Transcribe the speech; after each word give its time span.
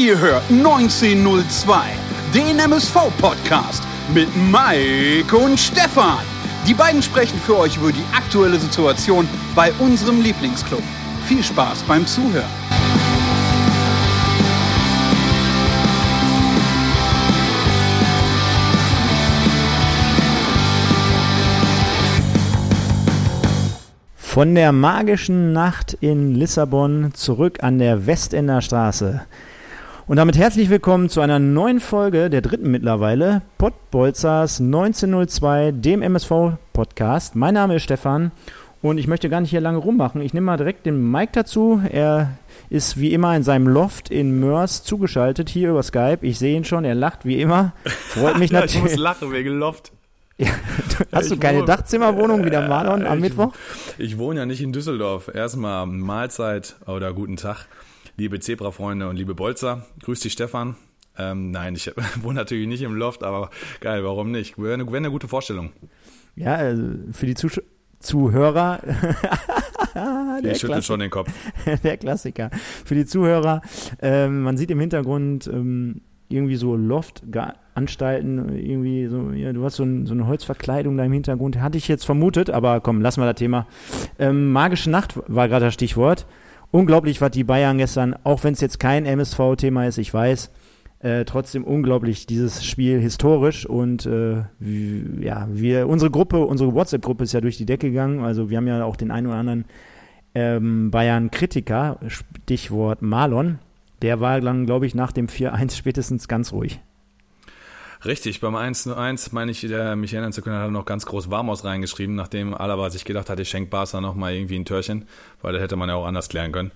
Ihr 0.00 0.18
hört 0.18 0.44
1902, 0.48 1.82
den 2.34 2.58
MSV-Podcast 2.58 3.82
mit 4.14 4.28
Mike 4.34 5.36
und 5.36 5.60
Stefan. 5.60 6.24
Die 6.66 6.72
beiden 6.72 7.02
sprechen 7.02 7.38
für 7.38 7.58
euch 7.58 7.76
über 7.76 7.92
die 7.92 8.02
aktuelle 8.16 8.58
Situation 8.58 9.28
bei 9.54 9.70
unserem 9.78 10.22
Lieblingsclub. 10.22 10.82
Viel 11.26 11.44
Spaß 11.44 11.82
beim 11.82 12.06
Zuhören. 12.06 12.48
Von 24.16 24.54
der 24.54 24.72
magischen 24.72 25.52
Nacht 25.52 25.92
in 26.00 26.34
Lissabon 26.34 27.10
zurück 27.12 27.62
an 27.62 27.78
der 27.78 28.06
Westender 28.06 28.62
Straße. 28.62 29.26
Und 30.10 30.16
damit 30.16 30.36
herzlich 30.36 30.70
willkommen 30.70 31.08
zu 31.08 31.20
einer 31.20 31.38
neuen 31.38 31.78
Folge, 31.78 32.30
der 32.30 32.40
dritten 32.40 32.68
mittlerweile, 32.68 33.42
Pottbolzers 33.58 34.58
1902, 34.58 35.70
dem 35.70 36.02
MSV-Podcast. 36.02 37.36
Mein 37.36 37.54
Name 37.54 37.76
ist 37.76 37.84
Stefan 37.84 38.32
und 38.82 38.98
ich 38.98 39.06
möchte 39.06 39.28
gar 39.28 39.40
nicht 39.40 39.50
hier 39.50 39.60
lange 39.60 39.78
rummachen. 39.78 40.20
Ich 40.20 40.34
nehme 40.34 40.46
mal 40.46 40.56
direkt 40.56 40.84
den 40.84 41.12
Mike 41.12 41.30
dazu. 41.34 41.80
Er 41.88 42.32
ist 42.70 42.98
wie 42.98 43.12
immer 43.12 43.36
in 43.36 43.44
seinem 43.44 43.68
Loft 43.68 44.10
in 44.10 44.40
Mörs 44.40 44.82
zugeschaltet, 44.82 45.48
hier 45.48 45.70
über 45.70 45.84
Skype. 45.84 46.18
Ich 46.22 46.40
sehe 46.40 46.56
ihn 46.56 46.64
schon, 46.64 46.84
er 46.84 46.96
lacht 46.96 47.24
wie 47.24 47.40
immer. 47.40 47.72
Freut 47.84 48.36
mich 48.36 48.50
ja, 48.50 48.64
ich 48.64 48.74
natürlich. 48.74 48.96
muss 48.96 48.96
lachen 48.96 49.30
wegen 49.30 49.60
Loft. 49.60 49.92
Ja, 50.38 50.48
hast 51.12 51.30
du 51.30 51.36
keine 51.36 51.58
wohne- 51.58 51.66
Dachzimmerwohnung 51.66 52.44
wie 52.44 52.50
der 52.50 52.66
Marlon 52.66 53.06
am 53.06 53.18
ich, 53.18 53.24
Mittwoch? 53.24 53.52
Ich 53.96 54.18
wohne 54.18 54.40
ja 54.40 54.46
nicht 54.46 54.60
in 54.60 54.72
Düsseldorf. 54.72 55.30
Erstmal 55.32 55.86
Mahlzeit 55.86 56.74
oder 56.86 57.12
guten 57.12 57.36
Tag, 57.36 57.66
liebe 58.20 58.38
Zebra-Freunde 58.38 59.08
und 59.08 59.16
liebe 59.16 59.34
Bolzer. 59.34 59.86
Grüß 60.02 60.20
dich, 60.20 60.34
Stefan. 60.34 60.76
Ähm, 61.16 61.50
nein, 61.50 61.74
ich 61.74 61.90
wohne 62.22 62.34
natürlich 62.34 62.68
nicht 62.68 62.82
im 62.82 62.94
Loft, 62.94 63.24
aber 63.24 63.48
geil, 63.80 64.04
warum 64.04 64.30
nicht? 64.30 64.58
Wäre 64.58 64.74
eine, 64.74 64.86
wäre 64.86 64.98
eine 64.98 65.10
gute 65.10 65.26
Vorstellung. 65.26 65.70
Ja, 66.36 66.54
also 66.56 66.82
für 67.12 67.24
die 67.26 67.34
Zusch 67.34 67.60
Zuhörer, 67.98 68.78
der, 69.94 70.54
schüttelt 70.54 70.80
Klassi- 70.80 70.82
schon 70.86 71.00
den 71.00 71.10
Kopf. 71.10 71.30
der 71.84 71.96
Klassiker. 71.96 72.50
Für 72.84 72.94
die 72.94 73.04
Zuhörer, 73.04 73.60
ähm, 74.00 74.42
man 74.42 74.56
sieht 74.56 74.70
im 74.70 74.80
Hintergrund 74.80 75.46
ähm, 75.46 76.02
irgendwie 76.30 76.56
so 76.56 76.76
Loft-Anstalten, 76.76 78.54
irgendwie 78.56 79.06
so, 79.06 79.32
ja, 79.32 79.52
du 79.52 79.64
hast 79.64 79.76
so, 79.76 79.82
ein, 79.82 80.06
so 80.06 80.14
eine 80.14 80.26
Holzverkleidung 80.26 80.96
da 80.96 81.04
im 81.04 81.12
Hintergrund, 81.12 81.60
hatte 81.60 81.76
ich 81.76 81.88
jetzt 81.88 82.04
vermutet, 82.04 82.48
aber 82.50 82.80
komm, 82.80 83.02
lassen 83.02 83.20
wir 83.20 83.26
das 83.26 83.38
Thema. 83.38 83.66
Ähm, 84.18 84.52
Magische 84.52 84.90
Nacht 84.90 85.18
war 85.26 85.48
gerade 85.48 85.66
das 85.66 85.74
Stichwort. 85.74 86.26
Unglaublich, 86.72 87.20
was 87.20 87.32
die 87.32 87.44
Bayern 87.44 87.78
gestern, 87.78 88.14
auch 88.22 88.44
wenn 88.44 88.52
es 88.52 88.60
jetzt 88.60 88.78
kein 88.78 89.04
MSV-Thema 89.04 89.86
ist, 89.86 89.98
ich 89.98 90.14
weiß, 90.14 90.50
äh, 91.00 91.24
trotzdem 91.24 91.64
unglaublich 91.64 92.26
dieses 92.26 92.64
Spiel 92.64 93.00
historisch 93.00 93.66
und 93.66 94.06
äh, 94.06 94.44
wie, 94.58 95.04
ja, 95.20 95.48
wir, 95.50 95.88
unsere 95.88 96.10
Gruppe, 96.10 96.44
unsere 96.46 96.74
WhatsApp-Gruppe 96.74 97.24
ist 97.24 97.32
ja 97.32 97.40
durch 97.40 97.56
die 97.56 97.66
Decke 97.66 97.88
gegangen, 97.88 98.20
also 98.20 98.50
wir 98.50 98.58
haben 98.58 98.68
ja 98.68 98.84
auch 98.84 98.96
den 98.96 99.10
einen 99.10 99.26
oder 99.26 99.36
anderen 99.36 99.64
ähm, 100.34 100.90
Bayern-Kritiker, 100.90 101.98
Stichwort 102.06 103.02
Marlon, 103.02 103.58
der 104.02 104.20
war 104.20 104.40
dann, 104.40 104.66
glaube 104.66 104.86
ich, 104.86 104.94
nach 104.94 105.12
dem 105.12 105.26
4-1 105.26 105.74
spätestens 105.74 106.28
ganz 106.28 106.52
ruhig. 106.52 106.80
Richtig, 108.04 108.40
beim 108.40 108.56
1-1 108.56 109.28
meine 109.32 109.50
ich, 109.50 109.60
der, 109.60 109.94
mich 109.94 110.14
erinnern 110.14 110.32
zu 110.32 110.40
können, 110.40 110.56
hat 110.56 110.64
er 110.64 110.70
noch 110.70 110.86
ganz 110.86 111.04
groß 111.04 111.30
Warmaus 111.30 111.64
reingeschrieben, 111.64 112.14
nachdem 112.14 112.54
Alaba 112.54 112.88
sich 112.88 113.04
gedacht 113.04 113.28
hat, 113.28 113.38
ich 113.40 113.50
schenke 113.50 113.68
Barca 113.68 114.00
nochmal 114.00 114.32
irgendwie 114.32 114.58
ein 114.58 114.64
Törchen, 114.64 115.06
weil 115.42 115.52
das 115.52 115.60
hätte 115.60 115.76
man 115.76 115.90
ja 115.90 115.96
auch 115.96 116.06
anders 116.06 116.30
klären 116.30 116.50
können. 116.50 116.70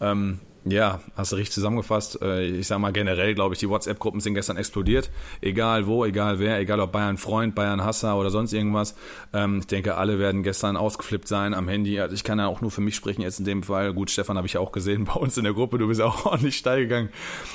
Ähm, 0.00 0.38
ja, 0.64 1.00
hast 1.16 1.32
du 1.32 1.36
richtig 1.36 1.54
zusammengefasst. 1.54 2.20
Äh, 2.20 2.46
Ich 2.58 2.66
sag 2.66 2.78
mal 2.78 2.92
generell, 2.92 3.34
glaube 3.34 3.54
ich, 3.54 3.60
die 3.60 3.68
WhatsApp-Gruppen 3.68 4.20
sind 4.20 4.34
gestern 4.34 4.56
explodiert. 4.56 5.10
Egal 5.40 5.86
wo, 5.86 6.04
egal 6.04 6.38
wer, 6.38 6.58
egal 6.58 6.80
ob 6.80 6.92
Bayern 6.92 7.16
Freund, 7.16 7.54
Bayern 7.54 7.82
Hasser 7.84 8.16
oder 8.18 8.30
sonst 8.30 8.52
irgendwas. 8.52 8.94
Ähm, 9.32 9.58
Ich 9.60 9.66
denke, 9.66 9.96
alle 9.96 10.18
werden 10.18 10.42
gestern 10.42 10.76
ausgeflippt 10.76 11.28
sein 11.28 11.54
am 11.54 11.68
Handy. 11.68 11.98
Also 12.00 12.14
ich 12.14 12.24
kann 12.24 12.38
ja 12.38 12.46
auch 12.48 12.60
nur 12.60 12.70
für 12.70 12.80
mich 12.80 12.96
sprechen 12.96 13.22
jetzt 13.22 13.38
in 13.38 13.44
dem 13.44 13.62
Fall. 13.62 13.94
Gut, 13.94 14.10
Stefan 14.10 14.36
habe 14.36 14.46
ich 14.46 14.54
ja 14.54 14.60
auch 14.60 14.72
gesehen 14.72 15.04
bei 15.06 15.14
uns 15.14 15.36
in 15.38 15.44
der 15.44 15.54
Gruppe. 15.54 15.78
Du 15.78 15.88
bist 15.88 16.00
auch 16.02 16.26
ordentlich 16.26 16.56
steil 16.56 16.80
gegangen. 16.82 17.08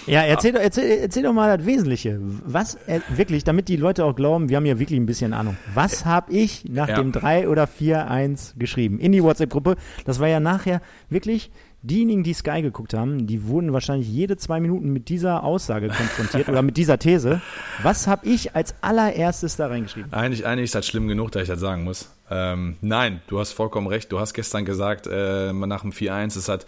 Ja, 0.08 0.22
erzähl, 0.22 0.54
doch- 0.54 0.62
erzähl, 0.62 1.00
erzähl 1.00 1.24
doch 1.24 1.34
mal 1.34 1.56
das 1.58 1.66
Wesentliche. 1.68 2.20
Was, 2.46 2.76
äh, 2.88 3.02
wirklich, 3.16 3.44
damit 3.44 3.68
die 3.68 3.76
Leute 3.78 4.06
auch 4.06 4.16
glauben, 4.16 4.50
wir 4.50 4.58
haben 4.58 4.66
ja 4.66 4.80
wirklich 4.80 5.00
ein 5.00 5.06
bisschen 5.06 5.34
Ahnung. 5.34 5.58
Was 5.74 6.06
habe 6.06 6.32
ich 6.32 6.66
nach 6.70 6.88
Ja. 6.90 6.96
dem 6.96 7.12
3 7.12 7.48
oder 7.48 7.68
4-1 7.68 8.54
geschrieben? 8.58 9.00
In 9.00 9.12
die 9.12 9.24
WhatsApp-Gruppe. 9.24 9.76
Das 10.06 10.20
war 10.20 10.28
ja 10.28 10.40
nachher 10.40 10.82
wirklich, 11.10 11.52
diejenigen, 11.84 12.24
die 12.24 12.34
Sky 12.34 12.62
geguckt 12.62 12.94
haben, 12.94 13.28
die 13.28 13.46
wurden 13.46 13.74
wahrscheinlich 13.74 14.08
jede 14.10 14.38
zwei 14.38 14.60
Minuten 14.60 14.92
mit 14.92 15.10
dieser 15.10 15.44
Aussage 15.44 15.90
konfrontiert 15.90 16.48
oder 16.50 16.62
mit 16.62 16.78
dieser 16.78 16.98
These. 16.98 17.42
Was 17.84 18.08
habe 18.08 18.26
ich 18.28 18.56
als 18.56 18.74
allererstes 18.82 19.58
da 19.58 19.68
reingeschrieben? 19.68 20.12
Eigentlich, 20.14 20.46
eigentlich 20.46 20.66
ist 20.66 20.76
das 20.76 20.88
schlimm 20.88 21.08
genug, 21.08 21.32
dass 21.32 21.44
ich 21.44 21.50
das 21.50 21.60
sagen 21.60 21.84
muss. 21.84 22.10
Ähm, 22.30 22.78
nein, 22.82 23.22
du 23.28 23.40
hast 23.40 23.52
vollkommen 23.52 23.88
recht. 23.88 24.12
Du 24.12 24.20
hast 24.20 24.34
gestern 24.34 24.64
gesagt, 24.64 25.08
äh, 25.08 25.52
nach 25.52 25.82
dem 25.82 25.92
4-1, 25.92 26.38
es 26.38 26.48
hat 26.48 26.66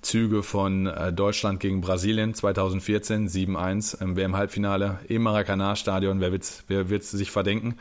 Züge 0.00 0.42
von 0.42 0.86
äh, 0.86 1.12
Deutschland 1.12 1.60
gegen 1.60 1.82
Brasilien 1.82 2.34
2014, 2.34 3.28
7-1 3.28 4.00
im 4.00 4.16
WM-Halbfinale 4.16 5.00
im 5.08 5.22
Maracanã-Stadion. 5.22 6.20
Wer 6.20 6.32
wird's, 6.32 6.64
wer 6.68 6.88
wird's 6.88 7.10
sich 7.10 7.30
verdenken? 7.30 7.76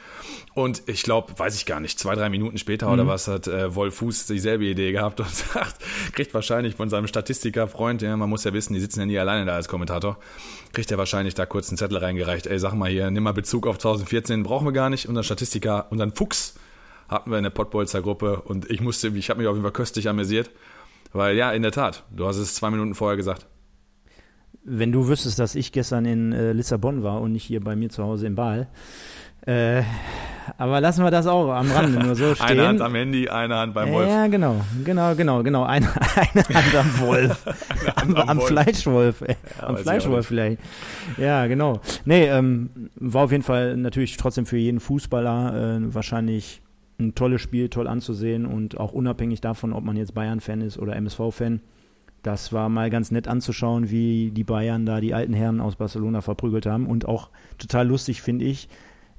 Und 0.53 0.83
ich 0.85 1.03
glaube, 1.03 1.37
weiß 1.37 1.55
ich 1.55 1.65
gar 1.65 1.79
nicht, 1.79 1.97
zwei, 1.97 2.15
drei 2.15 2.29
Minuten 2.29 2.57
später 2.57 2.91
oder 2.91 3.07
was 3.07 3.27
hat 3.27 3.47
äh, 3.47 3.73
Wolf 3.73 3.95
Fuß 3.95 4.27
dieselbe 4.27 4.65
Idee 4.65 4.91
gehabt 4.91 5.19
und 5.19 5.29
sagt, 5.53 5.77
kriegt 6.13 6.33
wahrscheinlich 6.33 6.75
von 6.75 6.89
seinem 6.89 7.07
Statistiker-Freund, 7.07 8.01
ja, 8.01 8.15
man 8.17 8.29
muss 8.29 8.43
ja 8.43 8.53
wissen, 8.53 8.73
die 8.73 8.79
sitzen 8.81 8.99
ja 8.99 9.05
nie 9.05 9.17
alleine 9.17 9.45
da 9.45 9.55
als 9.55 9.69
Kommentator, 9.69 10.17
kriegt 10.73 10.91
er 10.91 10.97
wahrscheinlich 10.97 11.35
da 11.35 11.45
kurz 11.45 11.69
einen 11.69 11.77
Zettel 11.77 11.97
reingereicht. 11.97 12.47
Ey, 12.47 12.59
sag 12.59 12.73
mal 12.73 12.89
hier, 12.89 13.09
nimm 13.11 13.23
mal 13.23 13.33
Bezug 13.33 13.65
auf 13.65 13.77
2014, 13.77 14.43
brauchen 14.43 14.67
wir 14.67 14.73
gar 14.73 14.89
nicht. 14.89 15.07
Unseren 15.07 15.23
Statistiker, 15.23 15.87
unseren 15.89 16.13
Fuchs 16.13 16.55
hatten 17.13 17.31
wir 17.31 17.37
in 17.37 17.43
der 17.43 17.51
Pottbolzer 17.51 18.01
Gruppe 18.01 18.41
und 18.41 18.69
ich 18.69 18.81
musste, 18.81 19.07
ich 19.09 19.29
habe 19.29 19.39
mich 19.39 19.47
auf 19.47 19.55
jeden 19.55 19.63
Fall 19.63 19.71
köstlich 19.71 20.09
amüsiert, 20.09 20.51
weil 21.11 21.35
ja, 21.35 21.51
in 21.51 21.61
der 21.61 21.71
Tat, 21.71 22.03
du 22.11 22.25
hast 22.27 22.37
es 22.37 22.55
zwei 22.55 22.69
Minuten 22.69 22.95
vorher 22.95 23.17
gesagt. 23.17 23.47
Wenn 24.65 24.91
du 24.91 25.07
wüsstest, 25.07 25.39
dass 25.39 25.55
ich 25.55 25.71
gestern 25.71 26.05
in 26.05 26.31
äh, 26.31 26.53
Lissabon 26.53 27.03
war 27.03 27.21
und 27.21 27.33
nicht 27.33 27.43
hier 27.43 27.61
bei 27.61 27.75
mir 27.75 27.89
zu 27.89 28.03
Hause 28.03 28.27
in 28.27 28.35
Baal. 28.35 28.67
Äh, 29.45 29.83
aber 30.57 30.81
lassen 30.81 31.03
wir 31.03 31.11
das 31.11 31.27
auch 31.27 31.51
am 31.51 31.69
Rande 31.71 31.99
nur 31.99 32.15
so 32.15 32.33
stehen. 32.35 32.47
Eine 32.47 32.67
Hand 32.67 32.81
am 32.81 32.95
Handy, 32.95 33.29
eine 33.29 33.55
Hand 33.55 33.73
beim 33.73 33.91
Wolf. 33.91 34.09
Ja, 34.09 34.27
genau, 34.27 34.61
genau, 34.83 35.15
genau, 35.15 35.43
genau. 35.43 35.63
Eine, 35.63 35.87
eine 36.15 36.43
Hand 36.43 36.75
am 36.75 36.99
Wolf. 36.99 37.45
am, 37.95 38.15
am 38.15 38.29
am 38.29 38.37
Wolf. 38.37 38.47
Fleischwolf. 38.47 39.21
Ja, 39.21 39.67
am 39.67 39.77
Fleischwolf 39.77 40.27
vielleicht. 40.27 40.59
Ja, 41.17 41.47
genau. 41.47 41.81
Nee, 42.05 42.27
ähm, 42.27 42.89
war 42.95 43.25
auf 43.25 43.31
jeden 43.31 43.43
Fall 43.43 43.77
natürlich 43.77 44.17
trotzdem 44.17 44.45
für 44.45 44.57
jeden 44.57 44.79
Fußballer 44.79 45.77
äh, 45.77 45.93
wahrscheinlich 45.93 46.61
ein 47.07 47.15
tolles 47.15 47.41
Spiel, 47.41 47.69
toll 47.69 47.87
anzusehen 47.87 48.45
und 48.45 48.79
auch 48.79 48.93
unabhängig 48.93 49.41
davon, 49.41 49.73
ob 49.73 49.83
man 49.83 49.97
jetzt 49.97 50.13
Bayern-Fan 50.13 50.61
ist 50.61 50.77
oder 50.77 50.95
MSV-Fan. 50.95 51.61
Das 52.23 52.53
war 52.53 52.69
mal 52.69 52.89
ganz 52.89 53.11
nett 53.11 53.27
anzuschauen, 53.27 53.89
wie 53.89 54.31
die 54.31 54.45
Bayern 54.45 54.85
da 54.85 55.01
die 55.01 55.13
alten 55.13 55.33
Herren 55.33 55.59
aus 55.59 55.75
Barcelona 55.75 56.21
verprügelt 56.21 56.65
haben. 56.65 56.87
Und 56.87 57.05
auch 57.05 57.29
total 57.57 57.87
lustig 57.87 58.21
finde 58.21 58.45
ich, 58.45 58.69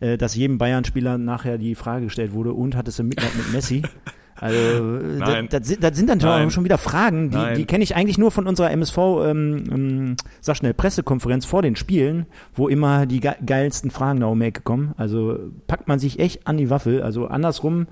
äh, 0.00 0.16
dass 0.16 0.34
jedem 0.34 0.58
Bayern-Spieler 0.58 1.18
nachher 1.18 1.58
die 1.58 1.74
Frage 1.74 2.06
gestellt 2.06 2.32
wurde, 2.32 2.54
und 2.54 2.74
hattest 2.76 2.98
du 2.98 3.04
Mitleid 3.04 3.36
mit 3.36 3.52
Messi? 3.52 3.82
Also, 4.40 4.56
äh, 4.56 5.46
das, 5.48 5.78
das, 5.78 5.96
sind- 5.96 6.08
dann 6.10 6.18
Nein. 6.18 6.50
schon 6.50 6.64
wieder 6.64 6.78
Fragen, 6.78 7.30
die, 7.30 7.54
die 7.56 7.64
kenne 7.66 7.84
ich 7.84 7.94
eigentlich 7.96 8.18
nur 8.18 8.30
von 8.30 8.46
unserer 8.46 8.70
MSV, 8.72 8.98
ähm, 9.24 9.64
ähm, 9.70 10.16
sag 10.40 10.56
schnell, 10.56 10.74
Pressekonferenz 10.74 11.44
vor 11.46 11.62
den 11.62 11.76
Spielen, 11.76 12.26
wo 12.54 12.68
immer 12.68 13.06
die 13.06 13.20
ge 13.20 13.32
geilsten 13.44 13.90
Fragen 13.90 14.20
da 14.20 14.26
um 14.26 14.40
die 14.40 14.46
Ecke 14.46 14.62
kommen. 14.62 14.92
Also 14.96 15.38
packt 15.66 15.88
man 15.88 15.98
sich 15.98 16.18
echt 16.18 16.46
an 16.46 16.56
die 16.56 16.68
Waffel. 16.70 17.02
Also 17.02 17.26
andersrum, 17.26 17.86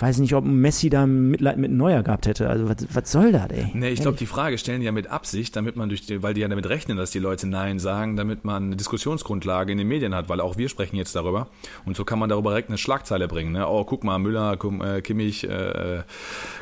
weiß 0.00 0.18
nicht, 0.18 0.34
ob 0.34 0.44
Messi 0.44 0.90
da 0.90 1.06
Mitleid 1.06 1.58
mit 1.58 1.70
Neuer 1.70 2.02
gehabt 2.02 2.26
hätte. 2.26 2.48
Also 2.48 2.68
was, 2.68 2.76
was 2.92 3.10
soll 3.10 3.32
das, 3.32 3.50
ey? 3.50 3.70
Nee, 3.74 3.90
ich 3.90 4.00
glaube, 4.00 4.16
die 4.16 4.26
Frage 4.26 4.58
stellen 4.58 4.80
die 4.80 4.86
ja 4.86 4.92
mit 4.92 5.08
Absicht, 5.08 5.56
damit 5.56 5.76
man 5.76 5.88
durch 5.88 6.06
die, 6.06 6.22
weil 6.22 6.34
die 6.34 6.40
ja 6.40 6.48
damit 6.48 6.68
rechnen, 6.68 6.96
dass 6.96 7.10
die 7.10 7.18
Leute 7.18 7.46
Nein 7.48 7.78
sagen, 7.78 8.16
damit 8.16 8.44
man 8.44 8.64
eine 8.64 8.76
Diskussionsgrundlage 8.76 9.72
in 9.72 9.78
den 9.78 9.88
Medien 9.88 10.14
hat, 10.14 10.28
weil 10.28 10.40
auch 10.40 10.56
wir 10.56 10.68
sprechen 10.68 10.96
jetzt 10.96 11.16
darüber. 11.16 11.48
Und 11.84 11.96
so 11.96 12.04
kann 12.04 12.18
man 12.18 12.28
darüber 12.28 12.50
direkt 12.50 12.68
eine 12.68 12.78
Schlagzeile 12.78 13.28
bringen. 13.28 13.52
Ne? 13.52 13.68
Oh, 13.68 13.84
guck 13.84 14.04
mal, 14.04 14.18
Müller, 14.18 14.56
äh, 14.82 15.00
Kimmich, 15.00 15.48
äh, 15.48 16.02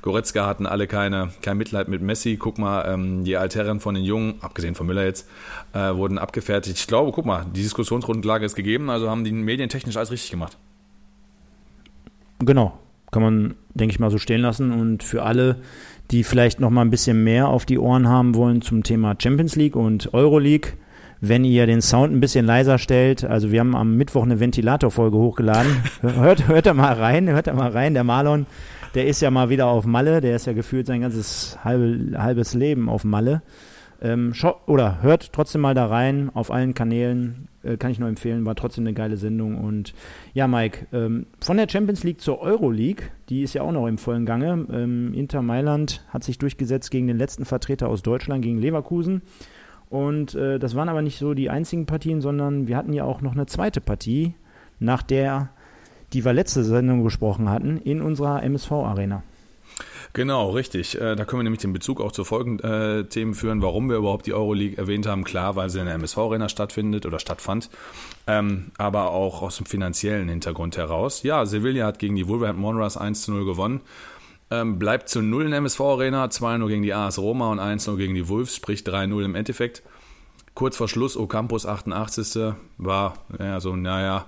Goretzka 0.02 0.46
hatten 0.46 0.66
alle 0.66 0.86
keine, 0.86 1.30
kein 1.42 1.58
Mitleid 1.58 1.88
mit 1.88 2.02
Messi. 2.02 2.36
Guck 2.36 2.58
mal, 2.58 2.86
ähm, 2.88 3.24
die 3.24 3.36
Altherren 3.36 3.80
von 3.80 3.94
den 3.94 4.04
Jungen, 4.04 4.36
abgesehen 4.40 4.74
von 4.74 4.86
Müller 4.86 5.04
jetzt, 5.04 5.28
äh, 5.72 5.94
wurden 5.94 6.18
abgefertigt. 6.18 6.78
Ich 6.78 6.86
glaube, 6.86 7.12
guck 7.12 7.26
mal, 7.26 7.44
die 7.54 7.62
Diskussionsgrundlage 7.62 8.46
ist 8.46 8.54
gegeben, 8.54 8.88
also 8.88 9.10
haben 9.10 9.24
die 9.24 9.32
medientechnisch 9.32 9.96
alles 9.96 10.10
richtig 10.10 10.30
gemacht. 10.30 10.56
Genau, 12.38 12.78
kann 13.16 13.22
man, 13.22 13.54
denke 13.72 13.94
ich 13.94 13.98
mal, 13.98 14.10
so 14.10 14.18
stehen 14.18 14.42
lassen. 14.42 14.72
Und 14.72 15.02
für 15.02 15.22
alle, 15.22 15.56
die 16.10 16.22
vielleicht 16.22 16.60
noch 16.60 16.68
mal 16.68 16.82
ein 16.82 16.90
bisschen 16.90 17.24
mehr 17.24 17.48
auf 17.48 17.64
die 17.64 17.78
Ohren 17.78 18.08
haben 18.08 18.34
wollen 18.34 18.60
zum 18.60 18.82
Thema 18.82 19.16
Champions 19.18 19.56
League 19.56 19.74
und 19.74 20.12
Euroleague, 20.12 20.72
wenn 21.22 21.42
ihr 21.42 21.64
den 21.64 21.80
Sound 21.80 22.12
ein 22.12 22.20
bisschen 22.20 22.44
leiser 22.44 22.76
stellt, 22.76 23.24
also 23.24 23.50
wir 23.52 23.60
haben 23.60 23.74
am 23.74 23.96
Mittwoch 23.96 24.24
eine 24.24 24.38
Ventilatorfolge 24.38 25.16
hochgeladen. 25.16 25.82
hört, 26.02 26.46
hört 26.46 26.66
da 26.66 26.74
mal 26.74 26.92
rein, 26.92 27.30
hört 27.30 27.46
da 27.46 27.54
mal 27.54 27.70
rein. 27.70 27.94
Der 27.94 28.04
Marlon, 28.04 28.44
der 28.94 29.06
ist 29.06 29.22
ja 29.22 29.30
mal 29.30 29.48
wieder 29.48 29.64
auf 29.64 29.86
Malle, 29.86 30.20
der 30.20 30.36
ist 30.36 30.46
ja 30.46 30.52
gefühlt 30.52 30.86
sein 30.86 31.00
ganzes 31.00 31.56
halbe, 31.64 32.22
halbes 32.22 32.52
Leben 32.52 32.90
auf 32.90 33.02
Malle. 33.02 33.40
Ähm, 34.02 34.34
oder 34.66 35.00
hört 35.00 35.32
trotzdem 35.32 35.62
mal 35.62 35.72
da 35.72 35.86
rein 35.86 36.30
auf 36.34 36.50
allen 36.50 36.74
Kanälen. 36.74 37.48
Äh, 37.66 37.76
kann 37.76 37.90
ich 37.90 37.98
nur 37.98 38.08
empfehlen, 38.08 38.44
war 38.44 38.54
trotzdem 38.54 38.84
eine 38.84 38.94
geile 38.94 39.16
Sendung. 39.16 39.58
Und 39.62 39.94
ja, 40.34 40.46
Mike, 40.46 40.86
ähm, 40.92 41.26
von 41.40 41.56
der 41.56 41.68
Champions 41.68 42.04
League 42.04 42.20
zur 42.20 42.40
Euro 42.40 42.70
League, 42.70 43.10
die 43.28 43.42
ist 43.42 43.54
ja 43.54 43.62
auch 43.62 43.72
noch 43.72 43.86
im 43.86 43.98
vollen 43.98 44.26
Gange. 44.26 44.66
Ähm, 44.70 45.12
Inter 45.14 45.42
Mailand 45.42 46.04
hat 46.08 46.24
sich 46.24 46.38
durchgesetzt 46.38 46.90
gegen 46.90 47.06
den 47.06 47.18
letzten 47.18 47.44
Vertreter 47.44 47.88
aus 47.88 48.02
Deutschland, 48.02 48.42
gegen 48.42 48.58
Leverkusen. 48.58 49.22
Und 49.88 50.34
äh, 50.34 50.58
das 50.58 50.74
waren 50.74 50.88
aber 50.88 51.02
nicht 51.02 51.18
so 51.18 51.34
die 51.34 51.50
einzigen 51.50 51.86
Partien, 51.86 52.20
sondern 52.20 52.68
wir 52.68 52.76
hatten 52.76 52.92
ja 52.92 53.04
auch 53.04 53.20
noch 53.20 53.32
eine 53.32 53.46
zweite 53.46 53.80
Partie, 53.80 54.34
nach 54.78 55.02
der, 55.02 55.50
die 56.12 56.24
wir 56.24 56.32
letzte 56.32 56.64
Sendung 56.64 57.02
besprochen 57.04 57.48
hatten, 57.48 57.78
in 57.78 58.02
unserer 58.02 58.42
MSV-Arena. 58.42 59.22
Genau, 60.16 60.48
richtig. 60.48 60.98
Äh, 60.98 61.14
da 61.14 61.26
können 61.26 61.40
wir 61.40 61.44
nämlich 61.44 61.60
den 61.60 61.74
Bezug 61.74 62.00
auch 62.00 62.10
zu 62.10 62.24
folgenden 62.24 62.66
äh, 62.66 63.04
Themen 63.04 63.34
führen, 63.34 63.60
warum 63.60 63.90
wir 63.90 63.98
überhaupt 63.98 64.24
die 64.24 64.32
Euroleague 64.32 64.78
erwähnt 64.78 65.06
haben. 65.06 65.24
Klar, 65.24 65.56
weil 65.56 65.68
sie 65.68 65.78
in 65.78 65.84
der 65.84 65.94
MSV-Arena 65.96 66.48
stattfindet 66.48 67.04
oder 67.04 67.18
stattfand, 67.18 67.68
ähm, 68.26 68.70
aber 68.78 69.10
auch 69.10 69.42
aus 69.42 69.58
dem 69.58 69.66
finanziellen 69.66 70.30
Hintergrund 70.30 70.78
heraus. 70.78 71.22
Ja, 71.22 71.44
Sevilla 71.44 71.84
hat 71.84 71.98
gegen 71.98 72.16
die 72.16 72.26
Wolverhampton 72.28 72.64
Wanderers 72.64 72.96
1 72.96 73.24
zu 73.24 73.32
0 73.32 73.44
gewonnen. 73.44 73.82
Ähm, 74.50 74.78
bleibt 74.78 75.10
zu 75.10 75.20
0 75.20 75.44
in 75.44 75.50
der 75.50 75.58
MSV-Arena, 75.58 76.24
2-0 76.24 76.66
gegen 76.66 76.82
die 76.82 76.94
AS 76.94 77.18
Roma 77.18 77.50
und 77.52 77.60
1-0 77.60 77.98
gegen 77.98 78.14
die 78.14 78.26
Wolves, 78.26 78.56
sprich 78.56 78.84
3-0 78.84 79.22
im 79.22 79.34
Endeffekt. 79.34 79.82
Kurz 80.54 80.78
vor 80.78 80.88
Schluss, 80.88 81.18
Ocampus 81.18 81.66
88. 81.66 82.54
war, 82.78 83.18
ja, 83.38 83.60
so, 83.60 83.76
naja, 83.76 84.24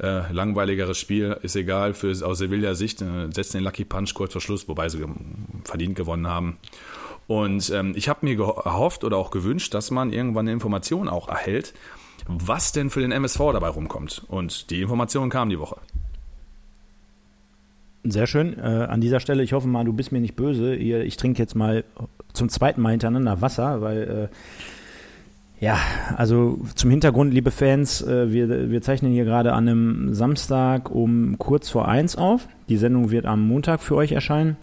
äh, 0.00 0.32
langweiligeres 0.32 0.98
Spiel, 0.98 1.36
ist 1.42 1.56
egal, 1.56 1.94
für, 1.94 2.12
aus 2.26 2.38
Sevilla 2.38 2.74
Sicht, 2.74 3.02
äh, 3.02 3.28
setzen 3.32 3.58
den 3.58 3.64
Lucky 3.64 3.84
Punch 3.84 4.14
kurz 4.14 4.32
vor 4.32 4.40
Schluss, 4.40 4.68
wobei 4.68 4.88
sie 4.88 5.04
verdient 5.64 5.94
gewonnen 5.94 6.26
haben. 6.26 6.58
Und 7.26 7.70
ähm, 7.70 7.92
ich 7.94 8.08
habe 8.08 8.26
mir 8.26 8.34
gehofft 8.34 9.04
oder 9.04 9.16
auch 9.16 9.30
gewünscht, 9.30 9.74
dass 9.74 9.90
man 9.90 10.12
irgendwann 10.12 10.46
eine 10.46 10.52
Information 10.52 11.08
auch 11.08 11.28
erhält, 11.28 11.74
was 12.26 12.72
denn 12.72 12.90
für 12.90 13.00
den 13.00 13.12
MSV 13.12 13.38
dabei 13.52 13.68
rumkommt. 13.68 14.24
Und 14.26 14.70
die 14.70 14.82
Information 14.82 15.30
kam 15.30 15.48
die 15.48 15.58
Woche. 15.58 15.76
Sehr 18.02 18.26
schön. 18.26 18.58
Äh, 18.58 18.62
an 18.62 19.00
dieser 19.00 19.20
Stelle, 19.20 19.42
ich 19.42 19.52
hoffe 19.52 19.68
mal, 19.68 19.84
du 19.84 19.92
bist 19.92 20.10
mir 20.10 20.20
nicht 20.20 20.34
böse. 20.34 20.74
Ich 20.74 21.16
trinke 21.18 21.38
jetzt 21.40 21.54
mal 21.54 21.84
zum 22.32 22.48
zweiten 22.48 22.80
Mal 22.80 22.90
hintereinander 22.90 23.42
Wasser, 23.42 23.80
weil 23.82 24.30
äh, 24.32 24.34
ja, 25.60 25.78
also 26.16 26.58
zum 26.74 26.90
Hintergrund, 26.90 27.34
liebe 27.34 27.50
Fans, 27.50 28.00
äh, 28.00 28.32
wir, 28.32 28.70
wir 28.70 28.80
zeichnen 28.80 29.12
hier 29.12 29.26
gerade 29.26 29.52
an 29.52 29.68
einem 29.68 30.14
Samstag 30.14 30.90
um 30.90 31.36
kurz 31.38 31.68
vor 31.68 31.86
eins 31.86 32.16
auf. 32.16 32.48
Die 32.70 32.78
Sendung 32.78 33.10
wird 33.10 33.26
am 33.26 33.46
Montag 33.46 33.82
für 33.82 33.94
euch 33.94 34.12
erscheinen. 34.12 34.56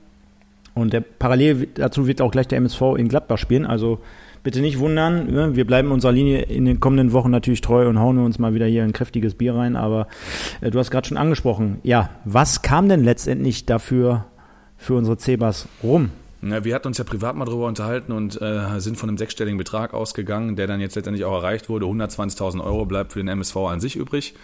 Und 0.73 0.94
der, 0.94 1.01
parallel 1.01 1.67
dazu 1.75 2.07
wird 2.07 2.19
auch 2.19 2.31
gleich 2.31 2.47
der 2.47 2.57
MSV 2.57 2.81
in 2.97 3.09
Gladbach 3.09 3.38
spielen. 3.38 3.67
Also 3.67 3.99
bitte 4.41 4.59
nicht 4.59 4.79
wundern. 4.79 5.31
Ne? 5.31 5.55
Wir 5.55 5.67
bleiben 5.67 5.91
unserer 5.91 6.11
Linie 6.11 6.41
in 6.41 6.65
den 6.65 6.79
kommenden 6.79 7.13
Wochen 7.13 7.29
natürlich 7.29 7.61
treu 7.61 7.88
und 7.88 7.99
hauen 7.99 8.17
uns 8.17 8.39
mal 8.39 8.55
wieder 8.55 8.65
hier 8.65 8.83
ein 8.83 8.94
kräftiges 8.94 9.35
Bier 9.35 9.53
rein. 9.53 9.75
Aber 9.75 10.07
äh, 10.61 10.71
du 10.71 10.79
hast 10.79 10.89
gerade 10.89 11.07
schon 11.07 11.17
angesprochen. 11.17 11.77
Ja, 11.83 12.09
was 12.25 12.63
kam 12.63 12.89
denn 12.89 13.03
letztendlich 13.03 13.67
dafür 13.67 14.25
für 14.77 14.95
unsere 14.95 15.17
Cebas 15.17 15.67
rum? 15.83 16.09
Ja, 16.41 16.63
wir 16.63 16.75
hatten 16.75 16.87
uns 16.87 16.97
ja 16.97 17.03
privat 17.03 17.35
mal 17.35 17.45
drüber 17.45 17.65
unterhalten 17.65 18.11
und 18.11 18.39
äh, 18.41 18.79
sind 18.79 18.97
von 18.97 19.09
einem 19.09 19.17
sechsstelligen 19.17 19.57
Betrag 19.57 19.93
ausgegangen, 19.93 20.55
der 20.55 20.67
dann 20.67 20.79
jetzt 20.79 20.95
letztendlich 20.95 21.25
auch 21.25 21.33
erreicht 21.33 21.67
wurde. 21.67 21.85
120.000 21.85 22.63
Euro 22.63 22.85
bleibt 22.85 23.13
für 23.13 23.19
den 23.19 23.27
MSV 23.27 23.55
an 23.57 23.79
sich 23.79 23.95
übrig. 23.95 24.35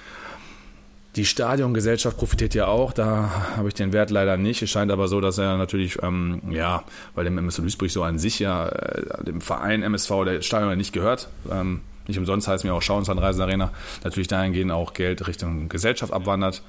Die 1.15 1.25
Stadiongesellschaft 1.25 2.17
profitiert 2.17 2.55
ja 2.55 2.65
auch, 2.65 2.91
da 2.91 3.29
habe 3.55 3.67
ich 3.67 3.75
den 3.75 3.93
Wert 3.93 4.09
leider 4.09 4.35
nicht. 4.35 4.63
Es 4.63 4.71
scheint 4.71 4.91
aber 4.91 5.07
so, 5.07 5.21
dass 5.21 5.37
er 5.37 5.57
natürlich, 5.57 6.01
ähm, 6.01 6.41
ja, 6.49 6.83
weil 7.13 7.25
dem 7.25 7.37
MSV 7.37 7.59
Duisburg 7.59 7.91
so 7.91 8.01
an 8.01 8.17
sich 8.17 8.39
ja, 8.39 8.67
äh, 8.67 9.23
dem 9.23 9.39
Verein 9.39 9.83
MSV, 9.83 10.09
der 10.25 10.41
Stadion 10.41 10.71
ja 10.71 10.75
nicht 10.75 10.91
gehört. 10.91 11.29
Ähm, 11.51 11.81
nicht 12.07 12.17
umsonst 12.17 12.47
heißt 12.47 12.63
mir 12.63 12.73
auch 12.73 12.81
Schauensland 12.81 13.21
Arena, 13.21 13.71
natürlich 14.03 14.27
dahingehend 14.27 14.71
auch 14.71 14.93
Geld 14.93 15.27
Richtung 15.27 15.69
Gesellschaft 15.69 16.11
abwandert. 16.11 16.63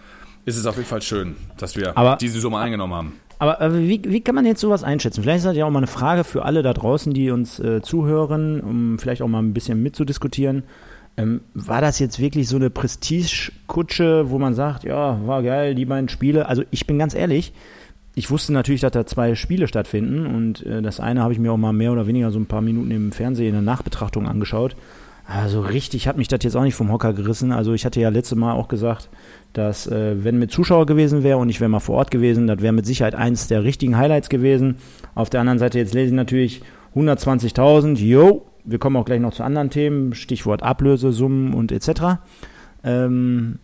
Ist 0.44 0.58
es 0.58 0.66
auf 0.66 0.76
jeden 0.76 0.88
Fall 0.88 1.00
schön, 1.00 1.36
dass 1.56 1.74
wir 1.74 1.96
aber, 1.96 2.16
diese 2.16 2.38
Summe 2.38 2.58
eingenommen 2.58 2.94
haben. 2.94 3.20
Aber, 3.38 3.60
aber 3.60 3.78
wie, 3.78 4.00
wie 4.04 4.20
kann 4.20 4.34
man 4.34 4.46
jetzt 4.46 4.60
sowas 4.60 4.84
einschätzen? 4.84 5.22
Vielleicht 5.22 5.38
ist 5.38 5.46
das 5.46 5.56
ja 5.56 5.66
auch 5.66 5.70
mal 5.70 5.81
eine 5.81 5.86
Frage 5.86 6.25
für 6.25 6.44
alle 6.44 6.62
da 6.62 6.72
draußen, 6.72 7.12
die 7.12 7.31
uns 7.31 7.58
äh, 7.58 7.82
zuhören, 7.82 8.60
um 8.60 8.98
vielleicht 8.98 9.22
auch 9.22 9.28
mal 9.28 9.40
ein 9.40 9.54
bisschen 9.54 9.82
mitzudiskutieren. 9.82 10.62
Ähm, 11.16 11.42
war 11.54 11.81
das 11.81 11.98
jetzt 11.98 12.19
wirklich 12.19 12.48
so 12.48 12.56
eine 12.56 12.70
Prestigekutsche, 12.70 14.31
wo 14.31 14.38
man 14.38 14.54
sagt, 14.54 14.84
ja, 14.84 15.25
war 15.26 15.42
geil, 15.42 15.75
die 15.75 15.84
beiden 15.84 16.08
Spiele? 16.08 16.48
Also 16.48 16.64
ich 16.70 16.86
bin 16.86 16.98
ganz 16.98 17.14
ehrlich, 17.14 17.52
ich 18.16 18.31
wusste 18.31 18.52
natürlich, 18.52 18.81
dass 18.81 18.92
da 18.92 19.06
zwei 19.06 19.34
Spiele 19.34 19.69
stattfinden 19.69 20.26
und 20.26 20.64
äh, 20.64 20.82
das 20.82 21.00
eine 21.00 21.22
habe 21.22 21.32
ich 21.32 21.38
mir 21.38 21.52
auch 21.52 21.56
mal 21.56 21.72
mehr 21.72 21.92
oder 21.92 22.06
weniger 22.06 22.31
so 22.31 22.38
ein 22.38 22.46
paar 22.46 22.62
Minuten 22.62 22.90
im 22.90 23.12
Fernsehen 23.12 23.48
in 23.48 23.52
der 23.54 23.62
Nachbetrachtung 23.62 24.26
angeschaut. 24.26 24.76
Also 25.26 25.60
richtig 25.62 26.06
hat 26.06 26.18
mich 26.18 26.28
das 26.28 26.40
jetzt 26.42 26.56
auch 26.56 26.62
nicht 26.62 26.74
vom 26.74 26.92
Hocker 26.92 27.14
gerissen. 27.14 27.50
Also 27.50 27.72
ich 27.72 27.86
hatte 27.86 28.00
ja 28.00 28.10
letzte 28.10 28.36
Mal 28.36 28.52
auch 28.52 28.68
gesagt, 28.68 29.08
dass 29.54 29.86
äh, 29.86 30.22
wenn 30.22 30.38
mit 30.38 30.50
Zuschauer 30.50 30.84
gewesen 30.84 31.22
wäre 31.22 31.38
und 31.38 31.48
ich 31.48 31.60
wäre 31.60 31.70
mal 31.70 31.80
vor 31.80 31.96
Ort 31.96 32.10
gewesen, 32.10 32.46
das 32.46 32.60
wäre 32.60 32.72
mit 32.72 32.84
Sicherheit 32.84 33.14
eins 33.14 33.48
der 33.48 33.64
richtigen 33.64 33.96
Highlights 33.96 34.28
gewesen. 34.28 34.76
Auf 35.14 35.30
der 35.30 35.40
anderen 35.40 35.58
Seite, 35.58 35.78
jetzt 35.78 35.94
lese 35.94 36.08
ich 36.08 36.12
natürlich 36.12 36.62
120.000, 36.94 37.98
yo, 37.98 38.46
wir 38.64 38.78
kommen 38.78 38.96
auch 38.96 39.04
gleich 39.04 39.20
noch 39.20 39.32
zu 39.32 39.42
anderen 39.42 39.70
Themen, 39.70 40.14
Stichwort 40.14 40.62
Ablösesummen 40.62 41.54
und 41.54 41.72
etc. 41.72 42.18
Ähm, 42.82 43.58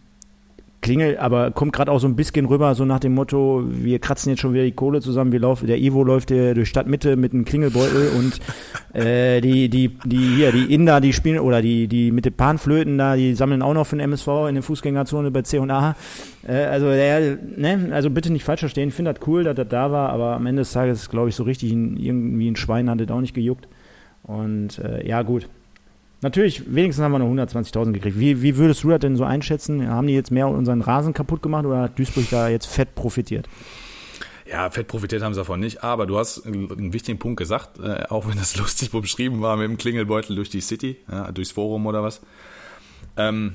Klingel, 0.80 1.18
aber 1.18 1.50
kommt 1.50 1.72
gerade 1.72 1.92
auch 1.92 1.98
so 1.98 2.06
ein 2.06 2.16
bisschen 2.16 2.46
rüber, 2.46 2.74
so 2.74 2.84
nach 2.84 3.00
dem 3.00 3.14
Motto, 3.14 3.64
wir 3.68 3.98
kratzen 3.98 4.30
jetzt 4.30 4.40
schon 4.40 4.54
wieder 4.54 4.64
die 4.64 4.72
Kohle 4.72 5.00
zusammen, 5.00 5.30
wir 5.30 5.40
laufen, 5.40 5.66
der 5.66 5.78
Ivo 5.78 6.02
läuft 6.02 6.30
hier 6.30 6.54
durch 6.54 6.68
Stadtmitte 6.68 7.16
mit 7.16 7.34
einem 7.34 7.44
Klingelbeutel 7.44 8.10
und 8.16 8.40
äh, 8.98 9.40
die, 9.40 9.68
die, 9.68 9.98
die 10.04 10.36
hier, 10.36 10.52
die 10.52 10.72
Inder, 10.72 11.00
die 11.00 11.12
spielen, 11.12 11.40
oder 11.40 11.60
die, 11.60 11.86
die 11.86 12.10
mit 12.12 12.24
den 12.24 12.32
Panflöten 12.32 12.96
da, 12.96 13.16
die 13.16 13.34
sammeln 13.34 13.60
auch 13.60 13.74
noch 13.74 13.86
für 13.86 13.96
den 13.96 14.04
MSV 14.04 14.28
in 14.48 14.54
der 14.54 14.62
Fußgängerzone 14.62 15.30
bei 15.30 15.42
C 15.42 15.58
und 15.58 15.70
A. 15.70 15.96
Äh, 16.46 16.64
also, 16.64 16.86
der, 16.86 17.36
ne, 17.56 17.90
also 17.92 18.08
bitte 18.08 18.32
nicht 18.32 18.44
falsch 18.44 18.60
verstehen, 18.60 18.88
ich 18.88 18.94
finde 18.94 19.12
das 19.12 19.26
cool, 19.26 19.44
dass 19.44 19.56
das 19.56 19.68
da 19.68 19.92
war, 19.92 20.10
aber 20.10 20.36
am 20.36 20.46
Ende 20.46 20.62
des 20.62 20.72
Tages, 20.72 21.10
glaube 21.10 21.28
ich, 21.28 21.34
so 21.34 21.42
richtig 21.42 21.72
ein, 21.72 21.98
irgendwie 21.98 22.50
ein 22.50 22.56
Schwein 22.56 22.88
hat 22.88 23.00
das 23.00 23.10
auch 23.10 23.20
nicht 23.20 23.34
gejuckt. 23.34 23.68
Und 24.22 24.78
äh, 24.78 25.06
ja, 25.06 25.22
gut, 25.22 25.48
Natürlich, 26.22 26.74
wenigstens 26.74 27.02
haben 27.02 27.12
wir 27.12 27.18
nur 27.18 27.30
120.000 27.30 27.92
gekriegt. 27.92 28.18
Wie, 28.18 28.42
wie 28.42 28.56
würdest 28.56 28.84
du 28.84 28.90
das 28.90 29.00
denn 29.00 29.16
so 29.16 29.24
einschätzen? 29.24 29.88
Haben 29.88 30.06
die 30.06 30.14
jetzt 30.14 30.30
mehr 30.30 30.48
unseren 30.48 30.82
Rasen 30.82 31.14
kaputt 31.14 31.42
gemacht 31.42 31.64
oder 31.64 31.82
hat 31.82 31.98
Duisburg 31.98 32.26
da 32.30 32.48
jetzt 32.48 32.66
fett 32.66 32.94
profitiert? 32.94 33.48
Ja, 34.50 34.68
fett 34.68 34.88
profitiert 34.88 35.22
haben 35.22 35.32
sie 35.32 35.40
davon 35.40 35.60
nicht, 35.60 35.84
aber 35.84 36.06
du 36.06 36.18
hast 36.18 36.44
einen 36.44 36.92
wichtigen 36.92 37.18
Punkt 37.18 37.38
gesagt, 37.38 37.78
äh, 37.78 38.04
auch 38.08 38.28
wenn 38.28 38.36
das 38.36 38.56
lustig 38.58 38.90
beschrieben 38.90 39.40
war 39.40 39.56
mit 39.56 39.68
dem 39.68 39.78
Klingelbeutel 39.78 40.36
durch 40.36 40.50
die 40.50 40.60
City, 40.60 40.96
ja, 41.10 41.30
durchs 41.30 41.52
Forum 41.52 41.86
oder 41.86 42.02
was. 42.02 42.20
Ähm, 43.16 43.54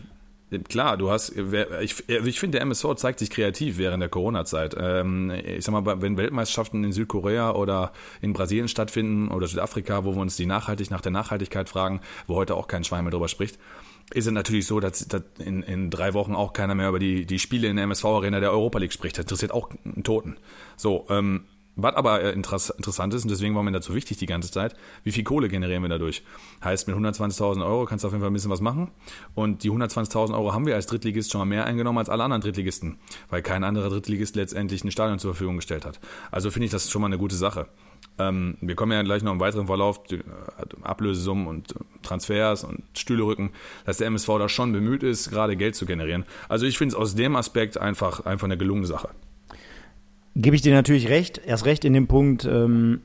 Klar, 0.69 0.97
du 0.97 1.09
hast, 1.09 1.33
ich, 1.81 2.07
ich 2.07 2.39
finde, 2.39 2.57
der 2.57 2.61
MSV 2.61 2.95
zeigt 2.95 3.17
sich 3.17 3.31
kreativ 3.31 3.79
während 3.79 4.01
der 4.01 4.09
Corona-Zeit. 4.09 4.75
Ähm, 4.79 5.31
ich 5.31 5.65
sag 5.65 5.71
mal, 5.71 6.01
wenn 6.01 6.17
Weltmeisterschaften 6.17 6.83
in 6.83 6.91
Südkorea 6.91 7.51
oder 7.51 7.91
in 8.21 8.33
Brasilien 8.33 8.67
stattfinden 8.67 9.29
oder 9.29 9.47
Südafrika, 9.47 10.05
wo 10.05 10.13
wir 10.13 10.21
uns 10.21 10.35
die 10.35 10.45
nachhaltig 10.45 10.91
nach 10.91 11.01
der 11.01 11.11
Nachhaltigkeit 11.11 11.67
fragen, 11.67 11.99
wo 12.27 12.35
heute 12.35 12.55
auch 12.55 12.67
kein 12.67 12.83
Schwein 12.83 13.03
mehr 13.03 13.11
drüber 13.11 13.27
spricht, 13.27 13.57
ist 14.13 14.27
es 14.27 14.31
natürlich 14.31 14.67
so, 14.67 14.79
dass, 14.79 15.07
dass 15.07 15.23
in, 15.39 15.63
in 15.63 15.89
drei 15.89 16.13
Wochen 16.13 16.35
auch 16.35 16.53
keiner 16.53 16.75
mehr 16.75 16.89
über 16.89 16.99
die, 16.99 17.25
die 17.25 17.39
Spiele 17.39 17.67
in 17.67 17.75
der 17.75 17.85
MSV-Arena 17.85 18.39
der 18.39 18.51
Europa 18.51 18.77
League 18.77 18.93
spricht. 18.93 19.17
Das 19.17 19.23
interessiert 19.23 19.51
auch 19.51 19.71
einen 19.83 20.03
Toten. 20.03 20.37
So, 20.77 21.07
ähm, 21.09 21.45
was 21.75 21.96
aber 21.96 22.22
äh, 22.22 22.32
interessant 22.32 23.13
ist, 23.13 23.24
und 23.24 23.32
deswegen 23.32 23.55
war 23.55 23.63
mir 23.63 23.72
dazu 23.72 23.94
wichtig 23.94 24.17
die 24.17 24.25
ganze 24.25 24.51
Zeit, 24.51 24.75
wie 25.03 25.12
viel 25.12 25.24
Kohle 25.24 25.50
generieren 25.50 25.84
wir 25.84 25.89
dadurch? 25.89 26.24
Heißt, 26.63 26.88
mit 26.88 26.96
120.000 26.96 27.65
Euro 27.65 27.86
kannst 27.86 28.03
du 28.03 28.08
auf 28.08 28.13
jeden 28.13 28.22
Fall 28.22 28.32
ein 28.32 28.34
bisschen 28.34 28.51
was 28.51 28.62
machen. 28.62 28.91
Und 29.34 29.63
die 29.63 29.72
120.000 29.72 30.34
Euro 30.34 30.53
haben 30.53 30.65
wir 30.65 30.75
als 30.75 30.88
Drittligist 30.88 31.32
schon 31.32 31.39
mal 31.39 31.46
mehr 31.46 31.65
eingenommen 31.65 31.98
als 31.98 32.10
alle 32.10 32.24
anderen 32.24 32.41
Drittligisten, 32.41 32.98
weil 33.29 33.41
kein 33.41 33.63
anderer 33.63 33.89
Drittligist 33.89 34.36
letztendlich 34.36 34.84
ein 34.84 34.91
Stadion 34.91 35.20
zur 35.20 35.34
Verfügung 35.34 35.58
gestellt 35.58 35.86
hat. 35.86 36.00
Also 36.32 36.50
finde 36.50 36.65
ich 36.65 36.72
das 36.72 36.89
schon 36.89 37.01
mal 37.01 37.08
eine 37.08 37.17
gute 37.17 37.36
Sache. 37.36 37.67
Ähm, 38.17 38.58
wir 38.62 38.75
kommen 38.75 38.94
ja 38.94 39.01
gleich 39.01 39.24
noch 39.24 39.34
im 39.34 39.39
weiteren 39.41 39.67
Verlauf, 39.67 40.00
äh, 40.12 40.20
Ablösesummen 40.84 41.48
und 41.48 41.75
Transfers 42.03 42.63
und 42.63 42.84
Stühlerücken, 42.98 43.51
dass 43.86 43.98
der 43.98 44.08
MSV 44.08 44.27
da 44.39 44.48
schon 44.48 44.72
bemüht 44.72 45.03
ist, 45.03 45.29
gerade 45.29 45.58
Geld 45.58 45.75
zu 45.75 45.86
generieren. 45.86 46.24
Also 46.48 46.65
ich 46.65 46.77
finde 46.77 46.96
es 46.96 47.01
aus 47.01 47.15
dem 47.15 47.36
Aspekt 47.36 47.77
einfach, 47.77 48.25
einfach 48.25 48.46
eine 48.46 48.58
gelungene 48.58 48.88
Sache 48.88 49.10
gebe 50.36 50.56
ich 50.56 50.62
dir 50.62 50.74
natürlich 50.74 51.10
recht. 51.10 51.42
Erst 51.46 51.65
recht 51.65 51.86
in 51.86 51.94
dem 51.94 52.08
Punkt, 52.08 52.46
ähm, 52.46 53.01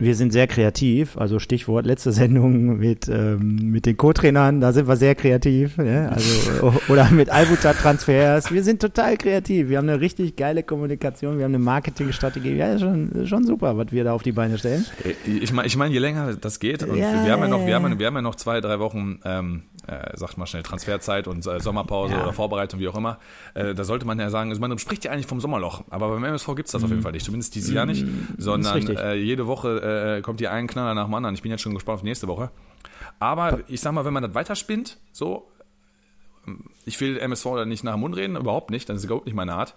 wir 0.00 0.14
sind 0.14 0.32
sehr 0.32 0.46
kreativ. 0.46 1.16
Also 1.18 1.38
Stichwort 1.38 1.86
letzte 1.86 2.12
Sendung 2.20 2.78
mit, 2.78 3.08
ähm, 3.08 3.70
mit 3.70 3.86
den 3.86 3.96
Co-Trainern, 3.96 4.60
da 4.60 4.72
sind 4.72 4.88
wir 4.88 4.96
sehr 4.96 5.14
kreativ. 5.14 5.76
Ja? 5.76 6.08
Also, 6.08 6.74
oder 6.88 7.10
mit 7.10 7.30
Albutat-Transfers. 7.30 8.50
Wir 8.50 8.64
sind 8.64 8.80
total 8.80 9.16
kreativ. 9.16 9.68
Wir 9.68 9.78
haben 9.78 9.88
eine 9.88 10.00
richtig 10.00 10.36
geile 10.36 10.62
Kommunikation, 10.62 11.38
wir 11.38 11.44
haben 11.44 11.54
eine 11.54 11.62
Marketingstrategie. 11.62 12.54
Ja, 12.54 12.78
schon, 12.78 13.26
schon 13.26 13.44
super, 13.44 13.76
was 13.76 13.92
wir 13.92 14.04
da 14.04 14.12
auf 14.12 14.22
die 14.22 14.32
Beine 14.32 14.58
stellen. 14.58 14.84
Ich 15.24 15.52
meine, 15.52 15.68
ich 15.68 15.76
mein, 15.76 15.92
je 15.92 15.98
länger 15.98 16.34
das 16.34 16.58
geht, 16.58 16.82
und 16.82 16.96
ja, 16.96 17.24
wir, 17.24 17.32
haben 17.32 17.42
ja 17.42 17.48
noch, 17.48 17.66
wir, 17.66 17.74
haben, 17.74 17.98
wir 17.98 18.06
haben 18.06 18.14
ja 18.14 18.22
noch 18.22 18.34
zwei, 18.34 18.60
drei 18.60 18.78
Wochen 18.78 19.20
ähm, 19.24 19.62
äh, 19.86 20.16
sagt 20.16 20.36
mal 20.38 20.46
schnell 20.46 20.62
Transferzeit 20.62 21.26
und 21.28 21.46
äh, 21.46 21.60
Sommerpause 21.60 22.14
Ja. 22.16 22.22
oder 22.22 22.32
Vorbereitung, 22.32 22.80
wie 22.80 22.88
auch 22.88 22.96
immer, 22.96 23.18
äh, 23.54 23.74
da 23.74 23.84
sollte 23.84 24.06
man 24.06 24.18
ja 24.18 24.30
sagen, 24.30 24.50
also 24.50 24.60
man 24.60 24.78
spricht 24.78 25.04
ja 25.04 25.12
eigentlich 25.12 25.26
vom 25.26 25.40
Sommerloch, 25.40 25.82
aber 25.90 26.08
beim 26.10 26.24
MSV 26.24 26.46
gibt 26.56 26.66
es 26.66 26.72
das 26.72 26.82
auf 26.84 26.90
jeden 26.90 27.02
Fall 27.02 27.12
nicht, 27.12 27.24
zumindest 27.24 27.54
dieses 27.54 27.72
Jahr 27.72 27.86
nicht, 27.86 28.04
sondern 28.38 28.74
richtig. 28.74 28.98
äh, 28.98 29.14
jede 29.14 29.46
Woche 29.46 30.16
äh, 30.18 30.22
kommt 30.22 30.40
hier 30.40 30.52
ein 30.52 30.66
Knaller 30.66 30.94
nach 30.94 31.04
dem 31.06 31.14
anderen. 31.14 31.34
Ich 31.34 31.42
bin 31.42 31.50
jetzt 31.50 31.62
schon 31.62 31.74
gespannt 31.74 31.94
auf 31.96 32.00
die 32.02 32.08
nächste 32.08 32.28
Woche. 32.28 32.50
Aber 33.18 33.60
ich 33.68 33.80
sag 33.80 33.92
mal, 33.92 34.04
wenn 34.04 34.12
man 34.14 34.22
das 34.22 34.34
weiterspinnt, 34.34 34.98
so, 35.12 35.46
ich 36.84 37.00
will 37.00 37.18
MSV 37.18 37.44
da 37.56 37.64
nicht 37.64 37.84
nach 37.84 37.92
dem 37.94 38.00
Mund 38.00 38.16
reden, 38.16 38.36
überhaupt 38.36 38.70
nicht, 38.70 38.88
das 38.88 38.98
ist 38.98 39.04
überhaupt 39.04 39.26
nicht 39.26 39.34
meine 39.34 39.54
Art. 39.54 39.74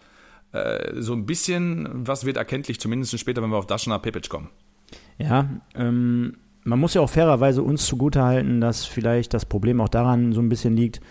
Äh, 0.54 1.02
so 1.02 1.14
ein 1.14 1.26
bisschen, 1.26 1.90
was 2.08 2.26
wird 2.26 2.38
erkenntlich, 2.38 2.80
zumindest 2.80 3.18
später, 3.20 3.42
wenn 3.42 3.50
wir 3.50 3.58
auf 3.58 3.68
Daschner 3.68 4.00
Pepic 4.00 4.30
kommen. 4.30 4.50
Ja, 5.18 5.50
ähm, 5.76 6.38
man 6.64 6.80
muss 6.80 6.94
ja 6.94 7.02
auch 7.02 7.10
fairerweise 7.10 7.64
uns 7.64 7.86
zugutehalten, 7.86 8.62
dass 8.62 8.86
vielleicht 8.86 9.34
das 9.34 9.46
Problem 9.46 9.82
auch 9.82 9.90
daran 9.90 10.34
so 10.34 10.42
ein 10.42 10.50
bisschen 10.50 10.76
liegt. 10.76 11.02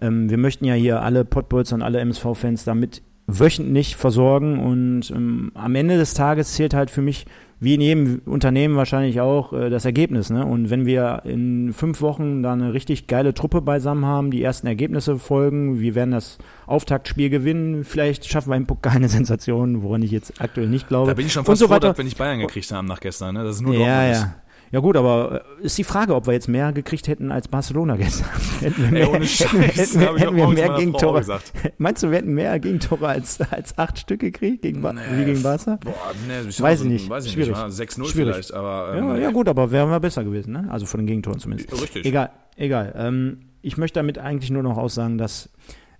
Ähm, 0.00 0.30
wir 0.30 0.38
möchten 0.38 0.64
ja 0.64 0.74
hier 0.74 1.02
alle 1.02 1.24
Pottbolzer 1.24 1.74
und 1.74 1.82
alle 1.82 2.00
MSV-Fans 2.00 2.64
damit 2.64 3.02
wöchentlich 3.26 3.96
versorgen 3.96 4.58
und 4.58 5.10
ähm, 5.10 5.52
am 5.54 5.74
Ende 5.74 5.96
des 5.96 6.14
Tages 6.14 6.52
zählt 6.54 6.74
halt 6.74 6.90
für 6.90 7.02
mich, 7.02 7.26
wie 7.60 7.74
in 7.74 7.80
jedem 7.80 8.22
Unternehmen 8.24 8.76
wahrscheinlich 8.76 9.20
auch, 9.20 9.52
äh, 9.52 9.68
das 9.68 9.84
Ergebnis. 9.84 10.30
Ne? 10.30 10.44
Und 10.44 10.70
wenn 10.70 10.86
wir 10.86 11.22
in 11.24 11.72
fünf 11.72 12.00
Wochen 12.00 12.42
da 12.42 12.54
eine 12.54 12.72
richtig 12.72 13.06
geile 13.06 13.34
Truppe 13.34 13.60
beisammen 13.60 14.06
haben, 14.06 14.30
die 14.30 14.42
ersten 14.42 14.66
Ergebnisse 14.66 15.18
folgen, 15.18 15.78
wir 15.78 15.94
werden 15.94 16.10
das 16.10 16.38
Auftaktspiel 16.66 17.28
gewinnen, 17.28 17.84
vielleicht 17.84 18.26
schaffen 18.26 18.50
wir 18.50 18.56
im 18.56 18.66
Pokal 18.66 18.96
eine 18.96 19.08
Sensation, 19.10 19.82
woran 19.82 20.02
ich 20.02 20.10
jetzt 20.10 20.40
aktuell 20.40 20.68
nicht 20.68 20.88
glaube. 20.88 21.08
Da 21.08 21.14
bin 21.14 21.26
ich 21.26 21.32
schon 21.32 21.40
Und 21.40 21.46
fast 21.46 21.60
so 21.60 21.68
froh, 21.68 21.78
dass 21.78 21.96
wir 21.96 22.04
nicht 22.04 22.18
Bayern 22.18 22.40
gekriegt 22.40 22.72
haben 22.72 22.86
nach 22.88 23.00
gestern. 23.00 23.34
Ne? 23.34 23.44
Das 23.44 23.56
ist 23.56 23.62
nur 23.62 23.74
Ja, 23.74 24.06
ja. 24.06 24.34
Ja 24.72 24.78
gut, 24.80 24.96
aber 24.96 25.42
äh, 25.60 25.64
ist 25.64 25.76
die 25.78 25.84
Frage, 25.84 26.14
ob 26.14 26.26
wir 26.26 26.32
jetzt 26.32 26.46
mehr 26.48 26.72
gekriegt 26.72 27.08
hätten 27.08 27.32
als 27.32 27.48
Barcelona 27.48 27.96
gestern. 27.96 28.28
hätten 28.60 28.76
wir 28.78 28.86
Ey, 28.86 28.92
mehr, 28.92 29.08
ohne 29.10 29.24
hätten, 29.24 29.58
wir- 29.58 29.62
Scheiß, 29.68 29.76
hätten, 29.94 30.00
hätten 30.00 30.28
auch 30.28 30.34
wir 30.36 30.48
mehr 30.48 30.74
Gegentore. 30.76 31.24
Meinst 31.78 32.02
du, 32.02 32.10
wir 32.10 32.18
hätten 32.18 32.34
mehr 32.34 32.58
Gegentore 32.60 33.08
als, 33.08 33.40
als 33.50 33.76
acht 33.78 33.98
Stück 33.98 34.20
gekriegt 34.20 34.62
gegen 34.62 34.80
ba 34.82 34.94
wie 35.16 35.24
gegen 35.24 35.42
Barca? 35.42 35.76
Boah, 35.82 35.92
ne, 36.28 36.42
ich 36.42 36.46
Weiß 36.46 36.56
sag 36.56 36.72
ich 36.72 36.78
so- 36.78 36.84
nicht. 36.84 37.08
Weiß 37.10 37.24
ich 37.26 37.32
Schwierig. 37.32 37.48
nicht. 37.50 37.58
mal 37.58 37.68
6-0 37.70 37.92
Schwierig. 37.94 38.12
vielleicht, 38.34 38.54
aber 38.54 38.94
Ja, 38.96 39.14
ähm, 39.16 39.22
ja 39.22 39.30
gut, 39.32 39.48
aber 39.48 39.70
wären 39.72 39.90
wir 39.90 39.98
besser 39.98 40.22
gewesen, 40.22 40.52
ne? 40.52 40.68
Also 40.70 40.86
von 40.86 41.00
den 41.00 41.06
Gegentoren 41.08 41.40
zumindest. 41.40 41.72
Richtig. 41.82 42.06
Egal, 42.06 42.30
egal. 42.56 42.94
Ähm, 42.96 43.38
ich 43.62 43.76
möchte 43.76 43.98
damit 43.98 44.18
eigentlich 44.18 44.50
nur 44.50 44.62
noch 44.62 44.78
aussagen, 44.78 45.18
dass 45.18 45.50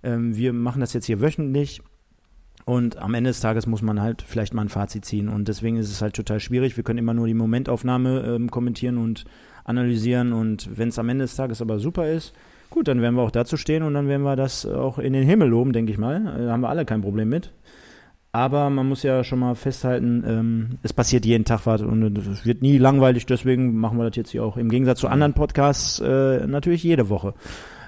ähm, 0.01 0.35
wir 0.35 0.53
machen 0.53 0.79
das 0.79 0.93
jetzt 0.93 1.05
hier 1.05 1.19
wöchentlich 1.21 1.81
und 2.65 2.97
am 2.97 3.13
Ende 3.13 3.29
des 3.29 3.39
Tages 3.39 3.65
muss 3.65 3.81
man 3.81 4.01
halt 4.01 4.21
vielleicht 4.21 4.53
mal 4.53 4.61
ein 4.61 4.69
Fazit 4.69 5.05
ziehen 5.05 5.29
und 5.29 5.47
deswegen 5.47 5.77
ist 5.77 5.91
es 5.91 6.01
halt 6.01 6.15
total 6.15 6.39
schwierig. 6.39 6.77
Wir 6.77 6.83
können 6.83 6.99
immer 6.99 7.13
nur 7.13 7.27
die 7.27 7.33
Momentaufnahme 7.33 8.21
ähm, 8.21 8.51
kommentieren 8.51 8.97
und 8.97 9.25
analysieren 9.63 10.33
und 10.33 10.69
wenn 10.77 10.89
es 10.89 10.99
am 10.99 11.09
Ende 11.09 11.25
des 11.25 11.35
Tages 11.35 11.61
aber 11.61 11.79
super 11.79 12.09
ist, 12.09 12.33
gut, 12.69 12.87
dann 12.87 13.01
werden 13.01 13.15
wir 13.15 13.21
auch 13.21 13.31
dazu 13.31 13.57
stehen 13.57 13.83
und 13.83 13.93
dann 13.93 14.07
werden 14.07 14.23
wir 14.23 14.35
das 14.35 14.65
auch 14.65 14.97
in 14.97 15.13
den 15.13 15.23
Himmel 15.25 15.49
loben, 15.49 15.73
denke 15.73 15.91
ich 15.91 15.97
mal. 15.97 16.15
Äh, 16.39 16.45
Da 16.45 16.51
haben 16.51 16.61
wir 16.61 16.69
alle 16.69 16.85
kein 16.85 17.01
Problem 17.01 17.29
mit. 17.29 17.51
Aber 18.33 18.69
man 18.69 18.87
muss 18.87 19.03
ja 19.03 19.25
schon 19.25 19.39
mal 19.39 19.55
festhalten, 19.55 20.23
ähm, 20.25 20.69
es 20.83 20.93
passiert 20.93 21.25
jeden 21.25 21.43
Tag 21.43 21.65
was 21.65 21.81
und 21.81 22.17
es 22.17 22.45
wird 22.45 22.61
nie 22.61 22.77
langweilig, 22.77 23.25
deswegen 23.25 23.75
machen 23.75 23.97
wir 23.97 24.07
das 24.07 24.15
jetzt 24.15 24.29
hier 24.29 24.45
auch 24.45 24.55
im 24.55 24.69
Gegensatz 24.69 24.99
zu 24.99 25.09
anderen 25.09 25.33
Podcasts 25.33 25.99
äh, 25.99 26.47
natürlich 26.47 26.81
jede 26.81 27.09
Woche 27.09 27.33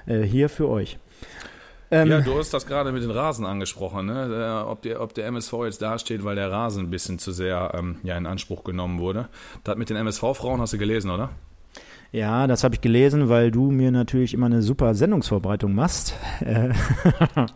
äh, 0.05 0.21
hier 0.23 0.49
für 0.49 0.67
euch. 0.67 0.97
Ähm, 1.93 2.07
Ja, 2.07 2.21
du 2.21 2.37
hast 2.37 2.53
das 2.53 2.65
gerade 2.65 2.91
mit 2.91 3.03
den 3.03 3.11
Rasen 3.11 3.45
angesprochen, 3.45 4.07
ne? 4.07 4.63
Äh, 4.65 4.69
ob, 4.69 4.81
der, 4.81 4.99
ob 4.99 5.13
der 5.13 5.27
MSV 5.27 5.53
jetzt 5.65 5.81
dasteht, 5.81 6.23
weil 6.23 6.35
der 6.35 6.51
Rasen 6.51 6.85
ein 6.85 6.89
bisschen 6.89 7.19
zu 7.19 7.31
sehr 7.31 7.71
ähm, 7.75 7.97
ja, 8.03 8.17
in 8.17 8.25
Anspruch 8.25 8.63
genommen 8.63 8.99
wurde. 8.99 9.29
Das 9.63 9.77
mit 9.77 9.89
den 9.89 9.97
MSV-Frauen 9.97 10.59
hast 10.59 10.73
du 10.73 10.77
gelesen, 10.79 11.11
oder? 11.11 11.29
Ja, 12.15 12.45
das 12.45 12.63
habe 12.63 12.75
ich 12.75 12.81
gelesen, 12.81 13.27
weil 13.27 13.49
du 13.49 13.71
mir 13.71 13.89
natürlich 13.89 14.35
immer 14.35 14.45
eine 14.45 14.61
super 14.61 14.93
Sendungsvorbereitung 14.93 15.73
machst. 15.73 16.13
Darauf 16.45 17.53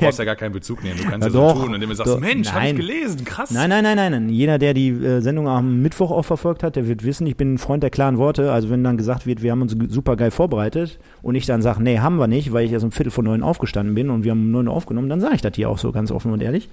brauchst 0.00 0.18
du 0.18 0.22
ja 0.22 0.24
gar 0.24 0.34
keinen 0.34 0.50
Bezug 0.50 0.82
nehmen. 0.82 0.96
Du 0.98 1.04
kannst 1.04 1.24
Ja, 1.24 1.30
so 1.30 1.52
tun, 1.52 1.74
indem 1.74 1.90
du 1.90 1.94
sagst, 1.94 2.18
Mensch, 2.18 2.52
hab 2.52 2.64
ich 2.64 2.74
gelesen, 2.74 3.24
krass. 3.24 3.52
Nein, 3.52 3.70
nein, 3.70 3.84
nein, 3.84 3.96
nein. 3.96 4.28
Jeder, 4.30 4.58
der 4.58 4.74
die 4.74 4.88
äh, 4.88 5.20
Sendung 5.20 5.46
am 5.46 5.80
Mittwoch 5.80 6.10
auch 6.10 6.24
verfolgt 6.24 6.64
hat, 6.64 6.74
der 6.74 6.88
wird 6.88 7.04
wissen, 7.04 7.24
ich 7.28 7.36
bin 7.36 7.54
ein 7.54 7.58
Freund 7.58 7.84
der 7.84 7.90
klaren 7.90 8.18
Worte. 8.18 8.50
Also 8.50 8.68
wenn 8.68 8.82
dann 8.82 8.96
gesagt 8.96 9.26
wird, 9.26 9.42
wir 9.42 9.52
haben 9.52 9.62
uns 9.62 9.76
super 9.90 10.16
geil 10.16 10.32
vorbereitet 10.32 10.98
und 11.22 11.36
ich 11.36 11.46
dann 11.46 11.62
sage, 11.62 11.80
nee, 11.80 12.00
haben 12.00 12.16
wir 12.16 12.26
nicht, 12.26 12.52
weil 12.52 12.66
ich 12.66 12.72
erst 12.72 12.84
um 12.84 12.90
Viertel 12.90 13.12
vor 13.12 13.22
neun 13.22 13.44
aufgestanden 13.44 13.94
bin 13.94 14.10
und 14.10 14.24
wir 14.24 14.32
haben 14.32 14.40
um 14.40 14.50
neun 14.50 14.66
aufgenommen, 14.66 15.08
dann 15.08 15.20
sage 15.20 15.36
ich 15.36 15.40
das 15.40 15.54
hier 15.54 15.70
auch 15.70 15.78
so 15.78 15.92
ganz 15.92 16.10
offen 16.10 16.32
und 16.32 16.42
ehrlich. 16.42 16.68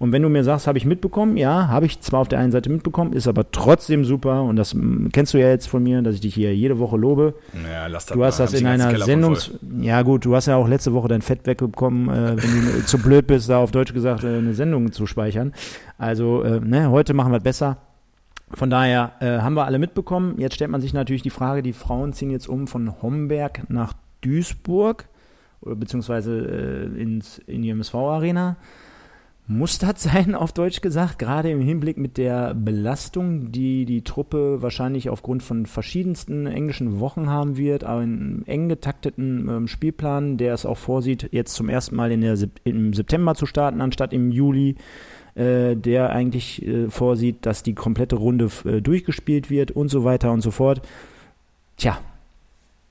Und 0.00 0.10
wenn 0.10 0.22
du 0.22 0.28
mir 0.28 0.42
sagst, 0.42 0.66
habe 0.66 0.76
ich 0.76 0.86
mitbekommen, 0.86 1.36
ja, 1.36 1.68
habe 1.68 1.86
ich 1.86 2.00
zwar 2.00 2.18
auf 2.18 2.28
der 2.28 2.40
einen 2.40 2.50
Seite 2.50 2.68
mitbekommen, 2.68 3.12
ist 3.12 3.28
aber 3.28 3.48
trotzdem 3.52 4.04
super 4.04 4.42
und 4.42 4.56
das 4.56 4.74
mm, 4.74 5.10
kennst 5.12 5.34
du 5.34 5.38
ja 5.38 5.50
jetzt 5.50 5.68
von 5.68 5.80
mir, 5.80 6.02
dass 6.02 6.16
ich 6.16 6.20
dich 6.20 6.34
hier 6.34 6.63
jede 6.64 6.78
Woche 6.78 6.96
lobe. 6.96 7.34
Ja, 7.70 7.86
lass 7.86 8.06
das 8.06 8.16
Du 8.16 8.24
hast 8.24 8.38
mal. 8.38 8.44
das 8.46 8.54
in 8.54 8.66
einer 8.66 8.90
voll. 8.90 9.58
Ja 9.80 10.02
gut, 10.02 10.24
du 10.24 10.34
hast 10.34 10.46
ja 10.46 10.56
auch 10.56 10.68
letzte 10.68 10.92
Woche 10.92 11.08
dein 11.08 11.22
Fett 11.22 11.46
wegbekommen, 11.46 12.08
äh, 12.08 12.42
wenn 12.42 12.64
du 12.80 12.84
zu 12.86 12.98
blöd 12.98 13.26
bist, 13.26 13.48
da 13.48 13.58
auf 13.58 13.70
Deutsch 13.70 13.92
gesagt 13.92 14.24
äh, 14.24 14.38
eine 14.38 14.54
Sendung 14.54 14.92
zu 14.92 15.06
speichern. 15.06 15.52
Also 15.98 16.42
äh, 16.42 16.60
ne, 16.60 16.90
heute 16.90 17.14
machen 17.14 17.32
wir 17.32 17.38
es 17.38 17.44
besser. 17.44 17.76
Von 18.52 18.70
daher 18.70 19.12
äh, 19.20 19.38
haben 19.40 19.54
wir 19.54 19.64
alle 19.64 19.78
mitbekommen. 19.78 20.36
Jetzt 20.38 20.54
stellt 20.54 20.70
man 20.70 20.80
sich 20.80 20.92
natürlich 20.92 21.22
die 21.22 21.30
Frage, 21.30 21.62
die 21.62 21.72
Frauen 21.72 22.12
ziehen 22.12 22.30
jetzt 22.30 22.48
um 22.48 22.66
von 22.66 23.02
Homberg 23.02 23.68
nach 23.68 23.94
Duisburg 24.20 25.06
oder 25.60 25.76
beziehungsweise 25.76 26.90
äh, 26.94 27.00
ins, 27.00 27.38
in 27.38 27.62
die 27.62 27.70
MSV-Arena. 27.70 28.56
Das 29.46 30.02
sein, 30.02 30.34
auf 30.34 30.52
Deutsch 30.52 30.80
gesagt, 30.80 31.18
gerade 31.18 31.50
im 31.50 31.60
Hinblick 31.60 31.98
mit 31.98 32.16
der 32.16 32.54
Belastung, 32.54 33.52
die 33.52 33.84
die 33.84 34.02
Truppe 34.02 34.62
wahrscheinlich 34.62 35.10
aufgrund 35.10 35.42
von 35.42 35.66
verschiedensten 35.66 36.46
englischen 36.46 36.98
Wochen 36.98 37.28
haben 37.28 37.58
wird, 37.58 37.84
aber 37.84 38.00
einen 38.00 38.42
eng 38.46 38.70
getakteten 38.70 39.46
ähm, 39.48 39.68
Spielplan, 39.68 40.38
der 40.38 40.54
es 40.54 40.64
auch 40.64 40.78
vorsieht, 40.78 41.28
jetzt 41.30 41.54
zum 41.54 41.68
ersten 41.68 41.94
Mal 41.94 42.10
in 42.10 42.22
der, 42.22 42.38
im 42.64 42.94
September 42.94 43.34
zu 43.34 43.44
starten, 43.44 43.82
anstatt 43.82 44.14
im 44.14 44.32
Juli, 44.32 44.76
äh, 45.34 45.76
der 45.76 46.08
eigentlich 46.08 46.66
äh, 46.66 46.88
vorsieht, 46.88 47.44
dass 47.44 47.62
die 47.62 47.74
komplette 47.74 48.16
Runde 48.16 48.48
äh, 48.64 48.80
durchgespielt 48.80 49.50
wird 49.50 49.72
und 49.72 49.88
so 49.88 50.04
weiter 50.04 50.32
und 50.32 50.40
so 50.40 50.52
fort. 50.52 50.80
Tja, 51.76 51.98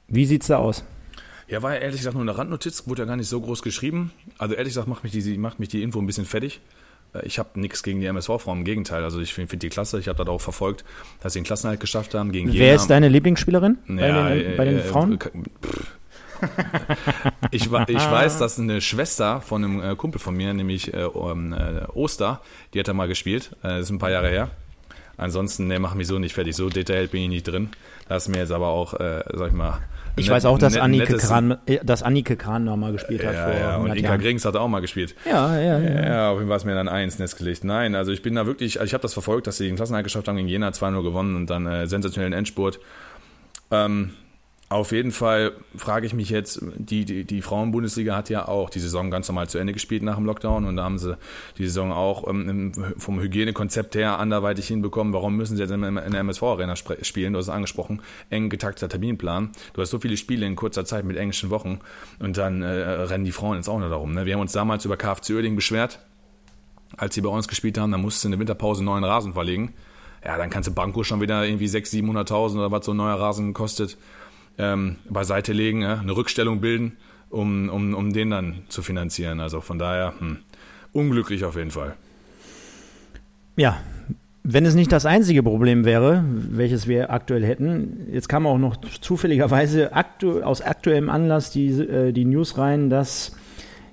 wie 0.07 0.25
sieht's 0.25 0.47
da 0.47 0.57
aus? 0.57 0.83
Ja, 1.47 1.61
war 1.61 1.73
ja 1.73 1.79
ehrlich 1.81 1.97
gesagt 1.99 2.15
nur 2.15 2.23
eine 2.23 2.37
Randnotiz, 2.37 2.87
wurde 2.87 3.01
ja 3.03 3.05
gar 3.07 3.15
nicht 3.17 3.27
so 3.29 3.39
groß 3.41 3.61
geschrieben. 3.61 4.11
Also 4.37 4.55
ehrlich 4.55 4.71
gesagt 4.73 4.87
macht 4.87 5.03
mich 5.03 5.11
die, 5.13 5.37
macht 5.37 5.59
mich 5.59 5.69
die 5.69 5.83
Info 5.83 5.99
ein 5.99 6.05
bisschen 6.07 6.25
fertig. 6.25 6.61
Äh, 7.13 7.25
Ich 7.25 7.37
habe 7.39 7.59
nichts 7.59 7.83
gegen 7.83 7.99
die 7.99 8.05
MSV-Frauen, 8.07 8.59
im 8.59 8.65
Gegenteil. 8.65 9.03
Also 9.03 9.19
ich 9.19 9.33
finde 9.33 9.49
find 9.49 9.63
die 9.63 9.69
klasse. 9.69 9.99
Ich 9.99 10.07
habe 10.07 10.17
das 10.23 10.27
auch 10.27 10.41
verfolgt, 10.41 10.83
dass 11.21 11.33
sie 11.33 11.39
den 11.39 11.45
Klassenhalt 11.45 11.79
geschafft 11.79 12.13
haben 12.13 12.31
gegen 12.31 12.47
Wer 12.53 12.53
Jena. 12.67 12.75
ist 12.75 12.87
deine 12.87 13.09
Lieblingsspielerin 13.09 13.77
bei 13.87 14.07
Ja, 14.07 14.29
den, 14.29 14.57
bei 14.57 14.65
den 14.65 14.79
äh, 14.79 14.81
Frauen? 14.81 15.19
äh, 15.19 15.29
ich, 17.51 17.65
ich 17.65 17.71
weiß, 17.71 18.37
dass 18.39 18.59
eine 18.59 18.81
Schwester 18.81 19.39
von 19.41 19.63
einem 19.63 19.81
äh, 19.81 19.95
Kumpel 19.95 20.19
von 20.19 20.35
mir, 20.35 20.53
nämlich 20.53 20.93
äh, 20.93 21.03
äh, 21.03 21.07
Oster, 21.07 22.41
die 22.73 22.79
hat 22.79 22.87
da 22.87 22.93
mal 22.93 23.07
gespielt. 23.07 23.51
Äh, 23.63 23.67
das 23.69 23.81
ist 23.83 23.89
ein 23.91 23.99
paar 23.99 24.11
Jahre 24.11 24.29
her. 24.29 24.49
Ansonsten, 25.15 25.67
ne, 25.67 25.79
mach 25.79 25.93
mich 25.93 26.07
so 26.07 26.19
nicht 26.19 26.33
fertig. 26.33 26.55
So 26.55 26.69
detailliert 26.69 27.11
bin 27.11 27.21
ich 27.23 27.29
nicht 27.29 27.47
drin. 27.47 27.69
Das 28.09 28.23
ist 28.23 28.29
mir 28.29 28.39
jetzt 28.39 28.51
aber 28.51 28.67
auch, 28.67 28.93
äh, 28.95 29.23
sag 29.33 29.49
ich 29.49 29.53
mal. 29.53 29.79
Ich 30.15 30.29
weiß 30.29 30.45
auch, 30.45 30.59
dass 30.59 30.77
Annike 30.77 31.17
Kran, 31.17 31.57
äh, 31.65 31.79
dass 31.83 32.03
Annike 32.03 32.35
Kran 32.35 32.63
noch 32.65 32.77
mal 32.77 32.91
gespielt 32.91 33.25
hat 33.25 33.33
Ja, 33.33 33.45
vor 33.45 33.53
ja, 33.53 33.67
und 33.69 33.73
100 33.75 33.97
Inka 33.97 34.09
Jahren. 34.09 34.21
Grings 34.21 34.45
hat 34.45 34.55
auch 34.55 34.67
mal 34.67 34.79
gespielt. 34.79 35.15
Ja, 35.25 35.59
ja, 35.59 35.79
ja. 35.79 36.05
Ja, 36.05 36.29
auf 36.31 36.37
jeden 36.37 36.47
Fall 36.49 36.57
ist 36.57 36.65
mir 36.65 36.75
dann 36.75 36.87
eins 36.87 37.19
Netz 37.19 37.35
gelegt. 37.35 37.63
Nein, 37.63 37.95
also 37.95 38.11
ich 38.11 38.21
bin 38.21 38.35
da 38.35 38.45
wirklich, 38.45 38.79
also 38.79 38.85
ich 38.87 38.93
habe 38.93 39.01
das 39.01 39.13
verfolgt, 39.13 39.47
dass 39.47 39.57
sie 39.57 39.65
den 39.67 39.75
Klassenerhalt 39.75 40.03
geschafft 40.05 40.27
haben, 40.27 40.35
gegen 40.37 40.47
Jena 40.47 40.69
2-0 40.69 41.01
gewonnen 41.03 41.35
und 41.35 41.49
dann 41.49 41.65
äh, 41.65 41.87
sensationellen 41.87 42.33
Endspurt. 42.33 42.79
Ähm, 43.71 44.11
auf 44.73 44.91
jeden 44.91 45.11
Fall 45.11 45.53
frage 45.75 46.05
ich 46.05 46.13
mich 46.13 46.29
jetzt, 46.29 46.59
die, 46.75 47.05
die, 47.05 47.25
die 47.25 47.41
Frauenbundesliga 47.41 48.15
hat 48.15 48.29
ja 48.29 48.47
auch 48.47 48.69
die 48.69 48.79
Saison 48.79 49.11
ganz 49.11 49.27
normal 49.27 49.47
zu 49.47 49.57
Ende 49.57 49.71
gespielt 49.71 50.03
nach 50.03 50.15
dem 50.15 50.25
Lockdown 50.25 50.65
und 50.65 50.75
da 50.77 50.83
haben 50.83 50.97
sie 50.97 51.17
die 51.57 51.65
Saison 51.65 51.91
auch 51.91 52.27
ähm, 52.27 52.71
vom 52.97 53.19
Hygienekonzept 53.19 53.95
her 53.95 54.19
anderweitig 54.19 54.67
hinbekommen. 54.67 55.13
Warum 55.13 55.35
müssen 55.35 55.55
sie 55.55 55.61
jetzt 55.61 55.71
in, 55.71 55.81
der 55.81 56.19
MSV-Arena 56.19 56.75
spielen? 56.75 57.33
Du 57.33 57.39
hast 57.39 57.45
es 57.45 57.53
angesprochen, 57.53 58.01
eng 58.29 58.49
getakteter 58.49 58.89
Terminplan. 58.89 59.51
Du 59.73 59.81
hast 59.81 59.91
so 59.91 59.99
viele 59.99 60.17
Spiele 60.17 60.45
in 60.45 60.55
kurzer 60.55 60.85
Zeit 60.85 61.05
mit 61.05 61.17
englischen 61.17 61.49
Wochen 61.51 61.79
und 62.19 62.37
dann 62.37 62.61
äh, 62.61 62.67
rennen 62.67 63.25
die 63.25 63.31
Frauen 63.31 63.57
jetzt 63.57 63.69
auch 63.69 63.79
noch 63.79 63.89
darum. 63.89 64.13
Ne? 64.13 64.25
Wir 64.25 64.33
haben 64.33 64.41
uns 64.41 64.53
damals 64.53 64.85
über 64.85 64.97
KFC 64.97 65.31
Oerding 65.31 65.55
beschwert, 65.55 65.99
als 66.97 67.15
sie 67.15 67.21
bei 67.21 67.29
uns 67.29 67.47
gespielt 67.47 67.77
haben, 67.77 67.91
dann 67.91 68.01
musst 68.01 68.23
du 68.23 68.27
in 68.27 68.31
der 68.31 68.39
Winterpause 68.39 68.79
einen 68.79 68.85
neuen 68.85 69.03
Rasen 69.03 69.33
verlegen. 69.33 69.73
Ja, 70.25 70.37
dann 70.37 70.49
kannst 70.49 70.69
du 70.69 70.73
Banco 70.73 71.03
schon 71.03 71.19
wieder 71.21 71.45
irgendwie 71.45 71.67
600.000, 71.67 72.27
700.000 72.29 72.57
oder 72.57 72.71
was 72.71 72.85
so 72.85 72.93
ein 72.93 72.97
neuer 72.97 73.19
Rasen 73.19 73.53
kostet, 73.53 73.97
ähm, 74.57 74.97
beiseite 75.09 75.53
legen, 75.53 75.81
ja, 75.81 75.99
eine 75.99 76.15
Rückstellung 76.15 76.61
bilden, 76.61 76.97
um, 77.29 77.69
um, 77.69 77.93
um 77.93 78.13
den 78.13 78.29
dann 78.29 78.63
zu 78.69 78.81
finanzieren. 78.81 79.39
Also 79.39 79.61
von 79.61 79.79
daher, 79.79 80.13
hm, 80.19 80.37
unglücklich 80.91 81.45
auf 81.45 81.55
jeden 81.55 81.71
Fall. 81.71 81.95
Ja, 83.55 83.77
wenn 84.43 84.65
es 84.65 84.75
nicht 84.75 84.91
das 84.91 85.05
einzige 85.05 85.41
Problem 85.41 85.85
wäre, 85.85 86.25
welches 86.27 86.87
wir 86.87 87.11
aktuell 87.11 87.45
hätten, 87.45 88.07
jetzt 88.11 88.27
kam 88.27 88.45
auch 88.45 88.57
noch 88.57 88.75
zufälligerweise 88.75 89.93
aktu 89.93 90.41
aus 90.41 90.61
aktuellem 90.61 91.09
Anlass 91.09 91.51
die, 91.51 91.69
äh, 91.69 92.11
die 92.11 92.25
News 92.25 92.57
rein, 92.57 92.89
dass 92.89 93.37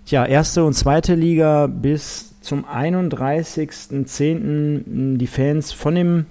tja, 0.06 0.26
erste 0.26 0.64
und 0.64 0.72
zweite 0.72 1.14
Liga 1.14 1.68
bis 1.68 2.40
zum 2.40 2.64
31.10. 2.64 5.18
die 5.18 5.26
Fans 5.28 5.70
von, 5.72 5.94
dem, 5.94 6.26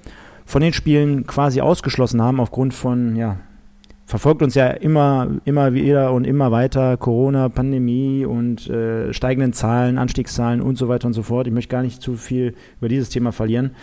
von 0.45 0.61
den 0.61 0.73
Spielen 0.73 1.25
quasi 1.25 1.61
ausgeschlossen 1.61 2.21
haben 2.21 2.41
aufgrund 2.41 2.73
von 2.73 3.15
ja, 3.15 3.37
verfolgt 4.09 4.41
uns 4.41 4.55
ja 4.55 4.69
immer, 4.69 5.39
immer 5.45 5.75
wieder 5.75 6.13
und 6.13 6.25
immer 6.25 6.51
weiter. 6.51 6.97
Corona, 6.97 7.47
Pandemie 7.47 8.25
und 8.25 8.67
äh, 8.67 9.13
steigenden 9.13 9.53
Zahlen, 9.53 9.99
Anstiegszahlen 9.99 10.61
und 10.61 10.79
so 10.79 10.87
weiter 10.87 11.05
und 11.05 11.13
so 11.13 11.21
fort. 11.21 11.45
Ich 11.45 11.53
möchte 11.53 11.71
gar 11.71 11.83
nicht 11.83 12.01
zu 12.01 12.15
viel 12.15 12.55
über 12.79 12.89
dieses 12.89 13.09
Thema 13.09 13.31
verlieren. 13.31 13.75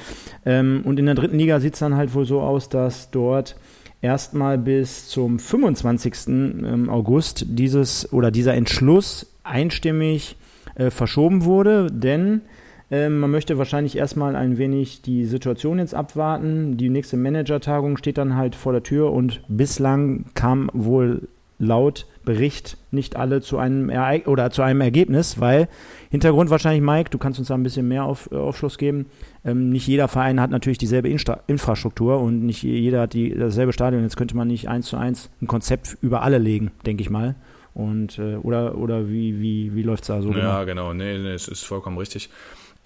Ähm, 0.44 0.80
und 0.84 0.98
in 0.98 1.06
der 1.06 1.14
dritten 1.14 1.38
Liga 1.38 1.60
sieht 1.60 1.74
es 1.74 1.78
dann 1.78 1.94
halt 1.94 2.12
wohl 2.12 2.24
so 2.24 2.40
aus, 2.40 2.68
dass 2.68 3.12
dort 3.12 3.54
erstmal 4.02 4.58
bis 4.58 5.06
zum 5.06 5.38
25. 5.38 6.14
Ähm, 6.26 6.90
August 6.90 7.46
dieses 7.50 8.12
oder 8.12 8.32
dieser 8.32 8.54
Entschluss 8.54 9.32
einstimmig 9.44 10.36
äh, 10.74 10.90
verschoben 10.90 11.44
wurde, 11.44 11.86
denn 11.86 12.40
ähm, 12.90 13.18
man 13.18 13.30
möchte 13.30 13.58
wahrscheinlich 13.58 13.96
erstmal 13.96 14.36
ein 14.36 14.58
wenig 14.58 15.02
die 15.02 15.24
Situation 15.24 15.78
jetzt 15.78 15.94
abwarten. 15.94 16.76
Die 16.76 16.88
nächste 16.88 17.16
Managertagung 17.16 17.96
steht 17.96 18.18
dann 18.18 18.36
halt 18.36 18.54
vor 18.54 18.72
der 18.72 18.82
Tür 18.82 19.12
und 19.12 19.40
bislang 19.48 20.26
kam 20.34 20.70
wohl 20.72 21.28
laut 21.58 22.06
Bericht 22.24 22.76
nicht 22.90 23.16
alle 23.16 23.40
zu 23.40 23.56
einem 23.56 23.88
Ereig 23.88 24.26
oder 24.26 24.50
zu 24.50 24.62
einem 24.62 24.80
Ergebnis, 24.80 25.40
weil 25.40 25.68
Hintergrund 26.10 26.50
wahrscheinlich, 26.50 26.82
Mike, 26.82 27.10
du 27.10 27.18
kannst 27.18 27.38
uns 27.38 27.48
da 27.48 27.54
ein 27.54 27.62
bisschen 27.62 27.88
mehr 27.88 28.04
auf, 28.04 28.28
äh, 28.30 28.36
Aufschluss 28.36 28.78
geben. 28.78 29.06
Ähm, 29.44 29.70
nicht 29.70 29.86
jeder 29.86 30.08
Verein 30.08 30.40
hat 30.40 30.50
natürlich 30.50 30.78
dieselbe 30.78 31.08
Instra 31.08 31.40
Infrastruktur 31.46 32.20
und 32.20 32.44
nicht 32.44 32.62
jeder 32.62 33.02
hat 33.02 33.14
die, 33.14 33.34
dasselbe 33.34 33.72
Stadion. 33.72 34.02
Jetzt 34.02 34.16
könnte 34.16 34.36
man 34.36 34.48
nicht 34.48 34.68
eins 34.68 34.86
zu 34.86 34.96
eins 34.96 35.30
ein 35.40 35.46
Konzept 35.46 35.96
über 36.02 36.22
alle 36.22 36.38
legen, 36.38 36.72
denke 36.84 37.02
ich 37.02 37.10
mal. 37.10 37.36
Und 37.74 38.18
äh, 38.18 38.36
oder 38.36 38.76
oder 38.76 39.08
wie, 39.08 39.40
wie, 39.40 39.74
wie 39.74 39.82
läuft 39.82 40.04
es 40.04 40.08
da 40.08 40.22
so? 40.22 40.32
Ja, 40.32 40.64
genau, 40.64 40.94
nee, 40.94 41.18
nee, 41.18 41.32
es 41.32 41.46
ist 41.46 41.64
vollkommen 41.64 41.98
richtig. 41.98 42.30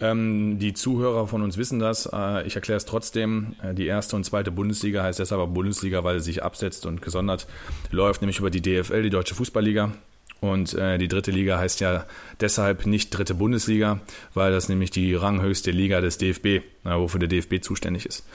Ähm, 0.00 0.58
die 0.58 0.72
Zuhörer 0.72 1.26
von 1.26 1.42
uns 1.42 1.56
wissen 1.58 1.78
das. 1.78 2.08
Äh, 2.12 2.46
ich 2.46 2.56
erkläre 2.56 2.78
es 2.78 2.86
trotzdem. 2.86 3.54
Äh, 3.62 3.74
die 3.74 3.86
erste 3.86 4.16
und 4.16 4.24
zweite 4.24 4.50
Bundesliga 4.50 5.02
heißt 5.02 5.18
deshalb 5.18 5.40
auch 5.40 5.48
Bundesliga, 5.48 6.04
weil 6.04 6.18
sie 6.20 6.26
sich 6.26 6.42
absetzt 6.42 6.86
und 6.86 7.02
gesondert 7.02 7.46
läuft, 7.90 8.22
nämlich 8.22 8.38
über 8.38 8.50
die 8.50 8.62
DFL, 8.62 9.02
die 9.02 9.10
Deutsche 9.10 9.34
Fußballliga. 9.34 9.92
Und 10.40 10.72
äh, 10.72 10.96
die 10.96 11.08
dritte 11.08 11.30
Liga 11.30 11.58
heißt 11.58 11.80
ja 11.80 12.06
deshalb 12.40 12.86
nicht 12.86 13.10
dritte 13.10 13.34
Bundesliga, 13.34 14.00
weil 14.32 14.52
das 14.52 14.70
nämlich 14.70 14.90
die 14.90 15.14
ranghöchste 15.14 15.70
Liga 15.70 16.00
des 16.00 16.16
DFB, 16.16 16.46
äh, 16.46 16.62
wofür 16.84 17.20
der 17.20 17.28
DFB 17.28 17.62
zuständig 17.62 18.06
ist. 18.06 18.26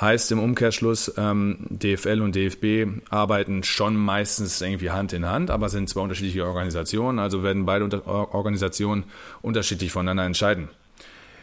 Heißt 0.00 0.32
im 0.32 0.38
Umkehrschluss, 0.38 1.12
ähm, 1.18 1.66
DFL 1.68 2.22
und 2.22 2.34
DFB 2.34 3.02
arbeiten 3.10 3.62
schon 3.62 3.94
meistens 3.94 4.62
irgendwie 4.62 4.90
Hand 4.90 5.12
in 5.12 5.26
Hand, 5.26 5.50
aber 5.50 5.68
sind 5.68 5.90
zwei 5.90 6.00
unterschiedliche 6.00 6.46
Organisationen, 6.46 7.18
also 7.18 7.42
werden 7.42 7.66
beide 7.66 7.84
unter 7.84 8.06
Organisationen 8.06 9.04
unterschiedlich 9.42 9.92
voneinander 9.92 10.24
entscheiden. 10.24 10.70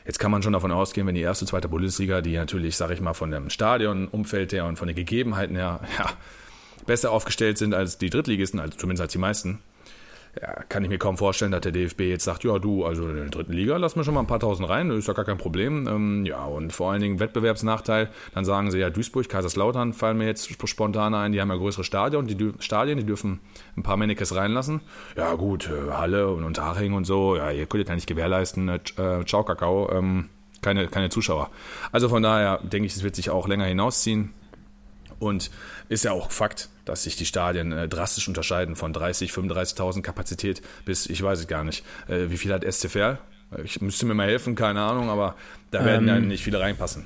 Jetzt 0.07 0.19
kann 0.19 0.31
man 0.31 0.41
schon 0.41 0.53
davon 0.53 0.71
ausgehen, 0.71 1.05
wenn 1.05 1.15
die 1.15 1.21
erste 1.21 1.45
zweite 1.45 1.67
Bundesliga, 1.67 2.21
die 2.21 2.37
natürlich, 2.37 2.77
sage 2.77 2.93
ich 2.93 3.01
mal, 3.01 3.13
von 3.13 3.29
dem 3.29 3.49
Stadionumfeld 3.49 4.53
her 4.53 4.65
und 4.65 4.77
von 4.77 4.87
den 4.87 4.95
Gegebenheiten 4.95 5.57
her 5.57 5.81
ja, 5.99 6.09
besser 6.85 7.11
aufgestellt 7.11 7.57
sind 7.57 7.73
als 7.73 7.97
die 7.97 8.09
Drittligisten, 8.09 8.61
also 8.61 8.77
zumindest 8.77 9.01
als 9.01 9.11
die 9.11 9.17
meisten, 9.17 9.59
ja, 10.41 10.63
kann 10.69 10.83
ich 10.83 10.89
mir 10.89 10.97
kaum 10.97 11.17
vorstellen, 11.17 11.51
dass 11.51 11.61
der 11.61 11.71
DFB 11.71 12.01
jetzt 12.01 12.23
sagt, 12.23 12.43
ja 12.43 12.59
du, 12.59 12.85
also 12.85 13.07
in 13.07 13.15
der 13.15 13.25
dritten 13.25 13.53
Liga 13.53 13.77
lassen 13.77 13.97
wir 13.97 14.03
schon 14.03 14.13
mal 14.13 14.21
ein 14.21 14.27
paar 14.27 14.39
tausend 14.39 14.69
rein, 14.69 14.89
ist 14.91 15.07
ja 15.07 15.13
gar 15.13 15.25
kein 15.25 15.37
Problem. 15.37 15.87
Ähm, 15.87 16.25
ja, 16.25 16.43
und 16.45 16.73
vor 16.73 16.91
allen 16.91 17.01
Dingen 17.01 17.19
Wettbewerbsnachteil, 17.19 18.09
dann 18.33 18.45
sagen 18.45 18.71
sie 18.71 18.79
ja 18.79 18.89
Duisburg, 18.89 19.29
Kaiserslautern 19.29 19.93
fallen 19.93 20.17
mir 20.17 20.25
jetzt 20.25 20.49
spontan 20.67 21.13
ein, 21.13 21.31
die 21.31 21.41
haben 21.41 21.49
ja 21.49 21.55
größere 21.55 21.83
Stadion, 21.83 22.27
die 22.27 22.53
Stadien, 22.59 22.97
die 22.97 23.05
dürfen 23.05 23.39
ein 23.75 23.83
paar 23.83 23.97
Mannekes 23.97 24.35
reinlassen. 24.35 24.81
Ja 25.15 25.33
gut, 25.35 25.69
äh, 25.69 25.91
Halle 25.91 26.29
und 26.29 26.43
Unterhaching 26.43 26.93
und 26.93 27.05
so, 27.05 27.35
ja, 27.35 27.51
ihr 27.51 27.65
könnt 27.65 27.87
ja 27.87 27.95
nicht 27.95 28.07
gewährleisten, 28.07 28.69
äh, 28.69 28.79
äh, 28.97 29.25
ciao 29.25 29.43
Kakao, 29.43 29.89
ähm, 29.91 30.29
keine, 30.61 30.87
keine 30.87 31.09
Zuschauer. 31.09 31.49
Also 31.91 32.09
von 32.09 32.23
daher 32.23 32.59
denke 32.63 32.87
ich, 32.87 32.95
es 32.95 33.03
wird 33.03 33.15
sich 33.15 33.29
auch 33.29 33.47
länger 33.47 33.65
hinausziehen. 33.65 34.33
Und 35.19 35.49
ist 35.89 36.03
ja 36.03 36.11
auch 36.11 36.31
Fakt, 36.31 36.69
dass 36.85 37.03
sich 37.03 37.15
die 37.15 37.25
Stadien 37.25 37.71
äh, 37.71 37.87
drastisch 37.87 38.27
unterscheiden 38.27 38.75
von 38.75 38.93
30, 38.93 39.31
35.000 39.31 40.01
Kapazität 40.01 40.61
bis, 40.85 41.07
ich 41.07 41.21
weiß 41.21 41.39
es 41.39 41.47
gar 41.47 41.63
nicht, 41.63 41.83
äh, 42.07 42.29
wie 42.29 42.37
viel 42.37 42.53
hat 42.53 42.63
SCFR? 42.63 43.19
Ich 43.63 43.81
müsste 43.81 44.05
mir 44.05 44.13
mal 44.13 44.27
helfen, 44.27 44.55
keine 44.55 44.81
Ahnung, 44.81 45.09
aber 45.09 45.35
da 45.71 45.85
werden 45.85 46.07
ähm, 46.07 46.15
ja 46.15 46.19
nicht 46.19 46.43
viele 46.43 46.59
reinpassen. 46.59 47.05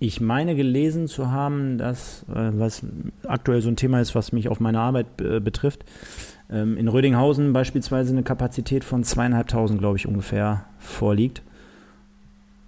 Ich 0.00 0.20
meine 0.20 0.56
gelesen 0.56 1.06
zu 1.06 1.30
haben, 1.30 1.78
dass, 1.78 2.24
äh, 2.28 2.50
was 2.52 2.82
aktuell 3.26 3.62
so 3.62 3.68
ein 3.68 3.76
Thema 3.76 4.00
ist, 4.00 4.14
was 4.14 4.32
mich 4.32 4.48
auf 4.48 4.60
meine 4.60 4.80
Arbeit 4.80 5.06
äh, 5.20 5.40
betrifft, 5.40 5.84
ähm, 6.50 6.76
in 6.76 6.88
Rödinghausen 6.88 7.52
beispielsweise 7.52 8.12
eine 8.12 8.22
Kapazität 8.22 8.84
von 8.84 9.04
zweieinhalbtausend, 9.04 9.78
glaube 9.78 9.96
ich, 9.96 10.06
ungefähr 10.06 10.66
vorliegt 10.78 11.42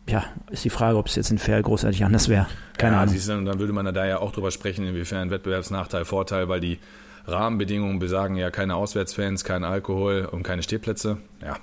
ja, 0.08 0.24
ist 0.50 0.64
die 0.64 0.70
Frage, 0.70 0.98
ob 0.98 1.06
es 1.06 1.16
jetzt 1.16 1.30
in 1.30 1.38
Fair 1.38 1.60
großartig 1.62 2.04
anders 2.04 2.28
wäre. 2.28 2.46
Keine 2.78 2.96
ja, 2.96 3.02
Ahnung. 3.02 3.14
Siehst 3.14 3.28
du, 3.28 3.34
und 3.34 3.46
dann 3.46 3.58
würde 3.58 3.72
man 3.72 3.92
da 3.92 4.06
ja 4.06 4.18
auch 4.18 4.32
drüber 4.32 4.50
sprechen, 4.50 4.86
inwiefern 4.86 5.30
Wettbewerbsnachteil, 5.30 6.04
Vorteil, 6.04 6.48
weil 6.48 6.60
die 6.60 6.78
Rahmenbedingungen 7.26 7.98
besagen 7.98 8.36
ja 8.36 8.50
keine 8.50 8.76
Auswärtsfans, 8.76 9.42
kein 9.42 9.64
Alkohol 9.64 10.28
und 10.30 10.44
keine 10.44 10.62
Stehplätze. 10.62 11.18
Ja, 11.42 11.56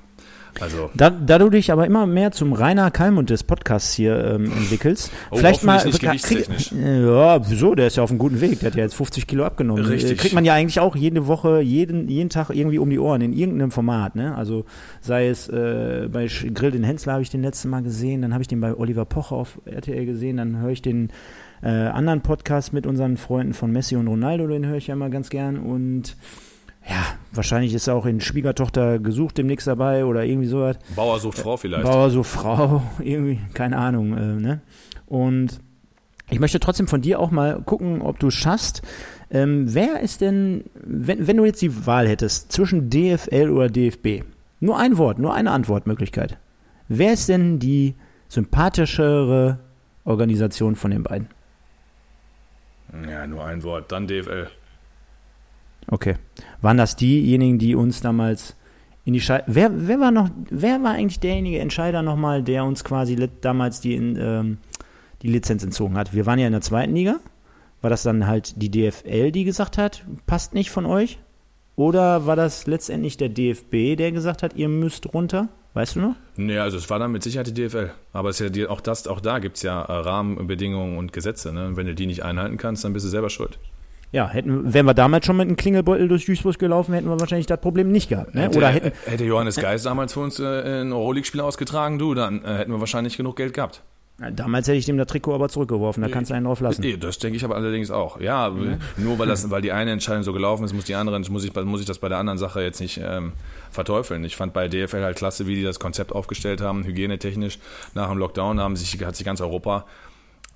also. 0.59 0.89
Da, 0.93 1.09
da, 1.09 1.39
du 1.39 1.49
dich 1.49 1.71
aber 1.71 1.85
immer 1.85 2.05
mehr 2.05 2.31
zum 2.31 2.53
Rainer 2.53 2.91
Kalmund 2.91 3.29
des 3.29 3.43
Podcasts 3.43 3.93
hier 3.93 4.23
ähm, 4.23 4.45
entwickelst, 4.45 5.11
oh, 5.31 5.37
vielleicht 5.37 5.63
mal. 5.63 5.83
Nicht 5.85 6.01
krieg, 6.23 6.47
ja, 6.71 7.49
wieso? 7.49 7.75
Der 7.75 7.87
ist 7.87 7.97
ja 7.97 8.03
auf 8.03 8.09
einem 8.09 8.19
guten 8.19 8.41
Weg. 8.41 8.59
Der 8.59 8.71
hat 8.71 8.75
ja 8.75 8.83
jetzt 8.83 8.95
50 8.95 9.27
Kilo 9.27 9.45
abgenommen. 9.45 9.85
Richtig. 9.85 10.17
Kriegt 10.17 10.33
man 10.33 10.45
ja 10.45 10.53
eigentlich 10.53 10.79
auch 10.79 10.95
jede 10.95 11.27
Woche, 11.27 11.61
jeden, 11.61 12.07
jeden 12.07 12.29
Tag 12.29 12.49
irgendwie 12.49 12.79
um 12.79 12.89
die 12.89 12.99
Ohren 12.99 13.21
in 13.21 13.33
irgendeinem 13.33 13.71
Format. 13.71 14.15
Ne? 14.15 14.35
Also 14.35 14.65
sei 15.01 15.27
es 15.27 15.47
äh, 15.49 16.07
bei 16.11 16.27
Grill 16.27 16.71
den 16.71 16.83
Hensler 16.83 17.13
habe 17.13 17.23
ich 17.23 17.29
den 17.29 17.41
letzten 17.41 17.69
Mal 17.69 17.83
gesehen, 17.83 18.21
dann 18.21 18.33
habe 18.33 18.41
ich 18.41 18.47
den 18.47 18.61
bei 18.61 18.75
Oliver 18.75 19.05
Pocher 19.05 19.35
auf 19.35 19.59
RTL 19.65 20.05
gesehen, 20.05 20.37
dann 20.37 20.59
höre 20.59 20.71
ich 20.71 20.81
den 20.81 21.09
äh, 21.61 21.69
anderen 21.69 22.21
Podcast 22.21 22.73
mit 22.73 22.85
unseren 22.85 23.17
Freunden 23.17 23.53
von 23.53 23.71
Messi 23.71 23.95
und 23.95 24.07
Ronaldo, 24.07 24.47
den 24.47 24.65
höre 24.65 24.77
ich 24.77 24.87
ja 24.87 24.93
immer 24.93 25.09
ganz 25.09 25.29
gern 25.29 25.57
und 25.57 26.15
ja, 26.87 27.17
wahrscheinlich 27.31 27.73
ist 27.73 27.87
auch 27.89 28.05
in 28.05 28.19
Schwiegertochter 28.19 28.99
gesucht 28.99 29.37
demnächst 29.37 29.67
dabei 29.67 30.05
oder 30.05 30.25
irgendwie 30.25 30.47
sowas. 30.47 30.77
Bauer 30.95 31.19
sucht 31.19 31.37
Frau 31.37 31.57
vielleicht. 31.57 31.83
Bauer 31.83 32.09
sucht 32.09 32.29
Frau, 32.29 32.83
irgendwie, 32.99 33.39
keine 33.53 33.77
Ahnung. 33.77 34.17
Äh, 34.17 34.39
ne? 34.41 34.61
Und 35.05 35.59
ich 36.29 36.39
möchte 36.39 36.59
trotzdem 36.59 36.87
von 36.87 37.01
dir 37.01 37.19
auch 37.19 37.31
mal 37.31 37.61
gucken, 37.61 38.01
ob 38.01 38.19
du 38.19 38.29
schaffst. 38.29 38.81
Ähm, 39.31 39.73
wer 39.73 40.01
ist 40.01 40.21
denn, 40.21 40.65
wenn, 40.75 41.27
wenn 41.27 41.37
du 41.37 41.45
jetzt 41.45 41.61
die 41.61 41.85
Wahl 41.85 42.07
hättest 42.07 42.51
zwischen 42.51 42.89
DFL 42.89 43.49
oder 43.49 43.69
DFB, 43.69 44.23
nur 44.59 44.77
ein 44.77 44.97
Wort, 44.97 45.19
nur 45.19 45.33
eine 45.33 45.51
Antwortmöglichkeit. 45.51 46.37
Wer 46.87 47.13
ist 47.13 47.29
denn 47.29 47.59
die 47.59 47.95
sympathischere 48.27 49.59
Organisation 50.03 50.75
von 50.75 50.91
den 50.91 51.03
beiden? 51.03 51.27
Ja, 53.09 53.25
nur 53.25 53.43
ein 53.45 53.63
Wort, 53.63 53.91
dann 53.91 54.07
DFL. 54.07 54.47
Okay. 55.87 56.15
Waren 56.61 56.77
das 56.77 56.95
diejenigen, 56.95 57.59
die 57.59 57.75
uns 57.75 58.01
damals 58.01 58.55
in 59.05 59.13
die 59.13 59.21
Schei 59.21 59.43
wer, 59.47 59.71
wer 59.87 59.99
war 59.99 60.11
noch, 60.11 60.29
wer 60.49 60.81
war 60.81 60.93
eigentlich 60.93 61.19
derjenige 61.19 61.59
Entscheider 61.59 62.01
nochmal, 62.01 62.43
der 62.43 62.63
uns 62.63 62.83
quasi 62.83 63.29
damals 63.41 63.81
die, 63.81 63.95
ähm, 63.95 64.57
die 65.21 65.27
Lizenz 65.27 65.63
entzogen 65.63 65.97
hat? 65.97 66.13
Wir 66.13 66.25
waren 66.25 66.39
ja 66.39 66.47
in 66.47 66.53
der 66.53 66.61
zweiten 66.61 66.95
Liga. 66.95 67.19
War 67.81 67.89
das 67.89 68.03
dann 68.03 68.27
halt 68.27 68.61
die 68.61 68.71
DFL, 68.71 69.31
die 69.31 69.43
gesagt 69.43 69.77
hat, 69.77 70.05
passt 70.25 70.53
nicht 70.53 70.71
von 70.71 70.85
euch? 70.85 71.19
Oder 71.75 72.25
war 72.25 72.35
das 72.35 72.65
letztendlich 72.65 73.17
der 73.17 73.29
DFB, 73.29 73.97
der 73.97 74.11
gesagt 74.11 74.41
hat, 74.41 74.55
ihr 74.55 74.69
müsst 74.69 75.13
runter? 75.13 75.49
Weißt 75.73 75.95
du 75.95 76.01
noch? 76.01 76.15
Nee, 76.37 76.59
also 76.59 76.77
es 76.77 76.89
war 76.89 76.99
dann 76.99 77.11
mit 77.11 77.23
Sicherheit 77.23 77.47
die 77.47 77.53
DFL. 77.53 77.91
Aber 78.13 78.29
es 78.29 78.39
ist 78.39 78.55
ja 78.55 78.69
auch, 78.69 78.79
das, 78.79 79.07
auch 79.07 79.19
da 79.19 79.39
gibt 79.39 79.57
es 79.57 79.63
ja 79.63 79.81
äh, 79.81 79.91
Rahmenbedingungen 79.91 80.97
und 80.97 81.11
Gesetze. 81.11 81.51
Ne? 81.51 81.67
Und 81.67 81.75
wenn 81.75 81.87
du 81.87 81.95
die 81.95 82.05
nicht 82.05 82.23
einhalten 82.23 82.57
kannst, 82.57 82.85
dann 82.85 82.93
bist 82.93 83.05
du 83.05 83.09
selber 83.09 83.29
schuld 83.29 83.59
ja, 84.13 84.29
hätten, 84.29 84.71
wären 84.71 84.85
wir 84.85 84.93
damals 84.93 85.25
schon 85.25 85.35
mit 85.37 85.47
einem 85.47 85.57
Klingelbeutel 85.57 86.07
durch 86.07 86.25
Duisburg 86.27 86.59
gelaufen, 86.59 86.93
hätten 86.93 87.09
wir 87.09 87.19
wahrscheinlich 87.19 87.47
das 87.47 87.59
Problem 87.59 87.91
nicht 87.91 88.09
gehabt. 88.09 88.35
Ne? 88.35 88.43
Hätte, 88.43 88.57
Oder 88.59 88.67
hätten, 88.69 88.91
hätte 89.05 89.25
Johannes 89.25 89.55
Geist 89.55 89.87
damals 89.87 90.13
für 90.13 90.19
uns 90.19 90.39
äh, 90.39 90.81
ein 90.81 90.93
Euroleague-Spiel 90.93 91.41
ausgetragen, 91.41 91.97
du, 91.97 92.13
dann 92.13 92.45
äh, 92.45 92.59
hätten 92.59 92.71
wir 92.71 92.79
wahrscheinlich 92.79 93.17
genug 93.17 93.37
Geld 93.37 93.53
gehabt. 93.53 93.81
Ja, 94.21 94.29
damals 94.29 94.67
hätte 94.67 94.77
ich 94.77 94.85
dem 94.85 94.99
das 94.99 95.07
Trikot 95.07 95.33
aber 95.33 95.49
zurückgeworfen, 95.49 96.03
da 96.03 96.09
kannst 96.09 96.29
du 96.29 96.35
einen 96.35 96.45
drauf 96.45 96.61
lassen. 96.61 96.99
Das 96.99 97.17
denke 97.17 97.37
ich 97.37 97.43
aber 97.43 97.55
allerdings 97.55 97.89
auch. 97.89 98.21
Ja, 98.21 98.51
mhm. 98.51 98.77
nur 98.97 99.17
weil, 99.17 99.27
das, 99.27 99.49
weil 99.49 99.63
die 99.63 99.71
eine 99.71 99.89
Entscheidung 99.89 100.21
so 100.21 100.31
gelaufen 100.31 100.63
ist, 100.63 100.73
muss 100.73 100.85
die 100.85 100.93
andere, 100.93 101.19
muss 101.31 101.43
ich, 101.43 101.55
muss 101.55 101.79
ich 101.81 101.87
das 101.87 101.97
bei 101.97 102.07
der 102.07 102.19
anderen 102.19 102.37
Sache 102.37 102.61
jetzt 102.61 102.79
nicht 102.81 103.01
ähm, 103.03 103.33
verteufeln. 103.71 104.23
Ich 104.25 104.35
fand 104.35 104.53
bei 104.53 104.67
DFL 104.67 105.01
halt 105.01 105.17
klasse, 105.17 105.47
wie 105.47 105.55
die 105.55 105.63
das 105.63 105.79
Konzept 105.79 106.11
aufgestellt 106.11 106.61
haben, 106.61 106.83
hygienetechnisch. 106.83 107.57
Nach 107.95 108.09
dem 108.09 108.19
Lockdown 108.19 108.59
haben 108.59 108.75
sich, 108.75 109.03
hat 109.03 109.15
sich 109.15 109.25
ganz 109.25 109.41
Europa 109.41 109.85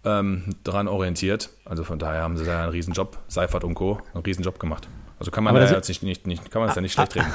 ähm, 0.08 0.44
daran 0.64 0.88
orientiert. 0.88 1.50
Also 1.66 1.84
von 1.84 2.00
daher 2.00 2.22
haben 2.22 2.38
sie 2.38 2.46
da 2.46 2.64
einen 2.64 2.72
Riesenjob, 2.72 3.18
Seifert 3.28 3.64
und 3.64 3.74
Co., 3.74 4.00
einen 4.14 4.24
Riesenjob 4.24 4.60
gemacht. 4.60 4.88
Also 5.20 5.32
kann 5.32 5.44
man 5.44 5.56
da 5.56 5.66
jetzt 5.66 5.90
nicht, 5.90 6.04
nicht, 6.04 6.28
nicht, 6.28 6.52
kann 6.52 6.62
man 6.62 6.70
es 6.70 6.76
ja 6.76 6.82
nicht 6.82 6.94
schlecht 6.94 7.16
reden. 7.16 7.26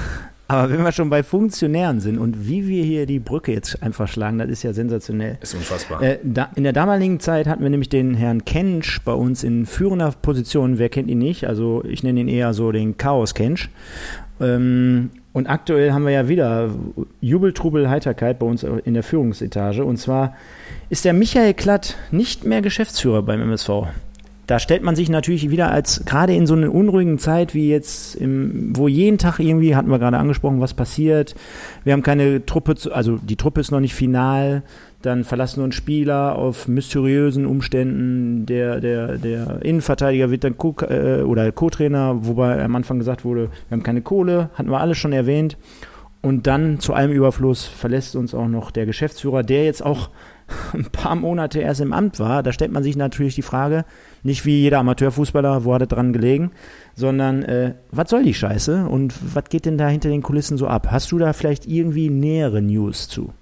Aber 0.47 0.71
wenn 0.71 0.85
wir 0.85 0.93
schon 0.93 1.11
bei 1.11 1.23
Funktionären 1.23 1.99
sind 1.99 2.19
und 2.19 2.47
wie 2.47 2.69
wir 2.69 2.85
hier 2.85 3.07
die 3.07 3.19
Brücke 3.19 3.53
jetzt 3.53 3.83
einfach 3.83 4.07
schlagen, 4.07 4.39
das 4.39 4.51
ist 4.51 4.63
ja 4.63 4.73
sensationell. 4.73 5.39
Ist 5.41 5.55
unfassbar. 5.55 6.03
Äh, 6.03 6.19
da, 6.23 6.51
in 6.55 6.63
der 6.63 6.75
damaligen 6.75 7.21
Zeit 7.21 7.47
hatten 7.47 7.63
wir 7.63 7.71
nämlich 7.71 7.89
den 7.89 8.15
Herrn 8.15 8.45
Kensch 8.45 9.01
bei 9.03 9.13
uns 9.13 9.43
in 9.43 9.67
führender 9.67 10.13
Position. 10.21 10.79
Wer 10.79 10.91
kennt 10.91 11.11
ihn 11.11 11.19
nicht? 11.19 11.47
Also 11.47 11.83
ich 11.85 12.03
nenne 12.03 12.21
ihn 12.21 12.29
eher 12.29 12.55
so 12.55 12.71
den 12.71 12.99
Chaos 12.99 13.35
Kensch. 13.35 13.71
Ähm, 14.41 15.11
und 15.33 15.49
aktuell 15.49 15.93
haben 15.93 16.05
wir 16.05 16.13
ja 16.13 16.29
wieder 16.29 16.71
Jubel, 17.21 17.53
Trubel, 17.53 17.89
Heiterkeit 17.89 18.39
bei 18.39 18.47
uns 18.47 18.63
in 18.63 18.95
der 18.95 19.03
Führungsetage. 19.03 19.85
Und 19.85 19.97
zwar 19.97 20.37
ist 20.93 21.07
der 21.07 21.15
Michael 21.15 21.55
Klatt 21.55 21.97
nicht 22.11 22.45
mehr 22.45 22.61
Geschäftsführer 22.61 23.23
beim 23.23 23.41
MSV. 23.41 23.71
da 24.47 24.59
stellt 24.59 24.83
man 24.83 24.95
sich 24.95 25.09
natürlich 25.09 25.51
wieder 25.51 25.71
als, 25.71 26.05
gerade 26.05 26.35
in 26.35 26.47
so 26.47 26.53
einer 26.53 26.71
unruhigen 26.71 27.19
Zeit 27.19 27.55
wie 27.55 27.71
jetzt, 27.71 28.15
im, 28.17 28.77
wo 28.77 28.89
jeden 28.89 29.17
Tag 29.17 29.39
irgendwie, 29.39 29.75
hatten 29.75 29.89
wir 29.89 29.99
gerade 29.99 30.19
angesprochen, 30.19 30.61
was 30.61 30.75
passiert. 30.75 31.35
Wir 31.83 31.95
haben 31.95 32.03
keine 32.03 32.45
Truppe, 32.45 32.75
zu, 32.75 32.93
also 32.93 33.17
die 33.17 33.37
Truppe 33.37 33.63
ist 33.63 33.71
noch 33.71 33.81
nicht 33.81 33.95
final. 33.95 34.65
Dann 35.01 35.25
verlassen 35.25 35.63
uns 35.63 35.77
Spieler 35.77 36.37
auf 36.37 36.69
mysteriösen 36.69 37.47
Umständen. 37.47 38.45
Der, 38.45 38.79
der, 38.81 39.17
der 39.17 39.63
Innenverteidiger 39.63 40.31
wird 40.31 40.45
dann 40.45 40.59
Co 40.59 40.77
äh, 40.83 41.53
Co-Trainer, 41.53 42.19
wobei 42.27 42.63
am 42.63 42.77
Anfang 42.77 42.99
gesagt 42.99 43.25
wurde, 43.25 43.49
wir 43.69 43.77
haben 43.77 43.83
keine 43.83 44.03
Kohle, 44.03 44.51
hatten 44.53 44.71
wir 44.71 44.81
alles 44.81 44.99
schon 44.99 45.15
erwähnt. 45.15 45.57
Und 46.23 46.47
dann 46.47 46.79
zu 46.79 46.95
allem 46.95 47.11
Überfluss 47.11 47.65
verlässt 47.65 48.15
uns 48.15 48.35
auch 48.35 48.47
noch 48.47 48.71
der 48.71 48.87
Geschäftsführer, 48.87 49.43
der 49.43 49.65
jetzt 49.65 49.85
auch 49.85 50.09
ein 50.73 50.87
paar 50.87 51.17
Monate 51.17 51.61
erst 51.61 51.81
im 51.81 51.93
Amt 51.93 52.21
war. 52.21 52.43
Da 52.43 52.53
stellt 52.53 52.73
man 52.73 52.83
sich 52.83 52.97
natürlich 52.97 53.35
die 53.35 53.43
Frage, 53.43 53.85
nicht 54.23 54.47
wie 54.47 54.61
jeder 54.61 54.79
Amateurfußballer, 54.79 55.65
wo 55.65 55.75
hat 55.75 55.83
er 55.83 55.87
dran 55.89 56.13
gelegen, 56.13 56.53
sondern 56.95 57.43
äh, 57.43 57.75
was 57.91 58.11
soll 58.11 58.23
die 58.23 58.35
Scheiße 58.35 58.87
und 58.87 59.15
was 59.35 59.45
geht 59.45 59.67
denn 59.67 59.79
da 59.79 59.89
hinter 59.89 60.11
den 60.11 60.23
Kulissen 60.23 60.57
so 60.57 60.69
ab? 60.69 60.89
Hast 60.91 61.11
du 61.11 61.19
da 61.19 61.33
vielleicht 61.33 61.67
irgendwie 61.67 62.09
nähere 62.09 62.63
News 62.63 63.09
zu? 63.09 63.33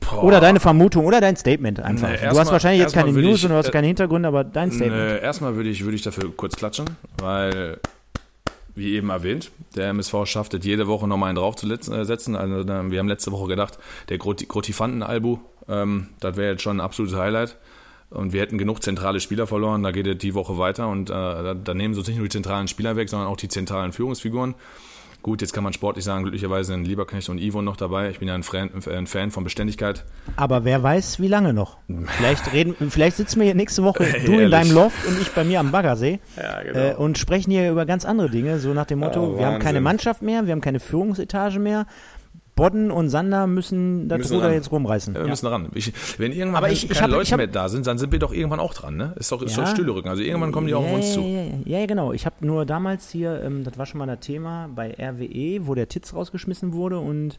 Boah. 0.00 0.22
Oder 0.22 0.40
deine 0.40 0.60
Vermutung 0.60 1.04
oder 1.04 1.20
dein 1.20 1.36
Statement 1.36 1.80
einfach. 1.80 2.08
Nee, 2.08 2.28
du 2.30 2.38
hast 2.38 2.52
wahrscheinlich 2.52 2.80
jetzt 2.80 2.94
keine 2.94 3.10
News 3.10 3.38
ich, 3.38 3.44
und 3.44 3.50
du 3.50 3.56
hast 3.56 3.68
äh, 3.68 3.72
keine 3.72 3.88
Hintergründe, 3.88 4.28
aber 4.28 4.44
dein 4.44 4.70
Statement. 4.70 5.14
Nee, 5.14 5.18
erstmal 5.18 5.56
würde 5.56 5.68
ich, 5.68 5.84
würd 5.84 5.94
ich 5.94 6.02
dafür 6.02 6.30
kurz 6.36 6.54
klatschen, 6.54 6.86
weil, 7.18 7.78
wie 8.76 8.94
eben 8.94 9.10
erwähnt, 9.10 9.50
der 9.74 9.88
MSV 9.88 10.26
schafft 10.26 10.54
es 10.54 10.64
jede 10.64 10.86
Woche 10.86 11.08
nochmal 11.08 11.30
einen 11.30 11.38
draufzusetzen. 11.38 11.94
Äh, 11.94 12.38
also, 12.38 12.66
wir 12.66 12.98
haben 12.98 13.08
letzte 13.08 13.32
Woche 13.32 13.48
gedacht, 13.48 13.78
der 14.08 14.18
Grotifanten-Albu, 14.18 15.38
ähm, 15.68 16.08
das 16.20 16.36
wäre 16.36 16.52
jetzt 16.52 16.62
schon 16.62 16.76
ein 16.76 16.80
absolutes 16.80 17.16
Highlight. 17.16 17.56
Und 18.10 18.32
wir 18.32 18.40
hätten 18.40 18.56
genug 18.56 18.82
zentrale 18.84 19.18
Spieler 19.18 19.48
verloren, 19.48 19.82
da 19.82 19.90
geht 19.90 20.06
es 20.06 20.18
die 20.18 20.34
Woche 20.34 20.58
weiter 20.58 20.86
und 20.88 21.10
äh, 21.10 21.12
da 21.12 21.74
nehmen 21.74 21.92
sie 21.92 22.00
uns 22.00 22.08
nicht 22.08 22.18
nur 22.18 22.26
die 22.26 22.32
zentralen 22.32 22.68
Spieler 22.68 22.94
weg, 22.94 23.08
sondern 23.08 23.28
auch 23.28 23.36
die 23.36 23.48
zentralen 23.48 23.92
Führungsfiguren. 23.92 24.54
Gut, 25.26 25.40
jetzt 25.40 25.52
kann 25.52 25.64
man 25.64 25.72
sportlich 25.72 26.04
sagen, 26.04 26.22
glücklicherweise 26.22 26.70
sind 26.70 26.84
Lieberknecht 26.84 27.28
und 27.30 27.38
Ivo 27.38 27.60
noch 27.60 27.76
dabei. 27.76 28.10
Ich 28.10 28.20
bin 28.20 28.28
ja 28.28 28.36
ein 28.36 28.44
Fan, 28.44 28.70
ein 28.86 29.08
Fan 29.08 29.32
von 29.32 29.42
Beständigkeit. 29.42 30.04
Aber 30.36 30.64
wer 30.64 30.84
weiß, 30.84 31.18
wie 31.18 31.26
lange 31.26 31.52
noch? 31.52 31.78
Vielleicht, 32.16 32.52
reden, 32.52 32.76
vielleicht 32.90 33.16
sitzen 33.16 33.40
wir 33.40 33.46
hier 33.46 33.56
nächste 33.56 33.82
Woche, 33.82 34.04
du 34.24 34.38
in 34.38 34.52
deinem 34.52 34.70
Loft 34.70 35.04
und 35.04 35.20
ich 35.20 35.32
bei 35.32 35.42
mir 35.42 35.58
am 35.58 35.72
Baggersee 35.72 36.20
ja, 36.36 36.62
genau. 36.62 36.78
äh, 36.78 36.94
und 36.94 37.18
sprechen 37.18 37.50
hier 37.50 37.72
über 37.72 37.86
ganz 37.86 38.04
andere 38.04 38.30
Dinge, 38.30 38.60
so 38.60 38.72
nach 38.72 38.86
dem 38.86 39.00
Motto, 39.00 39.34
oh, 39.34 39.36
wir 39.36 39.46
haben 39.46 39.58
keine 39.58 39.80
Mannschaft 39.80 40.22
mehr, 40.22 40.46
wir 40.46 40.52
haben 40.52 40.60
keine 40.60 40.78
Führungsetage 40.78 41.58
mehr, 41.58 41.86
Bodden 42.56 42.90
und 42.90 43.10
Sander 43.10 43.46
müssen 43.46 44.08
das 44.08 44.18
müssen 44.18 44.36
Ruder 44.36 44.52
jetzt 44.52 44.72
rumreißen. 44.72 45.12
Ja, 45.12 45.20
wir 45.20 45.26
ja. 45.26 45.30
müssen 45.30 45.46
ran. 45.46 45.68
Ich, 45.74 45.92
wenn 46.18 46.32
irgendwann 46.32 46.64
Aber 46.64 46.72
ich, 46.72 46.88
keine 46.88 46.92
ich 46.92 47.02
hab, 47.02 47.10
Leute 47.10 47.30
hab, 47.30 47.36
mehr 47.36 47.46
da 47.46 47.68
sind, 47.68 47.86
dann 47.86 47.98
sind 47.98 48.12
wir 48.12 48.18
doch 48.18 48.32
irgendwann 48.32 48.60
auch 48.60 48.72
dran. 48.72 48.96
Ne? 48.96 49.12
Ist 49.16 49.30
doch, 49.30 49.42
ist 49.42 49.56
ja. 49.56 49.64
doch 49.64 49.70
Stühlerücken. 49.70 50.08
Also 50.08 50.22
irgendwann 50.22 50.52
kommen 50.52 50.66
die 50.66 50.74
auch 50.74 50.82
auf 50.82 50.94
uns 50.94 51.12
zu. 51.12 51.20
Ja, 51.20 51.44
ja, 51.80 51.86
genau. 51.86 52.14
Ich 52.14 52.24
habe 52.24 52.36
nur 52.40 52.64
damals 52.64 53.10
hier, 53.10 53.42
ähm, 53.42 53.62
das 53.62 53.76
war 53.76 53.84
schon 53.84 53.98
mal 53.98 54.08
ein 54.08 54.20
Thema 54.20 54.70
bei 54.74 54.94
RWE, 54.98 55.66
wo 55.66 55.74
der 55.74 55.88
Titz 55.88 56.14
rausgeschmissen 56.14 56.72
wurde 56.72 56.98
und 56.98 57.38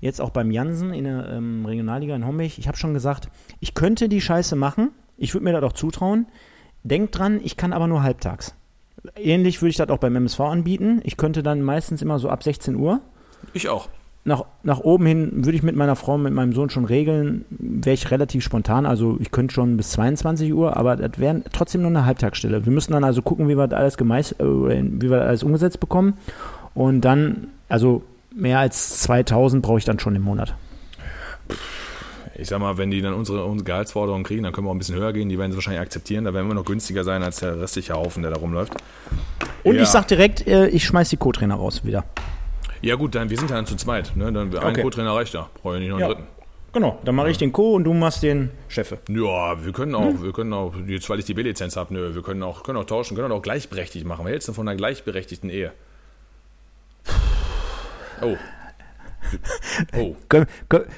jetzt 0.00 0.20
auch 0.20 0.30
beim 0.30 0.50
Jansen 0.50 0.92
in 0.92 1.04
der 1.04 1.28
ähm, 1.28 1.64
Regionalliga 1.64 2.16
in 2.16 2.26
Homburg. 2.26 2.58
Ich 2.58 2.66
habe 2.66 2.76
schon 2.76 2.92
gesagt, 2.92 3.28
ich 3.60 3.74
könnte 3.74 4.08
die 4.08 4.20
Scheiße 4.20 4.56
machen. 4.56 4.90
Ich 5.16 5.32
würde 5.32 5.44
mir 5.44 5.52
das 5.52 5.62
auch 5.62 5.74
zutrauen. 5.74 6.26
Denkt 6.82 7.16
dran, 7.16 7.40
ich 7.40 7.56
kann 7.56 7.72
aber 7.72 7.86
nur 7.86 8.02
halbtags. 8.02 8.56
Ähnlich 9.14 9.62
würde 9.62 9.70
ich 9.70 9.76
das 9.76 9.90
auch 9.90 9.98
beim 9.98 10.16
MSV 10.16 10.40
anbieten. 10.40 11.02
Ich 11.04 11.16
könnte 11.16 11.44
dann 11.44 11.62
meistens 11.62 12.02
immer 12.02 12.18
so 12.18 12.28
ab 12.28 12.42
16 12.42 12.74
Uhr. 12.74 13.00
Ich 13.54 13.68
auch 13.68 13.88
nach, 14.26 14.44
nach 14.64 14.80
oben 14.80 15.06
hin 15.06 15.30
würde 15.44 15.56
ich 15.56 15.62
mit 15.62 15.76
meiner 15.76 15.94
Frau, 15.94 16.18
mit 16.18 16.34
meinem 16.34 16.52
Sohn 16.52 16.68
schon 16.68 16.84
regeln, 16.84 17.44
wäre 17.48 17.94
ich 17.94 18.10
relativ 18.10 18.42
spontan. 18.42 18.84
Also 18.84 19.16
ich 19.20 19.30
könnte 19.30 19.54
schon 19.54 19.76
bis 19.76 19.92
22 19.92 20.52
Uhr, 20.52 20.76
aber 20.76 20.96
das 20.96 21.18
wäre 21.18 21.42
trotzdem 21.52 21.82
nur 21.82 21.90
eine 21.90 22.04
Halbtagsstelle. 22.04 22.66
Wir 22.66 22.72
müssen 22.72 22.92
dann 22.92 23.04
also 23.04 23.22
gucken, 23.22 23.48
wie 23.48 23.56
wir 23.56 23.68
das 23.68 23.78
alles 23.78 23.96
gemeist, 23.96 24.40
äh, 24.40 24.44
wie 24.44 25.08
wir 25.08 25.18
das 25.18 25.28
alles 25.28 25.42
umgesetzt 25.44 25.78
bekommen. 25.78 26.14
Und 26.74 27.02
dann, 27.02 27.48
also 27.68 28.02
mehr 28.34 28.58
als 28.58 28.98
2000 29.02 29.62
brauche 29.62 29.78
ich 29.78 29.84
dann 29.84 30.00
schon 30.00 30.16
im 30.16 30.22
Monat. 30.22 30.54
Ich 32.34 32.48
sag 32.48 32.58
mal, 32.58 32.76
wenn 32.78 32.90
die 32.90 33.00
dann 33.00 33.14
unsere, 33.14 33.44
unsere 33.44 33.64
Gehaltsforderungen 33.64 34.24
kriegen, 34.24 34.42
dann 34.42 34.52
können 34.52 34.66
wir 34.66 34.70
auch 34.70 34.74
ein 34.74 34.78
bisschen 34.78 34.96
höher 34.96 35.12
gehen. 35.12 35.28
Die 35.28 35.38
werden 35.38 35.52
sie 35.52 35.56
wahrscheinlich 35.56 35.80
akzeptieren. 35.80 36.24
Da 36.24 36.34
werden 36.34 36.48
wir 36.48 36.54
noch 36.54 36.64
günstiger 36.64 37.04
sein 37.04 37.22
als 37.22 37.38
der 37.38 37.60
restliche 37.60 37.94
Haufen, 37.94 38.22
der 38.22 38.32
da 38.32 38.40
rumläuft. 38.40 38.74
Und 39.62 39.76
ja. 39.76 39.82
ich 39.82 39.88
sag 39.88 40.08
direkt, 40.08 40.46
äh, 40.48 40.66
ich 40.66 40.84
schmeiß 40.84 41.10
die 41.10 41.16
Co-Trainer 41.16 41.54
raus 41.54 41.84
wieder. 41.84 42.04
Ja 42.82 42.94
gut, 42.94 43.14
dann 43.14 43.30
wir 43.30 43.38
sind 43.38 43.50
ja 43.50 43.56
dann 43.56 43.66
zu 43.66 43.76
zweit. 43.76 44.16
Ne? 44.16 44.32
Dann, 44.32 44.54
ein 44.56 44.56
okay. 44.56 44.82
Co-Trainer 44.82 45.14
reicht 45.14 45.34
ja. 45.34 45.48
Brauche 45.62 45.74
ich 45.74 45.80
nicht 45.80 45.90
noch 45.90 45.96
einen 45.96 46.08
ja. 46.08 46.14
dritten. 46.14 46.28
Genau, 46.72 46.98
dann 47.04 47.14
mache 47.14 47.30
ich 47.30 47.38
den 47.38 47.52
Co 47.52 47.72
und 47.72 47.84
du 47.84 47.94
machst 47.94 48.22
den 48.22 48.50
Chef. 48.68 48.94
Ja, 49.08 49.64
wir 49.64 49.72
können 49.72 49.94
auch, 49.94 50.08
hm. 50.08 50.22
wir 50.22 50.32
können 50.34 50.52
auch, 50.52 50.74
jetzt 50.86 51.08
weil 51.08 51.18
ich 51.18 51.24
die 51.24 51.32
B-Lizenz 51.32 51.74
habe, 51.74 51.94
nö, 51.94 52.14
wir 52.14 52.22
können 52.22 52.42
auch, 52.42 52.64
können 52.64 52.78
auch 52.78 52.84
tauschen, 52.84 53.16
können 53.16 53.32
auch 53.32 53.40
gleichberechtigt 53.40 54.04
machen. 54.04 54.26
Was 54.26 54.32
hältst 54.32 54.48
du 54.48 54.52
von 54.52 54.68
einer 54.68 54.76
gleichberechtigten 54.76 55.48
Ehe? 55.48 55.72
Oh. 58.20 58.36
Oh. 59.96 60.16
können, 60.28 60.46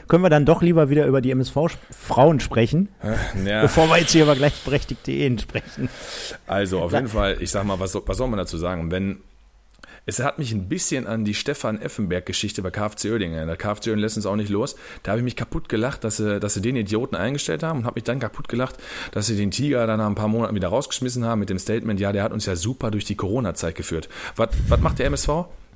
können 0.09 0.23
wir 0.23 0.31
dann 0.31 0.45
doch 0.45 0.63
lieber 0.63 0.91
wieder 0.91 1.07
über 1.07 1.21
die 1.21 1.31
MSV-Frauen 1.31 2.41
sprechen, 2.41 2.89
ja. 3.45 3.63
bevor 3.63 3.89
wir 3.89 3.99
jetzt 3.99 4.11
hier 4.11 4.25
über 4.25 4.35
gleichberechtigte 4.35 5.13
Ehen 5.13 5.39
sprechen? 5.39 5.89
Also 6.47 6.81
auf 6.81 6.93
jeden 6.93 7.09
Fall, 7.09 7.37
ich 7.41 7.51
sag 7.51 7.65
mal, 7.65 7.79
was, 7.81 7.97
was 8.05 8.17
soll 8.17 8.29
man 8.29 8.39
dazu 8.39 8.59
sagen? 8.59 8.91
Wenn 8.91 9.21
es 10.09 10.21
hat 10.21 10.39
mich 10.39 10.53
ein 10.53 10.71
bisschen 10.71 11.07
an 11.07 11.27
die 11.27 11.35
Stefan 11.35 11.79
Effenberg-Geschichte 11.83 12.63
bei 12.63 12.71
KFC 12.71 13.11
Oerding 13.11 13.35
erinnert. 13.35 13.59
KFC 13.59 13.89
Oerding 13.89 13.99
lässt 13.99 14.17
uns 14.17 14.25
auch 14.25 14.37
nicht 14.37 14.49
los. 14.49 14.75
Da 15.03 15.11
habe 15.11 15.19
ich 15.21 15.25
mich 15.25 15.37
kaputt 15.37 15.69
gelacht, 15.69 16.03
dass 16.03 16.17
sie, 16.17 16.41
dass 16.41 16.55
sie 16.55 16.63
den 16.63 16.77
Idioten 16.77 17.15
eingestellt 17.15 17.63
haben 17.63 17.81
und 17.81 17.85
habe 17.85 17.97
mich 17.97 18.05
dann 18.05 18.19
kaputt 18.19 18.49
gelacht, 18.49 18.77
dass 19.13 19.27
sie 19.27 19.37
den 19.37 19.51
Tiger 19.51 19.87
dann 19.87 19.99
nach 19.99 20.07
ein 20.07 20.15
paar 20.15 20.29
Monaten 20.29 20.55
wieder 20.55 20.69
rausgeschmissen 20.69 21.27
haben 21.27 21.41
mit 21.41 21.51
dem 21.51 21.59
Statement, 21.59 22.01
ja, 22.01 22.13
der 22.13 22.23
hat 22.23 22.33
uns 22.33 22.47
ja 22.47 22.57
super 22.57 22.91
durch 22.91 23.05
die 23.05 23.17
Corona-Zeit 23.17 23.75
geführt. 23.75 24.09
Was, 24.35 24.49
was 24.69 24.81
macht 24.81 24.99
der 24.99 25.09
MSV? 25.09 25.29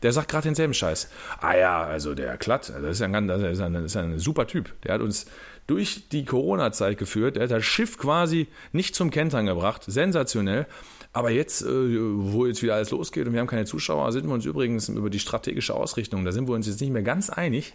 Der 0.03 0.13
sagt 0.13 0.29
gerade 0.29 0.45
denselben 0.45 0.73
Scheiß. 0.73 1.11
Ah 1.43 1.55
ja, 1.55 1.85
also 1.85 2.15
der 2.15 2.39
Klatt, 2.39 2.71
das 2.71 3.01
ist 3.01 3.03
ein, 3.03 3.29
das 3.29 3.43
ist 3.43 3.61
ein, 3.61 3.75
das 3.75 3.85
ist 3.85 3.97
ein 3.97 4.19
super 4.19 4.47
Typ. 4.47 4.73
Der 4.83 4.95
hat 4.95 5.03
uns 5.03 5.27
durch 5.67 6.09
die 6.09 6.25
Corona-Zeit 6.25 6.99
geführt. 6.99 7.37
Der 7.37 7.45
hat 7.45 7.51
das 7.51 7.65
Schiff 7.65 7.99
quasi 7.99 8.49
nicht 8.73 8.95
zum 8.95 9.11
Kentern 9.11 9.47
gebracht. 9.47 9.83
Sensationell. 9.87 10.67
Aber 11.13 11.31
jetzt, 11.31 11.63
äh, 11.63 11.67
wo 11.69 12.47
jetzt 12.47 12.63
wieder 12.63 12.75
alles 12.75 12.91
losgeht 12.91 13.27
und 13.27 13.33
wir 13.33 13.41
haben 13.41 13.47
keine 13.47 13.67
Zuschauer, 13.67 14.13
sind 14.13 14.27
wir 14.27 14.33
uns 14.33 14.47
übrigens 14.47 14.89
über 14.89 15.11
die 15.11 15.19
strategische 15.19 15.75
Ausrichtung, 15.75 16.25
da 16.25 16.33
sind 16.33 16.49
wir 16.49 16.55
uns 16.55 16.67
jetzt 16.67 16.81
nicht 16.81 16.93
mehr 16.93 17.03
ganz 17.03 17.29
einig. 17.29 17.75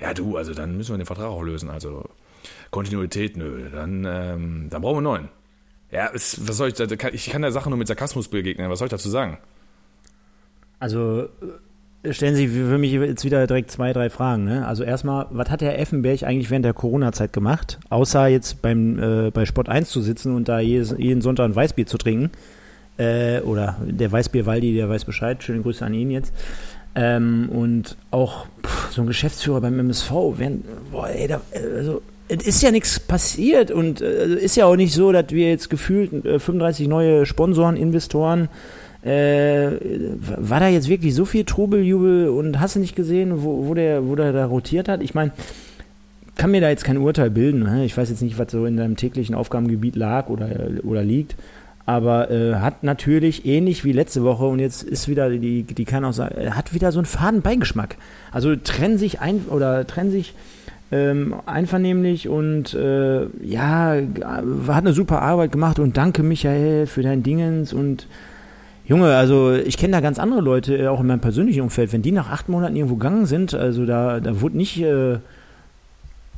Ja, 0.00 0.14
du, 0.14 0.36
also 0.36 0.54
dann 0.54 0.76
müssen 0.78 0.94
wir 0.94 0.98
den 0.98 1.06
Vertrag 1.06 1.26
auch 1.26 1.42
lösen. 1.42 1.68
Also 1.68 2.04
Kontinuität, 2.70 3.36
nö, 3.36 3.68
dann, 3.70 4.06
ähm, 4.08 4.68
dann 4.70 4.80
brauchen 4.80 5.04
wir 5.04 5.10
einen 5.10 5.24
neuen. 5.24 5.28
Ja, 5.90 6.10
was 6.12 6.36
soll 6.36 6.68
ich 6.68 6.74
da, 6.74 6.86
ich 7.12 7.30
kann 7.30 7.42
der 7.42 7.52
Sache 7.52 7.68
nur 7.68 7.78
mit 7.78 7.88
Sarkasmus 7.88 8.28
begegnen, 8.28 8.70
was 8.70 8.78
soll 8.78 8.86
ich 8.86 8.92
dazu 8.92 9.10
sagen? 9.10 9.38
Also 10.78 11.28
äh, 12.02 12.12
stellen 12.14 12.36
Sie 12.36 12.48
für 12.48 12.78
mich 12.78 12.92
jetzt 12.92 13.24
wieder 13.26 13.46
direkt 13.46 13.70
zwei, 13.70 13.92
drei 13.92 14.08
Fragen. 14.08 14.44
Ne? 14.44 14.66
Also 14.66 14.84
erstmal, 14.84 15.26
was 15.30 15.50
hat 15.50 15.60
Herr 15.60 15.78
Effenberg 15.78 16.22
eigentlich 16.22 16.48
während 16.48 16.64
der 16.64 16.72
Corona-Zeit 16.72 17.34
gemacht, 17.34 17.78
außer 17.90 18.28
jetzt 18.28 18.62
beim, 18.62 18.98
äh, 18.98 19.30
bei 19.30 19.44
Sport 19.44 19.68
1 19.68 19.90
zu 19.90 20.00
sitzen 20.00 20.34
und 20.34 20.48
da 20.48 20.60
jedes, 20.60 20.94
jeden 20.96 21.20
Sonntag 21.20 21.44
ein 21.44 21.56
Weißbier 21.56 21.86
zu 21.86 21.98
trinken? 21.98 22.30
Äh, 23.00 23.40
oder 23.40 23.76
der 23.80 24.12
Weißbier 24.12 24.46
Waldi, 24.46 24.74
der 24.74 24.88
weiß 24.88 25.04
Bescheid, 25.04 25.42
schöne 25.42 25.62
Grüße 25.62 25.84
an 25.84 25.94
ihn 25.94 26.10
jetzt. 26.10 26.32
Ähm, 26.94 27.48
und 27.50 27.96
auch 28.10 28.46
pff, 28.64 28.92
so 28.92 29.02
ein 29.02 29.06
Geschäftsführer 29.06 29.60
beim 29.60 29.78
MSV, 29.78 30.10
während, 30.36 30.64
boah, 30.90 31.08
ey, 31.08 31.28
da, 31.28 31.40
also, 31.54 32.02
es 32.28 32.46
ist 32.46 32.62
ja 32.62 32.70
nichts 32.70 33.00
passiert 33.00 33.70
und 33.70 34.00
äh, 34.00 34.34
ist 34.34 34.56
ja 34.56 34.66
auch 34.66 34.76
nicht 34.76 34.92
so, 34.92 35.12
dass 35.12 35.30
wir 35.30 35.48
jetzt 35.48 35.70
gefühlt 35.70 36.24
äh, 36.24 36.38
35 36.38 36.88
neue 36.88 37.26
Sponsoren, 37.26 37.76
Investoren, 37.76 38.48
äh, 39.02 39.70
war 40.36 40.60
da 40.60 40.68
jetzt 40.68 40.88
wirklich 40.88 41.14
so 41.14 41.24
viel 41.24 41.44
Trubeljubel 41.44 42.28
und 42.28 42.60
hast 42.60 42.76
du 42.76 42.80
nicht 42.80 42.96
gesehen, 42.96 43.42
wo, 43.42 43.66
wo, 43.66 43.74
der, 43.74 44.06
wo 44.06 44.14
der 44.14 44.32
da 44.32 44.44
rotiert 44.44 44.88
hat? 44.88 45.02
Ich 45.02 45.14
meine, 45.14 45.32
kann 46.36 46.50
mir 46.50 46.60
da 46.60 46.68
jetzt 46.68 46.84
kein 46.84 46.98
Urteil 46.98 47.30
bilden. 47.30 47.60
Ne? 47.60 47.84
Ich 47.84 47.96
weiß 47.96 48.10
jetzt 48.10 48.22
nicht, 48.22 48.38
was 48.38 48.50
so 48.50 48.66
in 48.66 48.76
deinem 48.76 48.96
täglichen 48.96 49.34
Aufgabengebiet 49.34 49.96
lag 49.96 50.28
oder, 50.28 50.48
oder 50.82 51.02
liegt 51.02 51.36
aber 51.86 52.30
äh, 52.30 52.54
hat 52.56 52.82
natürlich 52.82 53.46
ähnlich 53.46 53.84
wie 53.84 53.92
letzte 53.92 54.22
Woche 54.22 54.44
und 54.44 54.58
jetzt 54.58 54.82
ist 54.82 55.08
wieder 55.08 55.30
die, 55.30 55.62
die 55.62 55.84
kann 55.84 56.04
auch 56.04 56.12
sagen, 56.12 56.54
hat 56.54 56.74
wieder 56.74 56.92
so 56.92 56.98
einen 56.98 57.06
faden 57.06 57.42
Beigeschmack. 57.42 57.96
Also 58.32 58.54
trennen 58.56 58.98
sich 58.98 59.20
ein 59.20 59.46
oder 59.48 59.86
trennen 59.86 60.10
sich 60.10 60.34
ähm, 60.92 61.34
einvernehmlich 61.46 62.28
und 62.28 62.74
äh, 62.74 63.26
ja, 63.42 63.96
hat 64.68 64.84
eine 64.84 64.92
super 64.92 65.22
Arbeit 65.22 65.52
gemacht 65.52 65.78
und 65.78 65.96
danke 65.96 66.22
Michael 66.22 66.86
für 66.86 67.02
dein 67.02 67.22
Dingens 67.22 67.72
und 67.72 68.06
Junge, 68.84 69.14
also 69.14 69.52
ich 69.52 69.76
kenne 69.78 69.92
da 69.92 70.00
ganz 70.00 70.18
andere 70.18 70.40
Leute, 70.40 70.76
äh, 70.76 70.88
auch 70.88 71.00
in 71.00 71.06
meinem 71.06 71.20
persönlichen 71.20 71.62
Umfeld, 71.62 71.92
wenn 71.92 72.02
die 72.02 72.10
nach 72.10 72.28
acht 72.28 72.48
Monaten 72.48 72.74
irgendwo 72.74 72.96
gegangen 72.96 73.26
sind, 73.26 73.54
also 73.54 73.86
da, 73.86 74.18
da 74.18 74.40
wurde 74.40 74.56
nicht 74.56 74.82
äh, 74.82 75.18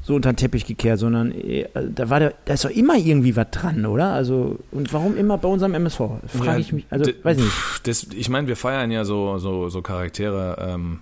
so 0.02 0.16
unter 0.16 0.32
den 0.32 0.36
Teppich 0.36 0.66
gekehrt, 0.66 0.98
sondern 0.98 1.32
äh, 1.32 1.66
da 1.74 2.10
war 2.10 2.18
der, 2.20 2.34
da 2.44 2.54
ist 2.54 2.64
doch 2.64 2.70
immer 2.70 2.96
irgendwie 2.96 3.36
was 3.36 3.50
dran, 3.50 3.86
oder? 3.86 4.12
Also, 4.12 4.58
und 4.72 4.92
warum 4.92 5.16
immer 5.16 5.38
bei 5.38 5.48
unserem 5.48 5.74
MSV? 5.74 5.98
Frage 5.98 6.44
ja, 6.44 6.58
ich 6.58 6.72
mich, 6.72 6.86
also, 6.90 7.10
weiß 7.22 7.38
nicht. 7.38 7.52
Das, 7.84 8.04
ich 8.04 8.28
meine, 8.28 8.48
wir 8.48 8.56
feiern 8.56 8.90
ja 8.90 9.04
so, 9.04 9.38
so, 9.38 9.68
so 9.68 9.80
Charaktere, 9.80 10.56
ähm, 10.60 11.00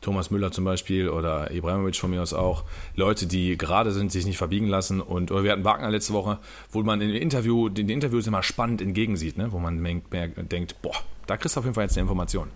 Thomas 0.00 0.30
Müller 0.30 0.50
zum 0.50 0.64
Beispiel 0.64 1.10
oder 1.10 1.50
Ibrahimovic 1.50 1.96
von 1.96 2.10
mir 2.10 2.22
aus 2.22 2.32
auch, 2.32 2.64
Leute, 2.96 3.26
die 3.26 3.56
gerade 3.58 3.92
sind, 3.92 4.10
sich 4.10 4.24
nicht 4.24 4.38
verbiegen 4.38 4.66
lassen. 4.66 5.00
Und 5.00 5.30
wir 5.30 5.52
hatten 5.52 5.64
Wagner 5.64 5.90
letzte 5.90 6.14
Woche, 6.14 6.38
wo 6.72 6.82
man 6.82 7.00
in 7.00 7.08
den 7.08 7.20
Interview, 7.20 7.68
den 7.68 7.88
Interviews 7.88 8.26
immer 8.26 8.42
spannend 8.42 8.80
entgegensieht, 8.80 9.36
ne? 9.36 9.52
wo 9.52 9.58
man 9.58 9.82
denkt, 10.50 10.80
boah, 10.80 10.96
da 11.26 11.36
kriegst 11.36 11.56
du 11.56 11.60
auf 11.60 11.66
jeden 11.66 11.74
Fall 11.74 11.84
jetzt 11.84 11.96
eine 11.96 12.02
Information. 12.02 12.48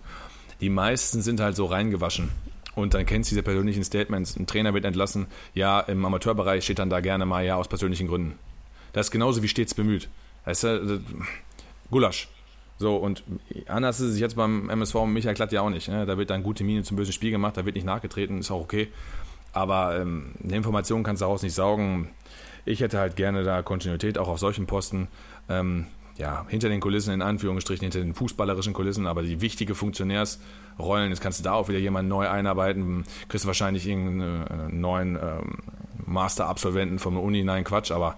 Die 0.59 0.69
meisten 0.69 1.21
sind 1.21 1.39
halt 1.39 1.55
so 1.55 1.65
reingewaschen. 1.65 2.29
Und 2.75 2.93
dann 2.93 3.05
kennst 3.05 3.31
du 3.31 3.35
diese 3.35 3.43
persönlichen 3.43 3.83
Statements. 3.83 4.35
Ein 4.35 4.47
Trainer 4.47 4.73
wird 4.73 4.85
entlassen. 4.85 5.27
Ja, 5.53 5.79
im 5.79 6.03
Amateurbereich 6.05 6.63
steht 6.63 6.79
dann 6.79 6.89
da 6.89 6.99
gerne 6.99 7.25
mal 7.25 7.45
ja 7.45 7.55
aus 7.55 7.67
persönlichen 7.67 8.07
Gründen. 8.07 8.37
Das 8.93 9.07
ist 9.07 9.11
genauso 9.11 9.41
wie 9.43 9.47
stets 9.47 9.73
bemüht. 9.73 10.09
Das 10.45 10.63
ist 10.63 10.91
äh, 10.91 10.99
Gulasch. 11.89 12.27
So, 12.77 12.97
und 12.97 13.23
anders 13.67 14.01
ist 14.01 14.11
es 14.11 14.19
jetzt 14.19 14.35
beim 14.35 14.69
MSV 14.69 14.95
und 14.95 15.13
Michael 15.13 15.35
Klatt 15.35 15.51
ja 15.53 15.61
auch 15.61 15.69
nicht. 15.69 15.87
Ne? 15.87 16.05
Da 16.05 16.17
wird 16.17 16.29
dann 16.29 16.43
gute 16.43 16.63
Miene 16.63 16.83
zum 16.83 16.97
bösen 16.97 17.13
Spiel 17.13 17.31
gemacht, 17.31 17.55
da 17.55 17.65
wird 17.65 17.75
nicht 17.75 17.85
nachgetreten, 17.85 18.39
ist 18.39 18.51
auch 18.51 18.59
okay. 18.59 18.89
Aber 19.53 19.97
ähm, 19.97 20.33
eine 20.43 20.57
Information 20.57 21.03
kannst 21.03 21.21
du 21.21 21.25
daraus 21.25 21.41
nicht 21.41 21.53
saugen. 21.53 22.09
Ich 22.65 22.81
hätte 22.81 22.99
halt 22.99 23.15
gerne 23.15 23.43
da 23.43 23.61
Kontinuität, 23.61 24.17
auch 24.17 24.27
auf 24.27 24.39
solchen 24.39 24.65
Posten. 24.65 25.07
Ähm, 25.47 25.87
ja, 26.17 26.45
hinter 26.47 26.69
den 26.69 26.79
Kulissen, 26.79 27.13
in 27.13 27.21
Anführungsstrichen, 27.21 27.83
hinter 27.83 27.99
den 27.99 28.13
fußballerischen 28.13 28.73
Kulissen, 28.73 29.05
aber 29.05 29.21
die 29.21 29.41
wichtige 29.41 29.75
Funktionärsrollen, 29.75 31.09
jetzt 31.09 31.21
kannst 31.21 31.39
du 31.39 31.43
da 31.43 31.53
auch 31.53 31.67
wieder 31.67 31.79
jemanden 31.79 32.09
neu 32.09 32.29
einarbeiten, 32.29 33.03
kriegst 33.27 33.43
du 33.43 33.47
wahrscheinlich 33.47 33.87
irgendeinen 33.87 34.79
neuen 34.79 35.17
ähm, 35.21 35.57
Master-Absolventen 36.05 36.99
von 36.99 37.15
der 37.15 37.23
Uni, 37.23 37.43
nein, 37.43 37.63
Quatsch, 37.63 37.91
aber 37.91 38.15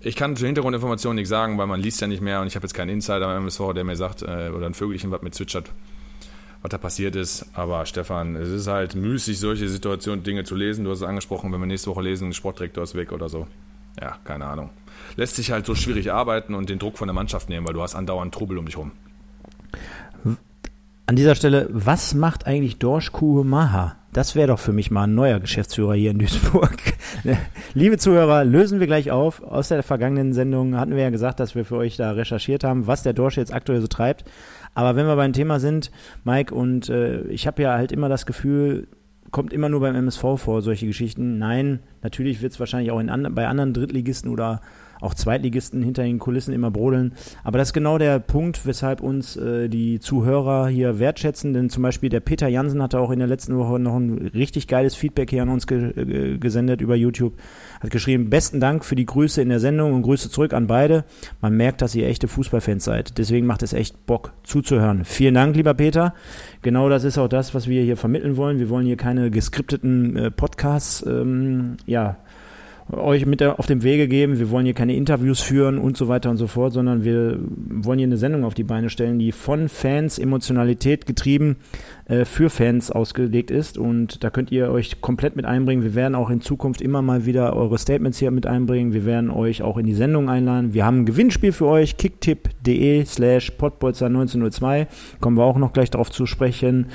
ich 0.00 0.16
kann 0.16 0.36
zur 0.36 0.46
Hintergrundinformation 0.46 1.14
nichts 1.14 1.30
sagen, 1.30 1.58
weil 1.58 1.66
man 1.66 1.80
liest 1.80 2.00
ja 2.00 2.08
nicht 2.08 2.20
mehr 2.20 2.40
und 2.40 2.48
ich 2.48 2.56
habe 2.56 2.64
jetzt 2.64 2.74
keinen 2.74 2.90
Insider 2.90 3.26
beim 3.26 3.42
MSV, 3.42 3.72
der 3.74 3.84
mir 3.84 3.96
sagt, 3.96 4.22
äh, 4.22 4.50
oder 4.54 4.66
ein 4.66 4.74
Vögelchen, 4.74 5.10
was 5.12 5.22
mir 5.22 5.30
zwitschert, 5.30 5.70
was 6.60 6.70
da 6.70 6.78
passiert 6.78 7.14
ist. 7.14 7.46
Aber 7.54 7.86
Stefan, 7.86 8.34
es 8.34 8.48
ist 8.48 8.66
halt 8.66 8.96
müßig, 8.96 9.38
solche 9.38 9.68
Situationen, 9.68 10.24
Dinge 10.24 10.42
zu 10.44 10.56
lesen. 10.56 10.84
Du 10.84 10.90
hast 10.90 10.98
es 10.98 11.04
angesprochen, 11.04 11.52
wenn 11.52 11.60
wir 11.60 11.66
nächste 11.66 11.90
Woche 11.90 12.02
lesen, 12.02 12.32
Sportdirektor 12.32 12.82
ist 12.82 12.96
weg 12.96 13.12
oder 13.12 13.28
so. 13.28 13.46
Ja, 14.00 14.16
keine 14.24 14.46
Ahnung. 14.46 14.70
Lässt 15.16 15.36
sich 15.36 15.50
halt 15.50 15.66
so 15.66 15.74
schwierig 15.74 16.12
arbeiten 16.12 16.54
und 16.54 16.70
den 16.70 16.78
Druck 16.78 16.98
von 16.98 17.08
der 17.08 17.14
Mannschaft 17.14 17.48
nehmen, 17.48 17.66
weil 17.66 17.74
du 17.74 17.82
hast 17.82 17.94
andauernd 17.94 18.34
Trubel 18.34 18.58
um 18.58 18.66
dich 18.66 18.76
rum. 18.76 18.92
An 21.06 21.16
dieser 21.16 21.34
Stelle, 21.34 21.68
was 21.70 22.14
macht 22.14 22.46
eigentlich 22.46 22.78
Dorsch 22.78 23.12
Kuhemaha? 23.12 23.96
Das 24.12 24.34
wäre 24.34 24.48
doch 24.48 24.58
für 24.58 24.72
mich 24.72 24.90
mal 24.90 25.04
ein 25.04 25.14
neuer 25.14 25.40
Geschäftsführer 25.40 25.94
hier 25.94 26.10
in 26.10 26.18
Duisburg. 26.18 26.76
Liebe 27.74 27.98
Zuhörer, 27.98 28.44
lösen 28.44 28.78
wir 28.78 28.86
gleich 28.86 29.10
auf. 29.10 29.42
Aus 29.42 29.68
der 29.68 29.82
vergangenen 29.82 30.32
Sendung 30.34 30.76
hatten 30.76 30.94
wir 30.94 31.02
ja 31.02 31.10
gesagt, 31.10 31.40
dass 31.40 31.54
wir 31.54 31.64
für 31.64 31.76
euch 31.76 31.96
da 31.96 32.12
recherchiert 32.12 32.62
haben, 32.62 32.86
was 32.86 33.02
der 33.02 33.14
Dorsch 33.14 33.36
jetzt 33.36 33.52
aktuell 33.52 33.80
so 33.80 33.86
treibt. 33.86 34.24
Aber 34.74 34.96
wenn 34.96 35.06
wir 35.06 35.16
beim 35.16 35.32
Thema 35.32 35.60
sind, 35.60 35.90
Mike, 36.24 36.54
und 36.54 36.88
äh, 36.88 37.22
ich 37.24 37.46
habe 37.46 37.62
ja 37.62 37.72
halt 37.72 37.90
immer 37.90 38.08
das 38.08 38.26
Gefühl, 38.26 38.86
kommt 39.32 39.52
immer 39.52 39.68
nur 39.68 39.80
beim 39.80 39.96
MSV 39.96 40.36
vor, 40.36 40.62
solche 40.62 40.86
Geschichten. 40.86 41.38
Nein, 41.38 41.80
natürlich 42.02 42.42
wird 42.42 42.52
es 42.52 42.60
wahrscheinlich 42.60 42.92
auch 42.92 43.00
in 43.00 43.08
bei 43.34 43.48
anderen 43.48 43.74
Drittligisten 43.74 44.30
oder 44.30 44.60
auch 45.02 45.14
Zweitligisten 45.14 45.82
hinter 45.82 46.04
den 46.04 46.18
Kulissen 46.18 46.54
immer 46.54 46.70
brodeln. 46.70 47.12
Aber 47.44 47.58
das 47.58 47.68
ist 47.68 47.72
genau 47.72 47.98
der 47.98 48.20
Punkt, 48.20 48.64
weshalb 48.64 49.00
uns 49.00 49.36
äh, 49.36 49.68
die 49.68 50.00
Zuhörer 50.00 50.68
hier 50.68 50.98
wertschätzen. 50.98 51.52
Denn 51.52 51.68
zum 51.68 51.82
Beispiel 51.82 52.08
der 52.08 52.20
Peter 52.20 52.48
Jansen 52.48 52.82
hatte 52.82 53.00
auch 53.00 53.10
in 53.10 53.18
der 53.18 53.28
letzten 53.28 53.56
Woche 53.56 53.78
noch 53.78 53.96
ein 53.96 54.30
richtig 54.34 54.68
geiles 54.68 54.94
Feedback 54.94 55.30
hier 55.30 55.42
an 55.42 55.48
uns 55.48 55.66
ge 55.66 55.90
äh, 55.90 56.38
gesendet 56.38 56.80
über 56.80 56.94
YouTube. 56.94 57.34
Hat 57.80 57.90
geschrieben, 57.90 58.30
besten 58.30 58.60
Dank 58.60 58.84
für 58.84 58.94
die 58.94 59.06
Grüße 59.06 59.42
in 59.42 59.48
der 59.48 59.60
Sendung 59.60 59.92
und 59.92 60.02
Grüße 60.02 60.30
zurück 60.30 60.52
an 60.52 60.68
beide. 60.68 61.04
Man 61.40 61.56
merkt, 61.56 61.82
dass 61.82 61.94
ihr 61.94 62.06
echte 62.06 62.28
Fußballfans 62.28 62.84
seid. 62.84 63.18
Deswegen 63.18 63.46
macht 63.46 63.62
es 63.62 63.72
echt 63.72 64.06
Bock 64.06 64.32
zuzuhören. 64.44 65.04
Vielen 65.04 65.34
Dank, 65.34 65.56
lieber 65.56 65.74
Peter. 65.74 66.14
Genau 66.62 66.88
das 66.88 67.02
ist 67.02 67.18
auch 67.18 67.28
das, 67.28 67.54
was 67.54 67.66
wir 67.66 67.82
hier 67.82 67.96
vermitteln 67.96 68.36
wollen. 68.36 68.60
Wir 68.60 68.68
wollen 68.68 68.86
hier 68.86 68.96
keine 68.96 69.30
geskripteten 69.30 70.16
äh, 70.16 70.30
Podcasts 70.30 71.04
ähm, 71.04 71.76
ja, 71.86 72.18
euch 72.90 73.26
mit 73.26 73.42
auf 73.42 73.66
dem 73.66 73.82
Wege 73.82 74.08
geben. 74.08 74.38
Wir 74.38 74.50
wollen 74.50 74.64
hier 74.64 74.74
keine 74.74 74.96
Interviews 74.96 75.40
führen 75.40 75.78
und 75.78 75.96
so 75.96 76.08
weiter 76.08 76.30
und 76.30 76.36
so 76.36 76.46
fort, 76.46 76.72
sondern 76.72 77.04
wir 77.04 77.38
wollen 77.40 77.98
hier 77.98 78.06
eine 78.06 78.16
Sendung 78.16 78.44
auf 78.44 78.54
die 78.54 78.64
Beine 78.64 78.90
stellen, 78.90 79.18
die 79.18 79.32
von 79.32 79.68
Fans 79.68 80.18
Emotionalität 80.18 81.06
getrieben 81.06 81.56
äh, 82.06 82.24
für 82.24 82.50
Fans 82.50 82.90
ausgelegt 82.90 83.50
ist. 83.50 83.78
Und 83.78 84.24
da 84.24 84.30
könnt 84.30 84.52
ihr 84.52 84.70
euch 84.70 85.00
komplett 85.00 85.36
mit 85.36 85.44
einbringen. 85.44 85.82
Wir 85.82 85.94
werden 85.94 86.14
auch 86.14 86.30
in 86.30 86.40
Zukunft 86.40 86.80
immer 86.80 87.02
mal 87.02 87.24
wieder 87.24 87.54
eure 87.56 87.78
Statements 87.78 88.18
hier 88.18 88.30
mit 88.30 88.46
einbringen. 88.46 88.92
Wir 88.92 89.04
werden 89.04 89.30
euch 89.30 89.62
auch 89.62 89.78
in 89.78 89.86
die 89.86 89.94
Sendung 89.94 90.28
einladen. 90.28 90.74
Wir 90.74 90.84
haben 90.84 91.00
ein 91.00 91.06
Gewinnspiel 91.06 91.52
für 91.52 91.66
euch, 91.66 91.96
kicktipp.de 91.96 93.04
slash 93.04 93.52
potbolzer 93.52 94.06
1902. 94.06 94.88
Kommen 95.20 95.36
wir 95.36 95.44
auch 95.44 95.58
noch 95.58 95.72
gleich 95.72 95.90
darauf 95.90 96.10
zu 96.10 96.26
sprechen. 96.26 96.86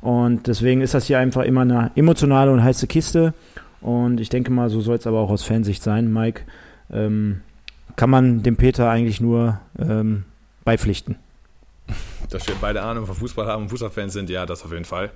Und 0.00 0.46
deswegen 0.46 0.80
ist 0.80 0.94
das 0.94 1.06
hier 1.06 1.18
einfach 1.18 1.42
immer 1.42 1.62
eine 1.62 1.90
emotionale 1.94 2.52
und 2.52 2.62
heiße 2.62 2.86
Kiste. 2.86 3.34
Und 3.80 4.20
ich 4.20 4.28
denke 4.28 4.50
mal, 4.50 4.70
so 4.70 4.80
soll 4.80 4.96
es 4.96 5.06
aber 5.06 5.20
auch 5.20 5.30
aus 5.30 5.44
Fansicht 5.44 5.82
sein, 5.82 6.12
Mike. 6.12 6.42
Ähm, 6.90 7.42
kann 7.96 8.10
man 8.10 8.42
dem 8.42 8.56
Peter 8.56 8.90
eigentlich 8.90 9.20
nur 9.20 9.60
ähm, 9.78 10.24
beipflichten. 10.64 11.16
Dass 12.30 12.46
wir 12.46 12.54
beide 12.60 12.82
Ahnung 12.82 13.06
von 13.06 13.14
Fußball 13.14 13.46
haben 13.46 13.64
und 13.64 13.68
Fußballfans 13.70 14.12
sind, 14.12 14.30
ja, 14.30 14.46
das 14.46 14.64
auf 14.64 14.72
jeden 14.72 14.84
Fall. 14.84 15.10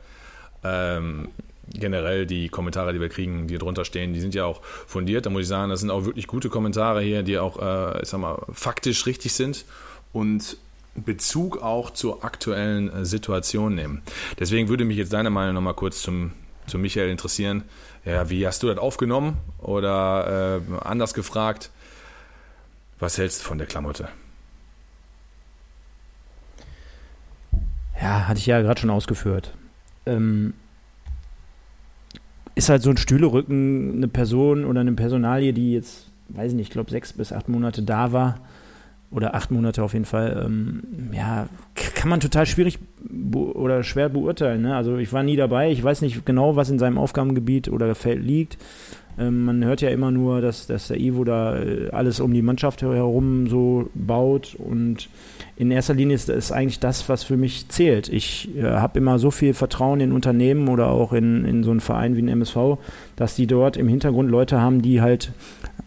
Ähm, 0.64 1.28
generell 1.74 2.26
die 2.26 2.48
Kommentare, 2.48 2.92
die 2.92 3.00
wir 3.00 3.08
kriegen, 3.08 3.46
die 3.46 3.58
drunter 3.58 3.84
stehen, 3.84 4.12
die 4.12 4.20
sind 4.20 4.34
ja 4.34 4.44
auch 4.44 4.62
fundiert. 4.62 5.26
Da 5.26 5.30
muss 5.30 5.42
ich 5.42 5.48
sagen, 5.48 5.70
das 5.70 5.80
sind 5.80 5.90
auch 5.90 6.04
wirklich 6.04 6.26
gute 6.26 6.48
Kommentare 6.48 7.02
hier, 7.02 7.22
die 7.22 7.38
auch, 7.38 7.60
äh, 7.60 8.02
ich 8.02 8.08
sag 8.08 8.20
mal, 8.20 8.42
faktisch 8.52 9.06
richtig 9.06 9.32
sind 9.32 9.64
und 10.12 10.56
Bezug 10.94 11.62
auch 11.62 11.90
zur 11.90 12.24
aktuellen 12.24 12.92
äh, 12.92 13.04
Situation 13.04 13.74
nehmen. 13.74 14.02
Deswegen 14.38 14.68
würde 14.68 14.84
mich 14.84 14.96
jetzt 14.96 15.12
deine 15.12 15.30
Meinung 15.30 15.54
nochmal 15.54 15.74
kurz 15.74 16.02
zum, 16.02 16.32
zum 16.66 16.80
Michael 16.80 17.10
interessieren. 17.10 17.64
Ja, 18.04 18.30
wie 18.30 18.46
hast 18.46 18.62
du 18.62 18.68
das 18.68 18.78
aufgenommen? 18.78 19.36
Oder 19.58 20.60
äh, 20.60 20.74
anders 20.84 21.14
gefragt, 21.14 21.70
was 22.98 23.18
hältst 23.18 23.40
du 23.40 23.44
von 23.44 23.58
der 23.58 23.66
Klamotte? 23.66 24.08
Ja, 28.00 28.26
hatte 28.26 28.38
ich 28.38 28.46
ja 28.46 28.60
gerade 28.60 28.80
schon 28.80 28.90
ausgeführt. 28.90 29.54
Ähm, 30.06 30.54
ist 32.54 32.68
halt 32.68 32.82
so 32.82 32.90
ein 32.90 32.96
Stühlerücken 32.96 33.96
eine 33.96 34.08
Person 34.08 34.64
oder 34.64 34.80
eine 34.80 34.92
Personalie, 34.92 35.52
die 35.52 35.72
jetzt, 35.72 36.10
weiß 36.28 36.52
ich 36.52 36.56
nicht, 36.56 36.68
ich 36.68 36.72
glaube 36.72 36.90
sechs 36.90 37.12
bis 37.12 37.32
acht 37.32 37.48
Monate 37.48 37.82
da 37.82 38.12
war 38.12 38.40
oder 39.12 39.34
acht 39.34 39.50
Monate 39.50 39.82
auf 39.82 39.92
jeden 39.92 40.04
Fall, 40.04 40.42
ähm, 40.44 40.82
ja, 41.12 41.48
kann 41.74 42.08
man 42.08 42.20
total 42.20 42.46
schwierig 42.46 42.78
oder 43.32 43.82
schwer 43.82 44.08
beurteilen. 44.08 44.62
Ne? 44.62 44.74
Also 44.74 44.96
ich 44.96 45.12
war 45.12 45.22
nie 45.22 45.36
dabei, 45.36 45.70
ich 45.70 45.82
weiß 45.82 46.00
nicht 46.02 46.24
genau, 46.24 46.56
was 46.56 46.70
in 46.70 46.78
seinem 46.78 46.98
Aufgabengebiet 46.98 47.68
oder 47.68 47.94
Feld 47.94 48.24
liegt. 48.24 48.58
Ähm, 49.18 49.44
man 49.44 49.64
hört 49.64 49.82
ja 49.82 49.90
immer 49.90 50.10
nur, 50.10 50.40
dass, 50.40 50.66
dass 50.66 50.88
der 50.88 50.98
Ivo 50.98 51.24
da 51.24 51.58
äh, 51.58 51.90
alles 51.90 52.20
um 52.20 52.32
die 52.32 52.42
Mannschaft 52.42 52.82
herum 52.82 53.46
so 53.46 53.90
baut 53.94 54.54
und 54.54 55.08
in 55.56 55.70
erster 55.70 55.94
Linie 55.94 56.14
ist 56.14 56.28
das 56.28 56.50
eigentlich 56.50 56.80
das, 56.80 57.08
was 57.08 57.24
für 57.24 57.36
mich 57.36 57.68
zählt. 57.68 58.08
Ich 58.08 58.48
äh, 58.56 58.62
habe 58.62 58.98
immer 58.98 59.18
so 59.18 59.30
viel 59.30 59.52
Vertrauen 59.52 60.00
in 60.00 60.12
Unternehmen 60.12 60.68
oder 60.68 60.88
auch 60.88 61.12
in, 61.12 61.44
in 61.44 61.62
so 61.62 61.70
einen 61.70 61.80
Verein 61.80 62.16
wie 62.16 62.22
den 62.22 62.28
MSV, 62.28 62.78
dass 63.16 63.36
die 63.36 63.46
dort 63.46 63.76
im 63.76 63.86
Hintergrund 63.86 64.30
Leute 64.30 64.60
haben, 64.60 64.80
die 64.80 65.02
halt 65.02 65.32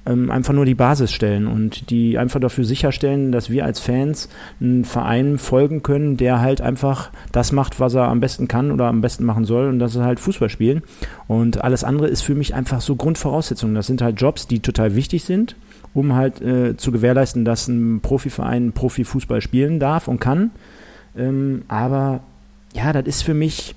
ähm, 0.05 0.29
einfach 0.29 0.53
nur 0.53 0.65
die 0.65 0.75
Basis 0.75 1.11
stellen 1.11 1.47
und 1.47 1.89
die 1.89 2.17
einfach 2.17 2.39
dafür 2.39 2.63
sicherstellen, 2.63 3.31
dass 3.31 3.49
wir 3.49 3.65
als 3.65 3.79
Fans 3.79 4.29
einen 4.61 4.85
Verein 4.85 5.39
folgen 5.39 5.81
können, 5.81 6.15
der 6.17 6.41
halt 6.41 6.61
einfach 6.61 7.09
das 7.31 7.51
macht, 7.51 7.79
was 7.79 7.95
er 7.95 8.07
am 8.07 8.19
besten 8.19 8.47
kann 8.47 8.71
oder 8.71 8.85
am 8.85 9.01
besten 9.01 9.25
machen 9.25 9.45
soll 9.45 9.67
und 9.67 9.79
das 9.79 9.95
ist 9.95 10.01
halt 10.01 10.19
Fußball 10.19 10.49
spielen. 10.49 10.83
Und 11.27 11.63
alles 11.63 11.83
andere 11.83 12.07
ist 12.07 12.21
für 12.21 12.35
mich 12.35 12.53
einfach 12.53 12.81
so 12.81 12.95
Grundvoraussetzungen. 12.95 13.73
Das 13.73 13.87
sind 13.87 14.01
halt 14.01 14.21
Jobs, 14.21 14.47
die 14.47 14.59
total 14.59 14.95
wichtig 14.95 15.23
sind, 15.23 15.55
um 15.95 16.13
halt 16.13 16.41
äh, 16.41 16.77
zu 16.77 16.91
gewährleisten, 16.91 17.45
dass 17.45 17.67
ein 17.67 18.01
Profiverein 18.01 18.73
Profifußball 18.73 19.41
spielen 19.41 19.79
darf 19.79 20.07
und 20.07 20.19
kann. 20.19 20.51
Ähm, 21.17 21.63
aber 21.67 22.19
ja, 22.75 22.93
das 22.93 23.05
ist 23.05 23.21
für 23.23 23.33
mich 23.33 23.75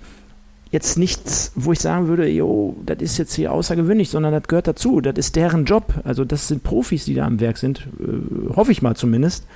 jetzt 0.71 0.99
nichts, 0.99 1.53
wo 1.55 1.73
ich 1.73 1.79
sagen 1.79 2.09
würde, 2.09 2.29
jo, 2.29 2.77
das 2.85 2.99
ist 2.99 3.19
jetzt 3.19 3.35
hier 3.35 3.53
außergewöhnlich, 3.53 4.11
sondern 4.11 4.33
das 4.33 4.43
gehört 4.49 4.67
dazu. 4.67 5.01
Das 5.01 5.17
ist 5.17 5.37
deren 5.37 5.65
Job. 5.65 5.95
Also 6.05 6.25
das 6.25 6.49
sind 6.49 6.65
Profis, 6.65 7.05
die 7.05 7.15
da 7.15 7.25
am 7.25 7.41
Werk 7.41 7.57
sind. 7.57 7.87
Äh, 8.01 8.55
hoffe 8.55 8.73
ich 8.73 8.83
mal 8.83 8.97
zumindest. 8.97 9.47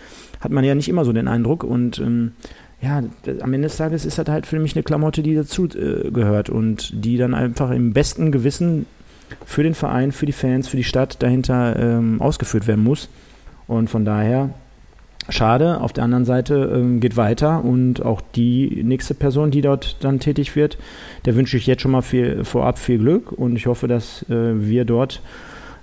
Hat 0.41 0.53
man 0.53 0.65
ja 0.65 0.75
nicht 0.75 0.89
immer 0.89 1.05
so 1.05 1.13
den 1.13 1.29
Eindruck. 1.29 1.65
Und 1.65 1.99
ähm, 1.99 2.33
ja, 2.81 3.03
am 3.41 3.53
Ende 3.53 3.69
des 3.69 3.77
Tages 3.77 4.05
ist 4.05 4.19
das 4.19 4.29
halt 4.29 4.47
für 4.47 4.61
mich 4.61 4.77
eine 4.77 4.85
Klamotte, 4.85 5.23
die 5.25 5.35
dazu 5.35 5.67
äh, 5.67 6.11
gehört 6.13 6.49
und 6.49 7.05
die 7.05 7.17
dann 7.17 7.35
einfach 7.35 7.71
im 7.73 7.93
besten 7.93 8.31
Gewissen 8.31 8.87
für 9.45 9.63
den 9.63 9.75
Verein, 9.75 10.13
für 10.13 10.27
die 10.27 10.33
Fans, 10.33 10.69
für 10.69 10.77
die 10.77 10.85
Stadt 10.85 11.23
dahinter 11.23 11.79
ähm, 11.79 12.21
ausgeführt 12.21 12.67
werden 12.67 12.85
muss. 12.85 13.09
Und 13.67 13.89
von 13.89 14.05
daher 14.05 14.51
schade. 15.29 15.81
Auf 15.81 15.93
der 15.93 16.05
anderen 16.05 16.25
Seite 16.25 16.71
ähm, 16.75 17.01
geht 17.01 17.17
weiter 17.17 17.65
und 17.65 18.05
auch 18.05 18.21
die 18.21 18.83
nächste 18.83 19.15
Person, 19.15 19.51
die 19.51 19.61
dort 19.61 20.03
dann 20.05 20.21
tätig 20.21 20.57
wird, 20.57 20.79
der 21.25 21.37
wünsche 21.37 21.57
ich 21.57 21.67
jetzt 21.67 21.83
schon 21.83 21.93
mal 21.93 22.03
viel, 22.03 22.45
vorab 22.45 22.79
viel 22.79 22.99
Glück 22.99 23.33
und 23.33 23.57
ich 23.57 23.67
hoffe, 23.67 23.89
dass 23.89 24.23
äh, 24.29 24.61
wir 24.61 24.85
dort 24.85 25.23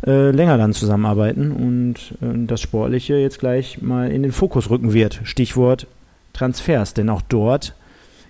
äh, 0.05 0.31
länger 0.31 0.57
dann 0.57 0.73
zusammenarbeiten 0.73 1.51
und 1.51 1.95
äh, 2.21 2.45
das 2.45 2.61
Sportliche 2.61 3.15
jetzt 3.15 3.39
gleich 3.39 3.81
mal 3.81 4.11
in 4.11 4.23
den 4.23 4.31
Fokus 4.31 4.69
rücken 4.69 4.93
wird. 4.93 5.21
Stichwort 5.23 5.87
Transfers, 6.33 6.93
denn 6.93 7.09
auch 7.09 7.21
dort 7.21 7.75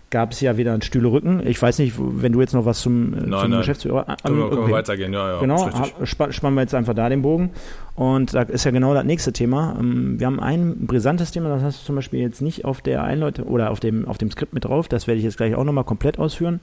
gab 0.10 0.32
es 0.32 0.42
ja 0.42 0.58
wieder 0.58 0.74
ein 0.74 0.82
Stühle 0.82 1.12
Rücken. 1.12 1.46
Ich 1.46 1.62
weiß 1.62 1.80
nicht, 1.80 1.96
wenn 1.98 2.32
du 2.32 2.42
jetzt 2.42 2.54
noch 2.54 2.66
was 2.66 2.80
zum, 2.82 3.12
nein, 3.12 3.22
zum 3.22 3.30
nein. 3.30 3.60
Geschäftsführer. 3.60 4.10
An, 4.10 4.18
können, 4.24 4.50
können 4.50 4.68
wir 4.68 4.74
weitergehen, 4.74 5.14
ja, 5.14 5.34
ja. 5.34 5.40
Genau, 5.40 5.70
spa 6.04 6.32
spannen 6.32 6.56
wir 6.56 6.62
jetzt 6.62 6.74
einfach 6.74 6.94
da 6.94 7.10
den 7.10 7.22
Bogen. 7.22 7.52
Und 7.96 8.34
da 8.34 8.44
ist 8.44 8.64
ja 8.64 8.72
genau 8.72 8.94
das 8.94 9.04
nächste 9.04 9.34
Thema. 9.34 9.76
Ähm, 9.80 10.20
wir 10.20 10.28
haben 10.28 10.40
ein 10.40 10.88
brisantes 10.88 11.32
Thema, 11.32 11.50
das 11.50 11.62
hast 11.62 11.82
du 11.82 11.86
zum 11.86 11.96
Beispiel 11.96 12.20
jetzt 12.20 12.42
nicht 12.42 12.66
auf 12.66 12.82
der 12.82 13.04
Einleute 13.04 13.46
oder 13.46 13.72
auf 13.72 13.80
dem, 13.80 14.08
auf 14.08 14.18
dem 14.18 14.32
Skript 14.32 14.54
mit 14.54 14.66
drauf. 14.66 14.88
Das 14.88 15.08
werde 15.08 15.20
ich 15.20 15.24
jetzt 15.26 15.38
gleich 15.38 15.56
auch 15.56 15.64
nochmal 15.64 15.84
komplett 15.84 16.18
ausführen. 16.18 16.62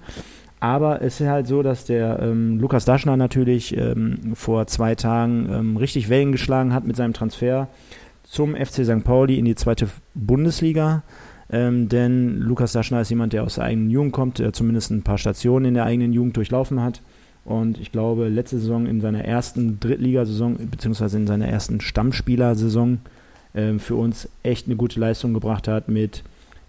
Aber 0.59 1.03
es 1.03 1.21
ist 1.21 1.29
halt 1.29 1.47
so, 1.47 1.63
dass 1.63 1.85
der 1.85 2.19
ähm, 2.21 2.59
Lukas 2.59 2.87
Daschner 2.87 3.17
natürlich 3.17 3.77
ähm, 3.77 4.35
vor 4.35 4.67
zwei 4.67 4.95
Tagen 4.95 5.49
ähm, 5.53 5.77
richtig 5.77 6.09
Wellen 6.09 6.33
geschlagen 6.33 6.73
hat 6.73 6.87
mit 6.87 6.97
seinem 6.97 7.13
Transfer 7.13 7.69
zum 8.25 8.57
FC 8.57 8.85
St. 8.85 9.05
Pauli 9.05 9.39
in 9.39 9.45
die 9.45 9.55
zweite 9.55 9.89
Bundesliga. 10.15 11.03
Ähm, 11.51 11.89
denn 11.89 12.41
Lukas 12.41 12.73
Daschner 12.73 13.01
ist 13.01 13.11
jemand, 13.11 13.33
der 13.33 13.45
aus 13.45 13.57
der 13.57 13.65
eigenen 13.65 13.91
Jugend 13.91 14.13
kommt, 14.13 14.39
der 14.39 14.53
zumindest 14.53 14.91
ein 14.91 15.03
paar 15.03 15.19
Stationen 15.19 15.67
in 15.67 15.75
der 15.75 15.85
eigenen 15.85 16.13
Jugend 16.13 16.37
durchlaufen 16.37 16.83
hat. 16.83 17.03
Und 17.45 17.79
ich 17.79 17.93
glaube, 17.93 18.29
letzte 18.29 18.59
Saison 18.59 18.87
in 18.87 19.01
seiner 19.01 19.25
ersten 19.25 19.79
Drittligasaison, 19.79 20.69
beziehungsweise 20.69 21.17
in 21.17 21.29
seiner 21.29 21.49
ersten 21.49 21.81
Stammspielersaison, 21.81 22.99
äh, 23.55 23.79
für 23.79 23.95
uns 23.95 24.29
echt 24.43 24.67
eine 24.67 24.77
gute 24.77 24.99
Leistung 24.99 25.33
gebracht 25.33 25.69
hat 25.69 25.89
mit 25.89 26.25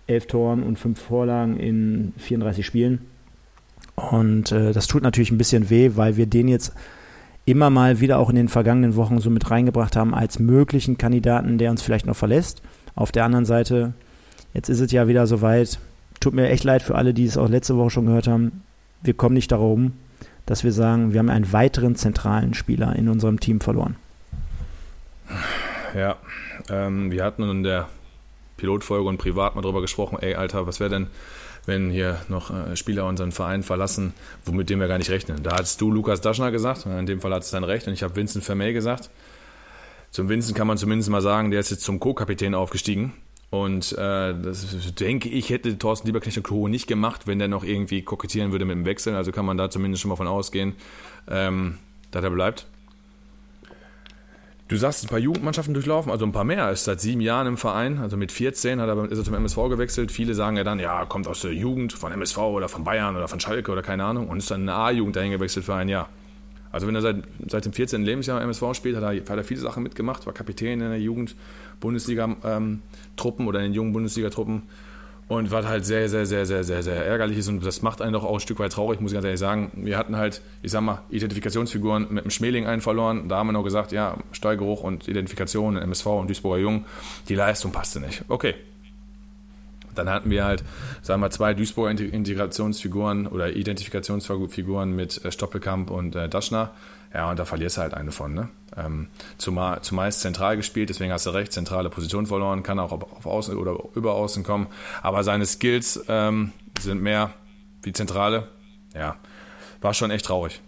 elf 0.06 0.28
Toren 0.28 0.64
und 0.64 0.78
fünf 0.78 1.00
Vorlagen 1.00 1.58
in 1.58 2.14
34 2.18 2.66
Spielen. 2.66 3.02
Und 3.96 4.52
äh, 4.52 4.72
das 4.72 4.86
tut 4.86 5.02
natürlich 5.02 5.32
ein 5.32 5.40
bisschen 5.40 5.72
weh, 5.72 5.92
weil 5.96 6.18
wir 6.18 6.28
den 6.28 6.48
jetzt 6.48 6.74
immer 7.46 7.70
mal 7.70 8.00
wieder 8.00 8.20
auch 8.20 8.30
in 8.30 8.36
den 8.36 8.50
vergangenen 8.50 8.96
Wochen 8.96 9.20
so 9.20 9.30
mit 9.32 9.50
reingebracht 9.50 9.96
haben 9.96 10.14
als 10.14 10.38
möglichen 10.38 10.98
Kandidaten, 10.98 11.58
der 11.58 11.72
uns 11.72 11.82
vielleicht 11.82 12.06
noch 12.06 12.16
verlässt. 12.16 12.62
Auf 12.94 13.12
der 13.12 13.26
anderen 13.26 13.46
Seite 13.46 13.94
Jetzt 14.58 14.70
ist 14.70 14.80
es 14.80 14.92
ja 14.92 15.08
wieder 15.08 15.28
soweit. 15.28 15.78
Tut 16.20 16.34
mir 16.34 16.50
echt 16.50 16.64
leid 16.64 16.82
für 16.82 16.96
alle, 16.96 17.14
die 17.14 17.26
es 17.26 17.38
auch 17.38 17.48
letzte 17.48 17.78
Woche 17.78 17.92
schon 17.92 18.08
gehört 18.08 18.28
haben. 18.28 18.64
Wir 19.04 19.14
kommen 19.14 19.36
nicht 19.36 19.52
darum, 19.52 19.94
dass 20.48 20.64
wir 20.64 20.72
sagen, 20.72 21.14
wir 21.14 21.20
haben 21.20 21.30
einen 21.30 21.54
weiteren 21.54 21.96
zentralen 21.96 22.56
Spieler 22.56 22.96
in 22.96 23.08
unserem 23.08 23.40
Team 23.40 23.62
verloren. 23.62 23.98
Ja, 25.96 26.16
ähm, 26.72 27.12
wir 27.12 27.24
hatten 27.24 27.44
in 27.44 27.62
der 27.62 27.88
Pilotfolge 28.58 29.08
und 29.08 29.20
privat 29.20 29.54
mal 29.54 29.62
drüber 29.62 29.80
gesprochen, 29.80 30.18
ey 30.22 30.34
Alter, 30.34 30.66
was 30.66 30.80
wäre 30.80 30.90
denn, 30.90 31.08
wenn 31.68 31.92
hier 31.92 32.20
noch 32.28 32.50
äh, 32.50 32.76
Spieler 32.76 33.06
unseren 33.06 33.32
Verein 33.32 33.62
verlassen, 33.62 34.14
womit 34.44 34.72
dem 34.72 34.80
wir 34.80 34.88
gar 34.88 34.98
nicht 34.98 35.12
rechnen. 35.12 35.44
Da 35.44 35.52
hattest 35.52 35.80
du 35.82 35.92
Lukas 35.92 36.20
Daschner 36.20 36.50
gesagt, 36.50 36.88
in 36.88 37.06
dem 37.06 37.22
Fall 37.22 37.32
hat 37.32 37.44
es 37.44 37.52
dann 37.52 37.64
recht, 37.64 37.86
und 37.86 37.94
ich 37.94 38.02
habe 38.02 38.16
Vincent 38.16 38.44
Vermey 38.44 38.74
gesagt. 38.74 39.12
Zum 40.10 40.30
Vincent 40.30 40.58
kann 40.58 40.66
man 40.66 40.80
zumindest 40.80 41.12
mal 41.12 41.22
sagen, 41.22 41.52
der 41.52 41.60
ist 41.60 41.70
jetzt 41.70 41.84
zum 41.84 42.00
Co-Kapitän 42.00 42.56
aufgestiegen. 42.56 43.14
Und 43.50 43.94
äh, 43.94 44.34
das 44.40 44.94
denke 45.00 45.30
ich, 45.30 45.50
hätte 45.50 45.78
Thorsten 45.78 46.08
Lieberknecht 46.08 46.38
und 46.38 46.44
Co. 46.44 46.68
nicht 46.68 46.88
gemacht, 46.88 47.28
wenn 47.28 47.40
der 47.40 47.48
noch 47.48 47.64
irgendwie 47.64 48.02
kokettieren 48.02 48.52
würde 48.52 48.66
mit 48.66 48.76
dem 48.76 48.86
Wechsel. 48.86 49.16
Also 49.16 49.32
kann 49.32 49.46
man 49.46 49.58
da 49.58 49.70
zumindest 49.70 50.02
schon 50.02 50.10
mal 50.10 50.18
von 50.18 50.28
ausgehen, 50.28 50.76
ähm, 51.30 51.78
dass 52.12 52.24
er 52.24 52.30
bleibt. 52.30 52.68
Du 54.68 54.76
sagst, 54.76 55.06
ein 55.06 55.08
paar 55.08 55.20
Jugendmannschaften 55.20 55.74
durchlaufen, 55.74 56.12
also 56.12 56.26
ein 56.26 56.34
paar 56.34 56.44
mehr. 56.44 56.66
Er 56.66 56.72
ist 56.74 56.84
seit 56.84 57.00
sieben 57.00 57.22
Jahren 57.22 57.48
im 57.48 57.56
Verein, 57.56 58.00
also 58.00 58.18
mit 58.18 58.34
14 58.34 58.82
hat 58.82 58.90
er, 58.90 59.10
ist 59.10 59.18
er 59.18 59.24
zum 59.24 59.34
MSV 59.34 59.56
gewechselt. 59.70 60.12
Viele 60.12 60.34
sagen 60.34 60.58
ja 60.58 60.66
dann, 60.66 60.80
ja, 60.80 61.06
kommt 61.06 61.26
aus 61.26 61.40
der 61.40 61.54
Jugend 61.54 61.94
von 61.94 62.12
MSV 62.12 62.38
oder 62.38 62.68
von 62.68 62.84
Bayern 62.84 63.16
oder 63.16 63.30
von 63.30 63.40
Schalke 63.40 63.72
oder 63.72 63.82
keine 63.82 64.04
Ahnung 64.04 64.28
und 64.28 64.40
ist 64.40 64.52
dann 64.52 64.64
in 64.64 64.70
eine 64.70 64.78
A-Jugend 64.78 65.16
dahin 65.16 65.32
gewechselt 65.32 65.64
für 65.64 65.76
ein 65.76 65.88
Jahr. 65.88 66.10
Also 66.78 66.86
wenn 66.86 66.94
er 66.94 67.02
seit, 67.02 67.24
seit 67.48 67.66
dem 67.66 67.74
14. 67.74 68.06
Lebensjahr 68.06 68.40
MSV 68.40 68.76
spielt, 68.76 68.98
hat 68.98 69.02
er, 69.02 69.16
hat 69.16 69.30
er 69.30 69.44
viele 69.44 69.62
Sachen 69.62 69.82
mitgemacht, 69.82 70.28
war 70.28 70.34
Kapitän 70.34 70.80
in 70.80 70.92
der 70.92 71.00
Jugend, 71.00 71.36
Bundesliga-Truppen 71.80 73.42
ähm, 73.42 73.48
oder 73.48 73.62
in 73.62 73.66
den 73.66 73.74
jungen 73.74 73.94
Bundesliga-Truppen. 73.94 74.62
Und 75.28 75.50
was 75.50 75.66
halt 75.66 75.88
sehr, 75.88 76.08
sehr, 76.08 76.28
sehr, 76.28 76.46
sehr, 76.46 76.64
sehr, 76.64 76.84
sehr 76.84 77.04
ärgerlich 77.04 77.40
ist 77.40 77.48
und 77.48 77.66
das 77.66 77.82
macht 77.82 78.04
einen 78.04 78.14
doch 78.14 78.24
auch 78.24 78.36
ein 78.36 78.40
Stück 78.42 78.60
weit 78.60 78.74
traurig, 78.74 79.02
muss 79.02 79.10
ich 79.10 79.16
ganz 79.16 79.26
ehrlich 79.26 79.40
sagen. 79.40 79.72
Wir 79.74 79.98
hatten 79.98 80.18
halt, 80.18 80.44
ich 80.62 80.72
sag 80.72 80.82
mal, 80.82 81.02
Identifikationsfiguren 81.10 82.06
mit 82.12 82.26
dem 82.26 82.30
Schmeling 82.30 82.68
einen 82.68 82.84
verloren. 82.84 83.28
Da 83.28 83.38
haben 83.38 83.48
wir 83.48 83.54
noch 83.54 83.64
gesagt, 83.64 83.92
ja, 83.92 84.18
Steigeruch 84.34 84.84
und 84.84 85.08
Identifikation 85.08 85.78
MSV 85.78 86.06
und 86.06 86.30
Duisburger 86.30 86.62
Jung, 86.62 86.86
die 87.28 87.34
Leistung 87.34 87.72
passte 87.72 88.00
nicht. 88.02 88.24
Okay. 88.28 88.54
Dann 89.98 90.10
hatten 90.10 90.30
wir 90.30 90.46
halt, 90.46 90.64
sagen 91.02 91.22
wir, 91.22 91.30
zwei 91.30 91.54
Duisburger 91.54 91.92
Integrationsfiguren 91.92 93.28
oder 93.28 93.56
Identifikationsfiguren 93.56 94.96
mit 94.96 95.24
äh, 95.24 95.32
Stoppelkamp 95.32 95.90
und 95.90 96.16
äh, 96.16 96.30
Daschner. 96.30 96.72
Ja, 97.14 97.30
und 97.32 97.40
da 97.40 97.46
verlierst 97.46 97.78
du 97.78 97.82
halt 97.82 97.94
eine 97.94 98.12
von. 98.12 98.34
Ne? 98.34 98.50
Ähm, 98.76 99.08
zumal, 99.38 99.82
zumeist 99.82 100.22
zentral 100.22 100.58
gespielt, 100.58 100.90
deswegen 100.90 101.12
hast 101.12 101.26
du 101.26 101.32
recht, 101.32 101.54
zentrale 101.54 101.90
Position 101.90 102.28
verloren, 102.28 102.64
kann 102.64 102.80
auch 102.80 102.92
auf 102.92 103.26
Außen 103.26 103.58
oder 103.58 103.78
über 103.96 104.14
Außen 104.14 104.44
kommen. 104.44 104.68
Aber 105.02 105.24
seine 105.24 105.46
Skills 105.46 106.04
ähm, 106.10 106.52
sind 106.80 107.02
mehr 107.02 107.32
wie 107.82 107.94
Zentrale. 107.94 108.48
Ja, 108.94 109.16
war 109.82 109.94
schon 109.94 110.12
echt 110.12 110.26
traurig. 110.26 110.62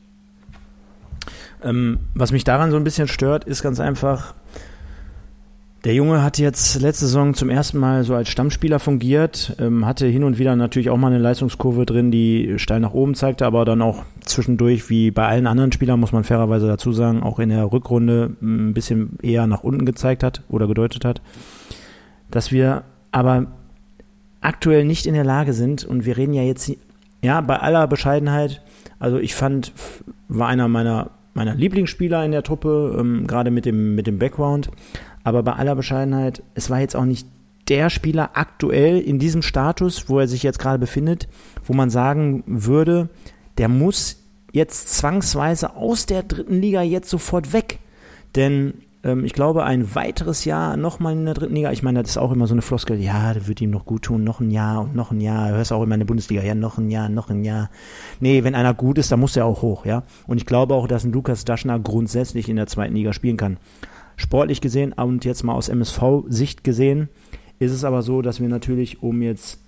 Ähm, 1.62 2.00
was 2.13 2.32
mich 2.32 2.44
daran 2.44 2.72
so 2.72 2.78
ein 2.78 2.84
bisschen 2.84 3.08
stört, 3.08 3.44
ist 3.44 3.62
ganz 3.62 3.80
einfach, 3.80 4.34
der 5.86 5.94
Junge 5.94 6.22
hat 6.22 6.38
jetzt 6.39 6.82
letzte 6.82 7.06
Saison 7.06 7.34
zum 7.34 7.50
ersten 7.50 7.78
Mal 7.78 8.04
so 8.04 8.13
als 8.13 8.28
Stammspieler 8.28 8.80
fungiert, 8.80 9.56
ähm, 9.60 9.86
hatte 9.86 10.08
hin 10.08 10.26
und 10.26 10.38
wieder 10.38 10.56
natürlich 10.56 10.89
auch 10.89 10.98
mal 10.98 11.08
eine 11.08 11.20
Leistungskurve 11.20 11.86
drin, 11.86 12.12
die 12.12 12.56
steil 12.58 12.82
nach 12.82 12.94
oben 12.94 13.15
zeigte, 13.15 13.46
aber 13.46 13.63
dann 13.63 13.82
auch 13.82 14.04
zwischendurch, 14.26 14.89
wie 14.89 15.12
bei 15.12 15.26
allen 15.28 15.48
anderen 15.48 15.72
Spielern, 15.72 16.00
muss 16.00 16.12
man 16.12 16.26
fairerweise 16.26 16.68
dazu 16.68 16.92
sagen, 16.92 17.24
auch 17.24 17.39
in 17.39 17.50
der 17.50 17.72
Rückrunde 17.72 18.36
ein 18.42 18.74
bisschen 18.74 19.18
eher 19.22 19.48
nach 19.48 19.63
unten 19.63 19.86
gezeigt 19.86 20.22
hat 20.22 20.42
oder 20.50 20.68
gedeutet 20.68 21.06
hat. 21.06 21.22
Dass 22.30 22.52
wir 22.52 22.84
aber 23.12 23.48
aktuell 24.42 24.84
nicht 24.84 25.06
in 25.06 25.13
der 25.13 25.24
Lage 25.24 25.54
sind, 25.54 25.86
und 25.86 26.06
wir 26.06 26.18
reden 26.18 26.34
ja 26.34 26.44
jetzt, 26.44 26.72
ja, 27.22 27.39
bei 27.39 27.58
aller 27.58 27.88
Bescheidenheit, 27.88 28.62
also 29.00 29.18
ich 29.18 29.34
fand, 29.34 29.72
war 30.28 30.50
einer 30.50 30.68
meiner, 30.68 31.12
meiner 31.34 31.56
Lieblingsspieler 31.56 32.26
in 32.26 32.32
der 32.32 32.44
Truppe, 32.44 32.98
ähm, 33.00 33.28
gerade 33.28 33.50
mit 33.50 33.65
dem, 33.65 33.96
mit 33.96 34.08
dem 34.08 34.20
Background. 34.20 34.70
Aber 35.30 35.44
bei 35.44 35.54
aller 35.54 35.76
Bescheidenheit, 35.76 36.42
es 36.56 36.72
war 36.72 36.80
jetzt 36.80 36.96
auch 36.96 37.06
nicht 37.06 37.28
der 37.68 37.92
Spieler 37.92 38.32
aktuell 38.34 39.00
in 39.00 39.20
diesem 39.20 39.44
Status, 39.44 40.10
wo 40.10 40.20
er 40.20 40.28
sich 40.28 40.42
jetzt 40.42 40.58
gerade 40.58 40.80
befindet, 40.80 41.28
wo 41.63 41.74
man 41.74 41.92
sagen 41.92 42.44
würde, 42.48 43.10
der 43.60 43.70
muss 43.70 44.18
jetzt 44.52 44.89
zwangsweise 44.89 45.76
aus 45.76 46.08
der 46.08 46.24
dritten 46.24 46.60
Liga 46.60 46.82
jetzt 46.82 47.12
sofort 47.12 47.54
weg. 47.54 47.78
Denn 48.36 48.74
ähm, 49.04 49.24
ich 49.24 49.34
glaube, 49.34 49.65
ein 49.65 49.94
weiteres 49.94 50.46
Jahr 50.46 50.78
nochmal 50.78 51.13
in 51.13 51.26
der 51.26 51.36
dritten 51.36 51.54
Liga, 51.54 51.72
ich 51.72 51.84
meine, 51.84 52.02
das 52.02 52.12
ist 52.12 52.18
auch 52.18 52.32
immer 52.32 52.48
so 52.48 52.56
eine 52.56 52.63
Floskel, 52.63 53.00
ja, 53.00 53.36
das 53.36 53.48
wird 53.48 53.62
ihm 53.62 53.70
noch 53.70 53.86
gut 53.86 54.02
tun, 54.02 54.24
noch 54.24 54.39
ein 54.39 54.50
Jahr 54.50 54.82
und 54.82 54.96
noch 54.96 55.12
ein 55.12 55.22
Jahr, 55.22 55.50
du 55.50 55.58
hörst 55.58 55.72
auch 55.72 55.84
immer 55.84 55.94
in 55.94 56.00
der 56.00 56.08
Bundesliga, 56.08 56.42
ja, 56.42 56.56
noch 56.56 56.80
ein 56.80 56.89
Jahr, 56.89 57.08
noch 57.08 57.30
ein 57.30 57.44
Jahr. 57.44 57.70
Nee, 58.20 58.44
wenn 58.44 58.56
einer 58.56 58.74
gut 58.74 58.98
ist, 58.98 59.12
dann 59.12 59.20
muss 59.20 59.38
er 59.38 59.46
auch 59.46 59.62
hoch, 59.62 59.86
ja. 59.86 60.02
Und 60.26 60.38
ich 60.38 60.48
glaube 60.48 60.74
auch, 60.74 60.88
dass 60.88 61.04
ein 61.04 61.12
Lukas 61.12 61.46
Daschner 61.46 61.78
grundsätzlich 61.78 62.50
in 62.50 62.56
der 62.56 62.65
zweiten 62.65 62.96
Liga 62.96 63.13
spielen 63.13 63.38
kann 63.38 63.58
sportlich 64.19 64.62
gesehen 64.62 64.93
und 64.93 65.25
jetzt 65.25 65.43
mal 65.43 65.53
aus 65.53 65.69
MSV-Sicht 65.69 66.63
gesehen, 66.63 67.10
ist 67.58 67.71
es 67.71 67.84
aber 67.84 68.01
so, 68.01 68.21
dass 68.21 68.39
wir 68.39 68.49
natürlich, 68.49 69.01
um 69.01 69.21
jetzt 69.21 69.60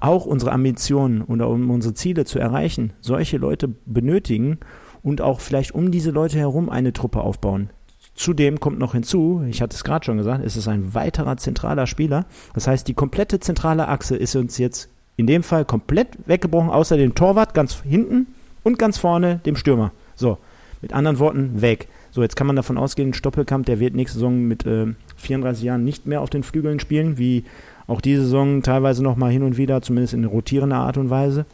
auch 0.00 0.26
unsere 0.26 0.52
Ambitionen 0.52 1.22
oder 1.22 1.48
um 1.48 1.70
unsere 1.70 1.94
Ziele 1.94 2.24
zu 2.24 2.38
erreichen, 2.38 2.92
solche 3.00 3.38
Leute 3.38 3.68
benötigen 3.86 4.58
und 5.02 5.20
auch 5.20 5.40
vielleicht 5.40 5.74
um 5.74 5.90
diese 5.90 6.10
Leute 6.10 6.38
herum 6.38 6.68
eine 6.68 6.92
Truppe 6.92 7.20
aufbauen. 7.20 7.70
Zudem 8.14 8.60
kommt 8.60 8.78
noch 8.78 8.92
hinzu, 8.92 9.42
ich 9.48 9.62
hatte 9.62 9.74
es 9.74 9.84
gerade 9.84 10.04
schon 10.04 10.18
gesagt, 10.18 10.44
es 10.44 10.56
ist 10.56 10.68
ein 10.68 10.94
weiterer 10.94 11.36
zentraler 11.36 11.86
Spieler. 11.86 12.26
Das 12.54 12.66
heißt, 12.66 12.86
die 12.88 12.94
komplette 12.94 13.40
zentrale 13.40 13.88
Achse 13.88 14.16
ist 14.16 14.36
uns 14.36 14.58
jetzt 14.58 14.90
in 15.16 15.26
dem 15.26 15.42
Fall 15.42 15.64
komplett 15.64 16.18
weggebrochen, 16.26 16.70
außer 16.70 16.96
dem 16.96 17.14
Torwart 17.14 17.54
ganz 17.54 17.80
hinten 17.82 18.26
und 18.62 18.78
ganz 18.78 18.98
vorne 18.98 19.40
dem 19.46 19.56
Stürmer. 19.56 19.92
So, 20.16 20.38
mit 20.82 20.92
anderen 20.92 21.18
Worten, 21.18 21.62
weg. 21.62 21.88
So, 22.12 22.22
jetzt 22.22 22.36
kann 22.36 22.46
man 22.46 22.56
davon 22.56 22.78
ausgehen, 22.78 23.14
Stoppelkamp, 23.14 23.66
der 23.66 23.78
wird 23.78 23.94
nächste 23.94 24.18
Saison 24.18 24.42
mit 24.42 24.66
äh, 24.66 24.86
34 25.16 25.62
Jahren 25.64 25.84
nicht 25.84 26.06
mehr 26.06 26.20
auf 26.20 26.30
den 26.30 26.42
Flügeln 26.42 26.80
spielen, 26.80 27.18
wie 27.18 27.44
auch 27.86 28.00
diese 28.00 28.22
Saison 28.22 28.62
teilweise 28.62 29.02
noch 29.02 29.16
mal 29.16 29.30
hin 29.30 29.42
und 29.42 29.56
wieder, 29.56 29.82
zumindest 29.82 30.14
in 30.14 30.24
rotierender 30.24 30.76
Art 30.76 30.96
und 30.96 31.10
Weise. 31.10 31.44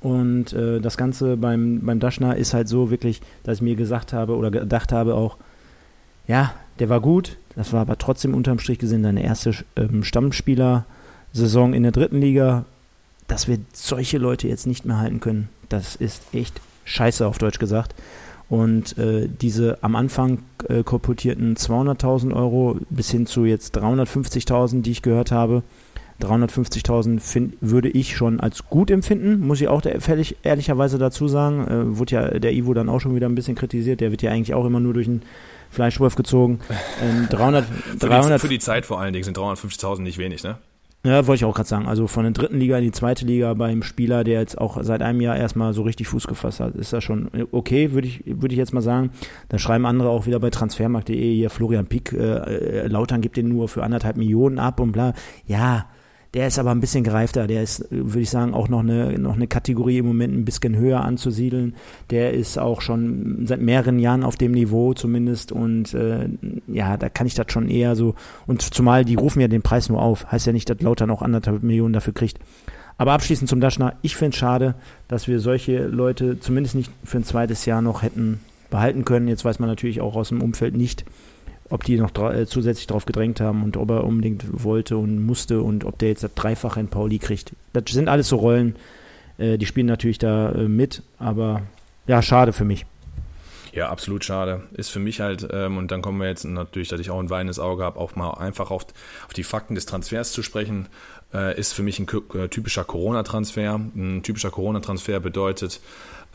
Und 0.00 0.52
äh, 0.52 0.80
das 0.80 0.96
Ganze 0.96 1.36
beim, 1.36 1.80
beim 1.82 1.98
Daschner 1.98 2.36
ist 2.36 2.54
halt 2.54 2.68
so 2.68 2.90
wirklich, 2.90 3.20
dass 3.42 3.58
ich 3.58 3.62
mir 3.62 3.74
gesagt 3.74 4.12
habe 4.12 4.36
oder 4.36 4.50
gedacht 4.50 4.92
habe 4.92 5.14
auch, 5.14 5.36
ja, 6.28 6.54
der 6.78 6.88
war 6.88 7.00
gut, 7.00 7.36
das 7.56 7.72
war 7.72 7.80
aber 7.80 7.98
trotzdem 7.98 8.34
unterm 8.34 8.60
Strich 8.60 8.78
gesehen 8.78 9.02
seine 9.02 9.24
erste 9.24 9.52
ähm, 9.76 10.04
Stammspieler-Saison 10.04 11.74
in 11.74 11.82
der 11.82 11.92
dritten 11.92 12.20
Liga. 12.20 12.64
Dass 13.26 13.46
wir 13.46 13.58
solche 13.74 14.16
Leute 14.16 14.48
jetzt 14.48 14.66
nicht 14.66 14.86
mehr 14.86 14.98
halten 14.98 15.20
können, 15.20 15.50
das 15.68 15.96
ist 15.96 16.22
echt 16.32 16.60
scheiße 16.84 17.26
auf 17.26 17.36
Deutsch 17.36 17.58
gesagt. 17.58 17.94
Und 18.48 18.96
äh, 18.96 19.28
diese 19.28 19.78
am 19.82 19.94
Anfang 19.94 20.38
äh, 20.68 20.82
kolportierten 20.82 21.56
200.000 21.56 22.34
Euro 22.34 22.78
bis 22.88 23.10
hin 23.10 23.26
zu 23.26 23.44
jetzt 23.44 23.78
350.000, 23.78 24.80
die 24.82 24.92
ich 24.92 25.02
gehört 25.02 25.32
habe, 25.32 25.62
350.000 26.20 27.52
würde 27.60 27.88
ich 27.90 28.16
schon 28.16 28.40
als 28.40 28.64
gut 28.66 28.90
empfinden, 28.90 29.46
muss 29.46 29.60
ich 29.60 29.68
auch 29.68 29.82
ehrlich, 29.84 30.36
ehrlicherweise 30.42 30.98
dazu 30.98 31.28
sagen. 31.28 31.68
Äh, 31.68 31.98
wurde 31.98 32.14
ja 32.14 32.38
der 32.38 32.52
Ivo 32.52 32.74
dann 32.74 32.88
auch 32.88 33.00
schon 33.00 33.14
wieder 33.14 33.28
ein 33.28 33.34
bisschen 33.34 33.54
kritisiert. 33.54 34.00
Der 34.00 34.10
wird 34.10 34.22
ja 34.22 34.32
eigentlich 34.32 34.54
auch 34.54 34.64
immer 34.64 34.80
nur 34.80 34.94
durch 34.94 35.06
einen 35.06 35.22
Fleischwurf 35.70 36.16
gezogen. 36.16 36.60
Ähm, 37.02 37.28
300, 37.30 37.64
für, 37.66 38.08
300 38.08 38.34
die, 38.34 38.40
für 38.40 38.48
die 38.48 38.58
Zeit 38.58 38.86
vor 38.86 39.00
allen 39.00 39.12
Dingen 39.12 39.24
sind 39.24 39.38
350.000 39.38 40.00
nicht 40.00 40.18
wenig, 40.18 40.42
ne? 40.42 40.58
Ja, 41.04 41.26
wollte 41.26 41.36
ich 41.36 41.44
auch 41.44 41.54
gerade 41.54 41.68
sagen. 41.68 41.86
Also 41.86 42.08
von 42.08 42.24
der 42.24 42.32
dritten 42.32 42.58
Liga 42.58 42.76
in 42.76 42.84
die 42.84 42.90
zweite 42.90 43.24
Liga 43.24 43.54
beim 43.54 43.82
Spieler, 43.82 44.24
der 44.24 44.40
jetzt 44.40 44.58
auch 44.58 44.82
seit 44.82 45.00
einem 45.00 45.20
Jahr 45.20 45.36
erstmal 45.36 45.72
so 45.72 45.82
richtig 45.82 46.08
Fuß 46.08 46.26
gefasst 46.26 46.58
hat, 46.58 46.74
ist 46.74 46.92
das 46.92 47.04
schon 47.04 47.30
okay, 47.52 47.92
würde 47.92 48.08
ich, 48.08 48.24
würde 48.26 48.52
ich 48.52 48.58
jetzt 48.58 48.74
mal 48.74 48.80
sagen. 48.80 49.10
Dann 49.48 49.60
schreiben 49.60 49.86
andere 49.86 50.08
auch 50.08 50.26
wieder 50.26 50.40
bei 50.40 50.50
transfermarkt.de 50.50 51.34
hier 51.34 51.50
Florian 51.50 51.86
Pick, 51.86 52.12
äh, 52.12 52.16
äh, 52.16 52.86
Lautern 52.88 53.20
gibt 53.20 53.36
den 53.36 53.48
nur 53.48 53.68
für 53.68 53.84
anderthalb 53.84 54.16
Millionen 54.16 54.58
ab 54.58 54.80
und 54.80 54.90
bla. 54.90 55.14
Ja, 55.46 55.86
der 56.34 56.46
ist 56.46 56.58
aber 56.58 56.70
ein 56.70 56.80
bisschen 56.80 57.04
gereifter. 57.04 57.46
Der 57.46 57.62
ist, 57.62 57.86
würde 57.90 58.20
ich 58.20 58.30
sagen, 58.30 58.52
auch 58.52 58.68
noch 58.68 58.80
eine, 58.80 59.18
noch 59.18 59.34
eine 59.34 59.46
Kategorie 59.46 59.98
im 59.98 60.06
Moment 60.06 60.34
ein 60.34 60.44
bisschen 60.44 60.76
höher 60.76 61.00
anzusiedeln. 61.00 61.74
Der 62.10 62.34
ist 62.34 62.58
auch 62.58 62.82
schon 62.82 63.46
seit 63.46 63.60
mehreren 63.60 63.98
Jahren 63.98 64.24
auf 64.24 64.36
dem 64.36 64.52
Niveau 64.52 64.92
zumindest. 64.92 65.52
Und 65.52 65.94
äh, 65.94 66.28
ja, 66.66 66.96
da 66.98 67.08
kann 67.08 67.26
ich 67.26 67.34
das 67.34 67.50
schon 67.50 67.70
eher 67.70 67.96
so. 67.96 68.14
Und 68.46 68.62
zumal 68.62 69.04
die 69.04 69.14
rufen 69.14 69.40
ja 69.40 69.48
den 69.48 69.62
Preis 69.62 69.88
nur 69.88 70.02
auf. 70.02 70.30
Heißt 70.30 70.46
ja 70.46 70.52
nicht, 70.52 70.68
dass 70.68 70.80
Lauter 70.80 71.06
noch 71.06 71.22
anderthalb 71.22 71.62
Millionen 71.62 71.94
dafür 71.94 72.12
kriegt. 72.12 72.38
Aber 72.98 73.12
abschließend 73.12 73.48
zum 73.48 73.60
Daschner. 73.60 73.94
Ich 74.02 74.16
finde 74.16 74.34
es 74.34 74.38
schade, 74.38 74.74
dass 75.06 75.28
wir 75.28 75.40
solche 75.40 75.86
Leute 75.86 76.40
zumindest 76.40 76.74
nicht 76.74 76.92
für 77.04 77.18
ein 77.18 77.24
zweites 77.24 77.64
Jahr 77.64 77.80
noch 77.80 78.02
hätten 78.02 78.40
behalten 78.70 79.04
können. 79.04 79.28
Jetzt 79.28 79.44
weiß 79.44 79.60
man 79.60 79.68
natürlich 79.68 80.00
auch 80.00 80.16
aus 80.16 80.28
dem 80.28 80.42
Umfeld 80.42 80.76
nicht, 80.76 81.04
ob 81.70 81.84
die 81.84 81.98
noch 81.98 82.12
äh, 82.32 82.46
zusätzlich 82.46 82.86
darauf 82.86 83.04
gedrängt 83.04 83.40
haben 83.40 83.62
und 83.62 83.76
ob 83.76 83.90
er 83.90 84.04
unbedingt 84.04 84.44
wollte 84.64 84.96
und 84.96 85.24
musste 85.24 85.60
und 85.60 85.84
ob 85.84 85.98
der 85.98 86.08
jetzt 86.08 86.22
das 86.22 86.34
Dreifache 86.34 86.80
in 86.80 86.88
Pauli 86.88 87.18
kriegt. 87.18 87.52
Das 87.72 87.84
sind 87.86 88.08
alles 88.08 88.28
so 88.28 88.36
Rollen, 88.36 88.76
äh, 89.38 89.58
die 89.58 89.66
spielen 89.66 89.86
natürlich 89.86 90.18
da 90.18 90.52
äh, 90.52 90.68
mit, 90.68 91.02
aber 91.18 91.62
ja, 92.06 92.22
schade 92.22 92.52
für 92.52 92.64
mich. 92.64 92.86
Ja, 93.72 93.90
absolut 93.90 94.24
schade. 94.24 94.62
Ist 94.72 94.88
für 94.88 94.98
mich 94.98 95.20
halt, 95.20 95.46
ähm, 95.52 95.76
und 95.76 95.90
dann 95.90 96.02
kommen 96.02 96.20
wir 96.20 96.26
jetzt 96.26 96.44
natürlich, 96.44 96.88
dass 96.88 97.00
ich 97.00 97.10
auch 97.10 97.20
ein 97.20 97.30
weinendes 97.30 97.58
Auge 97.58 97.84
habe, 97.84 97.98
auch 97.98 98.16
mal 98.16 98.30
einfach 98.32 98.70
auf, 98.70 98.86
auf 99.26 99.34
die 99.34 99.44
Fakten 99.44 99.74
des 99.74 99.86
Transfers 99.86 100.32
zu 100.32 100.42
sprechen, 100.42 100.88
äh, 101.34 101.58
ist 101.58 101.74
für 101.74 101.82
mich 101.82 101.98
ein 101.98 102.08
äh, 102.34 102.48
typischer 102.48 102.84
Corona-Transfer. 102.84 103.80
Ein 103.94 104.22
typischer 104.22 104.50
Corona-Transfer 104.50 105.20
bedeutet, 105.20 105.80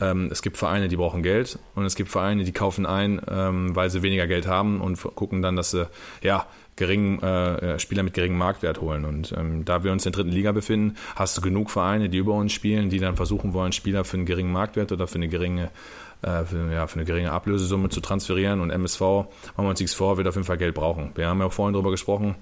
ähm, 0.00 0.28
es 0.30 0.42
gibt 0.42 0.56
Vereine, 0.56 0.88
die 0.88 0.96
brauchen 0.96 1.22
Geld 1.22 1.58
und 1.74 1.84
es 1.84 1.94
gibt 1.94 2.10
Vereine, 2.10 2.44
die 2.44 2.52
kaufen 2.52 2.86
ein, 2.86 3.20
ähm, 3.30 3.74
weil 3.76 3.90
sie 3.90 4.02
weniger 4.02 4.26
Geld 4.26 4.46
haben 4.46 4.80
und 4.80 5.00
gucken 5.14 5.42
dann, 5.42 5.56
dass 5.56 5.70
sie 5.70 5.88
ja 6.22 6.46
geringen 6.76 7.22
äh, 7.22 7.78
Spieler 7.78 8.02
mit 8.02 8.14
geringem 8.14 8.38
Marktwert 8.38 8.80
holen. 8.80 9.04
Und 9.04 9.32
ähm, 9.36 9.64
da 9.64 9.84
wir 9.84 9.92
uns 9.92 10.04
in 10.06 10.12
der 10.12 10.22
dritten 10.22 10.34
Liga 10.34 10.52
befinden, 10.52 10.96
hast 11.14 11.36
du 11.36 11.40
genug 11.40 11.70
Vereine, 11.70 12.08
die 12.08 12.18
über 12.18 12.34
uns 12.34 12.52
spielen, 12.52 12.90
die 12.90 12.98
dann 12.98 13.16
versuchen 13.16 13.52
wollen, 13.52 13.72
Spieler 13.72 14.04
für 14.04 14.16
einen 14.16 14.26
geringen 14.26 14.52
Marktwert 14.52 14.90
oder 14.90 15.06
für 15.06 15.16
eine 15.16 15.28
geringe 15.28 15.70
äh, 16.22 16.44
für, 16.44 16.72
ja, 16.72 16.86
für 16.86 16.96
eine 16.96 17.04
geringe 17.04 17.32
Ablösesumme 17.32 17.90
zu 17.90 18.00
transferieren. 18.00 18.60
Und 18.60 18.70
MSV, 18.70 19.00
machen 19.00 19.28
wir 19.56 19.68
uns 19.68 19.80
nichts 19.80 19.94
vor, 19.94 20.16
wird 20.16 20.26
auf 20.26 20.34
jeden 20.34 20.46
Fall 20.46 20.58
Geld 20.58 20.74
brauchen. 20.74 21.12
Wir 21.14 21.28
haben 21.28 21.38
ja 21.40 21.46
auch 21.46 21.52
vorhin 21.52 21.74
darüber 21.74 21.90
gesprochen, 21.90 22.34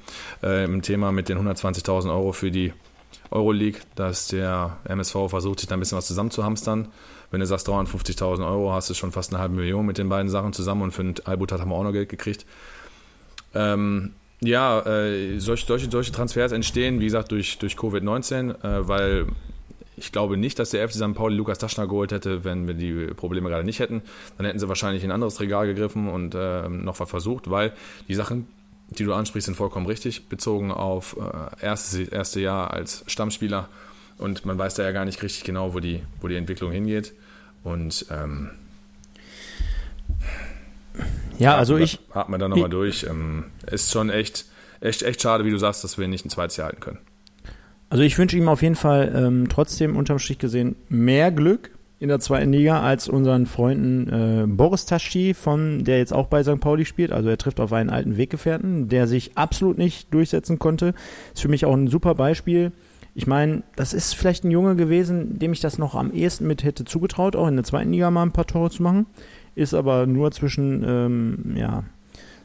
äh, 0.43 0.65
im 0.65 0.83
Thema 0.83 1.13
mit 1.13 1.29
den 1.29 1.39
120.000 1.39 2.11
Euro 2.11 2.33
für 2.33 2.51
die 2.51 2.73
Euroleague, 3.31 3.81
dass 3.95 4.29
der 4.29 4.79
MSV 4.85 5.29
versucht, 5.29 5.61
sich 5.61 5.69
da 5.69 5.75
ein 5.77 5.81
bisschen 5.81 5.99
was 5.99 6.07
zusammenzuhamstern. 6.07 6.89
Wenn 7.33 7.41
du 7.41 7.47
sagst 7.47 7.69
350.000 7.69 8.47
Euro, 8.47 8.73
hast 8.73 8.89
du 8.91 8.95
schon 8.95 9.11
fast 9.11 9.33
eine 9.33 9.43
halbe 9.43 9.57
Million 9.57 9.85
mit 9.85 9.99
den 9.99 10.09
beiden 10.09 10.31
Sachen 10.31 10.53
zusammen 10.53 10.83
und 10.83 10.93
für 10.93 11.03
den 11.03 11.15
Albutat 11.25 11.61
haben 11.61 11.71
wir 11.71 11.75
auch 11.75 11.83
noch 11.83 11.93
Geld 11.93 12.11
gekriegt. 12.11 12.47
Ähm, 13.55 14.13
ja, 14.41 14.81
äh, 14.81 15.39
solche, 15.39 15.67
solche, 15.67 15.91
solche 15.91 16.13
Transfers 16.13 16.53
entstehen, 16.53 17.01
wie 17.01 17.05
gesagt, 17.07 17.33
durch, 17.33 17.59
durch 17.59 17.75
Covid-19, 17.75 18.63
äh, 18.63 18.89
weil 18.89 19.27
ich 19.97 20.13
glaube 20.13 20.37
nicht, 20.37 20.59
dass 20.59 20.71
der 20.71 20.87
FC 20.89 20.97
St. 20.97 21.15
Pauli 21.15 21.35
Lukas 21.37 21.59
Taschner 21.59 21.87
geholt 21.87 22.13
hätte, 22.13 22.45
wenn 22.45 22.67
wir 22.67 22.75
die 22.75 23.15
Probleme 23.15 23.49
gerade 23.49 23.65
nicht 23.65 23.79
hätten. 23.79 24.03
Dann 24.37 24.47
hätten 24.47 24.59
sie 24.59 24.69
wahrscheinlich 24.69 25.05
in 25.05 25.11
ein 25.11 25.15
anderes 25.15 25.41
Regal 25.41 25.67
gegriffen 25.67 26.09
und 26.09 26.35
äh, 26.35 26.69
noch 26.69 27.01
was 27.01 27.09
versucht, 27.09 27.51
weil 27.51 27.73
die 28.09 28.15
Sachen, 28.15 28.47
die 28.91 29.05
du 29.05 29.15
ansprichst, 29.15 29.47
sind 29.47 29.55
vollkommen 29.55 29.87
richtig, 29.87 30.29
bezogen 30.29 30.71
auf 30.71 31.17
äh, 31.17 31.65
erstes 31.65 32.09
erste 32.09 32.41
Jahr 32.41 32.73
als 32.73 33.05
Stammspieler. 33.07 33.69
Und 34.23 34.47
man 34.47 34.59
weiß 34.59 34.75
da 34.75 34.83
ja 34.85 34.93
gar 34.93 35.05
nicht 35.05 35.23
richtig 35.23 35.45
genau, 35.45 35.75
wo 35.75 35.81
die, 35.81 36.01
wo 36.21 36.29
die 36.29 36.37
Entwicklung 36.37 36.71
hingeht. 36.71 37.13
Und 37.65 38.07
ähm, 38.11 38.51
ja, 41.39 41.57
also 41.57 41.77
ich. 41.77 41.99
Atmen 42.13 42.41
da 42.41 42.49
nochmal 42.49 42.71
durch. 42.71 43.05
Ähm, 43.05 43.45
ist 43.71 43.91
schon 43.91 44.11
echt, 44.11 44.47
echt, 44.81 45.03
echt 45.03 45.23
schade, 45.23 45.45
wie 45.45 45.51
du 45.51 45.59
sagst, 45.59 45.83
dass 45.85 45.99
wir 45.99 46.09
nicht 46.09 46.25
ein 46.25 46.31
zweites 46.31 46.57
Jahr 46.57 46.67
halten 46.69 46.81
können. 46.81 46.99
Also 47.91 48.05
ich 48.05 48.17
wünsche 48.17 48.37
ihm 48.37 48.49
auf 48.49 48.63
jeden 48.63 48.77
Fall 48.77 49.13
ähm, 49.15 49.49
trotzdem 49.49 49.97
unterm 49.97 50.19
Strich 50.19 50.39
gesehen 50.39 50.77
mehr 50.89 51.31
Glück 51.31 51.71
in 51.99 52.09
der 52.09 52.21
zweiten 52.21 52.53
Liga 52.53 52.81
als 52.81 53.07
unseren 53.07 53.47
Freunden 53.47 54.09
äh, 54.09 54.47
Boris 54.47 54.87
Taschi, 54.87 55.35
von 55.35 55.85
der 55.85 55.99
jetzt 55.99 56.13
auch 56.13 56.27
bei 56.27 56.43
St. 56.43 56.59
Pauli 56.59 56.85
spielt. 56.85 57.13
Also 57.13 57.29
er 57.29 57.39
trifft 57.39 57.61
auf 57.61 57.73
einen 57.73 57.91
alten 57.91 58.17
Weggefährten, 58.17 58.89
der 58.89 59.07
sich 59.07 59.37
absolut 59.37 59.79
nicht 59.79 60.13
durchsetzen 60.13 60.59
konnte. 60.59 60.95
Ist 61.35 61.43
für 61.43 61.49
mich 61.49 61.65
auch 61.65 61.75
ein 61.75 61.89
super 61.89 62.15
Beispiel. 62.15 62.73
Ich 63.15 63.27
meine, 63.27 63.63
das 63.77 63.93
ist 63.93 64.15
vielleicht 64.15 64.45
ein 64.45 64.51
Junge 64.51 64.75
gewesen, 64.75 65.39
dem 65.39 65.53
ich 65.53 65.61
das 65.61 65.79
noch 65.79 65.95
am 65.95 66.13
ehesten 66.13 66.47
mit 66.47 66.65
hätte 66.65 66.85
zugetraut, 66.85 67.37
auch 67.37 67.47
in 67.47 67.57
der 67.57 67.65
zweiten 67.65 67.93
Liga 67.93 68.11
mal 68.11 68.23
ein 68.23 68.33
paar 68.33 68.47
Tore 68.47 68.71
zu 68.71 68.83
machen. 68.83 69.07
Ist 69.55 69.75
aber 69.75 70.07
nur 70.07 70.31
zwischen, 70.33 70.83
ähm, 70.87 71.55
ja, 71.57 71.85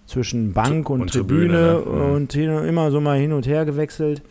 zwischen 0.06 0.54
Bank 0.54 0.90
und, 0.90 1.02
und 1.02 1.12
Tribüne, 1.12 1.82
Tribüne 1.84 2.00
ne? 2.00 2.14
und 2.14 2.36
immer 2.36 2.92
so 2.92 3.00
mal 3.00 3.18
hin 3.18 3.32
und 3.32 3.48
her 3.48 3.66
gewechselt. 3.66 4.22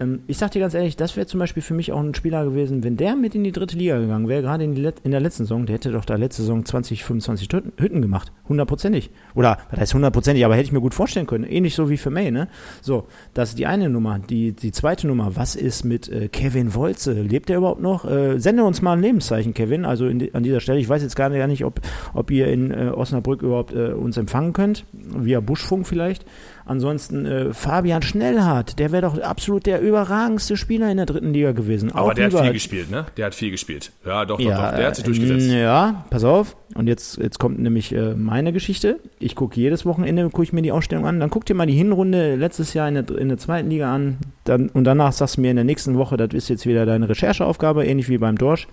Ähm, 0.00 0.20
ich 0.26 0.38
sag 0.38 0.52
dir 0.52 0.60
ganz 0.60 0.74
ehrlich, 0.74 0.96
das 0.96 1.16
wäre 1.16 1.26
zum 1.26 1.40
Beispiel 1.40 1.62
für 1.62 1.74
mich 1.74 1.92
auch 1.92 2.00
ein 2.00 2.14
Spieler 2.14 2.44
gewesen, 2.44 2.84
wenn 2.84 2.96
der 2.96 3.16
mit 3.16 3.34
in 3.34 3.44
die 3.44 3.52
dritte 3.52 3.76
Liga 3.76 3.98
gegangen 3.98 4.28
wäre, 4.28 4.42
gerade 4.42 4.64
in, 4.64 4.76
in, 4.76 5.10
der 5.10 5.20
letzten 5.20 5.44
Saison, 5.44 5.66
der 5.66 5.74
hätte 5.74 5.90
doch 5.90 6.04
da 6.04 6.16
letzte 6.16 6.42
Saison 6.42 6.64
20, 6.64 7.04
25 7.04 7.48
Hütten 7.78 8.02
gemacht. 8.02 8.32
Hundertprozentig. 8.48 9.10
Oder, 9.34 9.58
das 9.70 9.80
heißt 9.80 9.94
hundertprozentig, 9.94 10.44
aber 10.44 10.54
hätte 10.54 10.66
ich 10.66 10.72
mir 10.72 10.80
gut 10.80 10.94
vorstellen 10.94 11.26
können. 11.26 11.44
Ähnlich 11.44 11.74
so 11.74 11.90
wie 11.90 11.96
für 11.96 12.10
May, 12.10 12.30
ne? 12.30 12.48
So, 12.80 13.06
das 13.34 13.50
ist 13.50 13.58
die 13.58 13.66
eine 13.66 13.88
Nummer. 13.88 14.18
Die, 14.18 14.52
die 14.52 14.72
zweite 14.72 15.06
Nummer, 15.06 15.36
was 15.36 15.56
ist 15.56 15.84
mit 15.84 16.08
äh, 16.08 16.28
Kevin 16.28 16.74
Wolze? 16.74 17.12
Lebt 17.12 17.48
der 17.48 17.58
überhaupt 17.58 17.82
noch? 17.82 18.04
Äh, 18.04 18.38
sende 18.38 18.64
uns 18.64 18.82
mal 18.82 18.92
ein 18.92 19.02
Lebenszeichen, 19.02 19.54
Kevin. 19.54 19.84
Also 19.84 20.08
die, 20.08 20.34
an 20.34 20.42
dieser 20.42 20.60
Stelle, 20.60 20.78
ich 20.78 20.88
weiß 20.88 21.02
jetzt 21.02 21.16
gar 21.16 21.28
nicht, 21.28 21.64
ob, 21.64 21.80
ob 22.14 22.30
ihr 22.30 22.48
in 22.48 22.70
äh, 22.70 22.90
Osnabrück 22.94 23.42
überhaupt 23.42 23.72
äh, 23.74 23.92
uns 23.92 24.16
empfangen 24.16 24.52
könnt. 24.52 24.84
Via 24.92 25.40
Buschfunk 25.40 25.86
vielleicht. 25.86 26.24
Ansonsten 26.68 27.24
äh, 27.24 27.54
Fabian 27.54 28.02
Schnellhardt, 28.02 28.78
der 28.78 28.92
wäre 28.92 29.00
doch 29.00 29.18
absolut 29.18 29.64
der 29.64 29.80
überragendste 29.80 30.54
Spieler 30.58 30.90
in 30.90 30.98
der 30.98 31.06
dritten 31.06 31.32
Liga 31.32 31.52
gewesen. 31.52 31.90
Aber 31.92 32.10
Auch 32.10 32.14
der 32.14 32.26
hat 32.26 32.38
viel 32.38 32.52
gespielt, 32.52 32.90
ne? 32.90 33.06
Der 33.16 33.24
hat 33.24 33.34
viel 33.34 33.50
gespielt. 33.50 33.90
Ja, 34.04 34.26
doch, 34.26 34.36
doch, 34.36 34.44
ja, 34.44 34.70
doch. 34.70 34.76
Der 34.76 34.86
hat 34.86 34.96
sich 34.96 35.04
durchgesetzt. 35.06 35.50
Ja, 35.50 36.04
pass 36.10 36.24
auf. 36.24 36.56
Und 36.74 36.86
jetzt, 36.86 37.16
jetzt 37.16 37.38
kommt 37.38 37.58
nämlich 37.58 37.94
äh, 37.94 38.14
meine 38.14 38.52
Geschichte. 38.52 39.00
Ich 39.18 39.34
gucke 39.34 39.58
jedes 39.58 39.86
Wochenende, 39.86 40.24
gucke 40.28 40.42
ich 40.42 40.52
mir 40.52 40.60
die 40.60 40.70
Ausstellung 40.70 41.06
an. 41.06 41.20
Dann 41.20 41.30
guck 41.30 41.46
dir 41.46 41.54
mal 41.54 41.66
die 41.66 41.72
Hinrunde 41.72 42.36
letztes 42.36 42.74
Jahr 42.74 42.86
in 42.86 42.94
der, 42.94 43.16
in 43.16 43.28
der 43.28 43.38
zweiten 43.38 43.70
Liga 43.70 43.94
an. 43.94 44.18
Dann, 44.44 44.68
und 44.68 44.84
danach 44.84 45.12
sagst 45.12 45.38
du 45.38 45.40
mir 45.40 45.50
in 45.50 45.56
der 45.56 45.64
nächsten 45.64 45.96
Woche, 45.96 46.18
das 46.18 46.34
ist 46.34 46.50
jetzt 46.50 46.66
wieder 46.66 46.84
deine 46.84 47.08
Rechercheaufgabe, 47.08 47.86
ähnlich 47.86 48.10
wie 48.10 48.18
beim 48.18 48.36
Dorsch. 48.36 48.68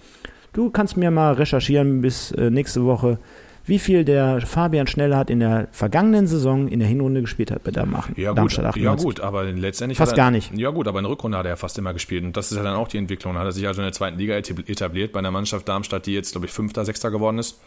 Du 0.51 0.69
kannst 0.69 0.97
mir 0.97 1.11
mal 1.11 1.33
recherchieren 1.33 2.01
bis 2.01 2.31
äh, 2.31 2.49
nächste 2.49 2.83
Woche 2.83 3.19
wie 3.65 3.79
viel 3.79 4.05
der 4.05 4.41
Fabian 4.41 4.87
Schnellhardt 4.87 5.29
in 5.29 5.39
der 5.39 5.67
vergangenen 5.71 6.27
Saison 6.27 6.67
in 6.67 6.79
der 6.79 6.87
Hinrunde 6.87 7.21
gespielt 7.21 7.51
hat 7.51 7.63
bei 7.63 7.71
Darmstadt. 7.71 8.17
Ja, 8.17 8.33
gut, 8.33 8.75
ja 8.75 8.95
gut, 8.95 9.19
aber 9.19 9.43
letztendlich 9.45 9.97
fast 9.97 10.13
er, 10.13 10.17
gar 10.17 10.31
nicht. 10.31 10.53
Ja 10.53 10.69
gut, 10.69 10.87
aber 10.87 10.99
in 10.99 11.03
der 11.03 11.11
Rückrunde 11.11 11.37
hat 11.37 11.45
er 11.45 11.57
fast 11.57 11.77
immer 11.77 11.93
gespielt 11.93 12.23
und 12.23 12.37
das 12.37 12.51
ist 12.51 12.57
ja 12.57 12.63
dann 12.63 12.75
auch 12.75 12.87
die 12.87 12.97
Entwicklung. 12.97 13.33
Da 13.33 13.39
hat 13.39 13.47
er 13.47 13.51
sich 13.51 13.67
also 13.67 13.81
in 13.81 13.85
der 13.85 13.93
zweiten 13.93 14.17
Liga 14.17 14.35
etabliert 14.35 15.11
bei 15.11 15.19
einer 15.19 15.31
Mannschaft 15.31 15.67
Darmstadt, 15.67 16.05
die 16.05 16.13
jetzt 16.13 16.31
glaube 16.31 16.47
ich 16.47 16.51
Fünfter, 16.51 16.85
Sechster 16.85 17.11
geworden 17.11 17.39
ist. 17.39 17.59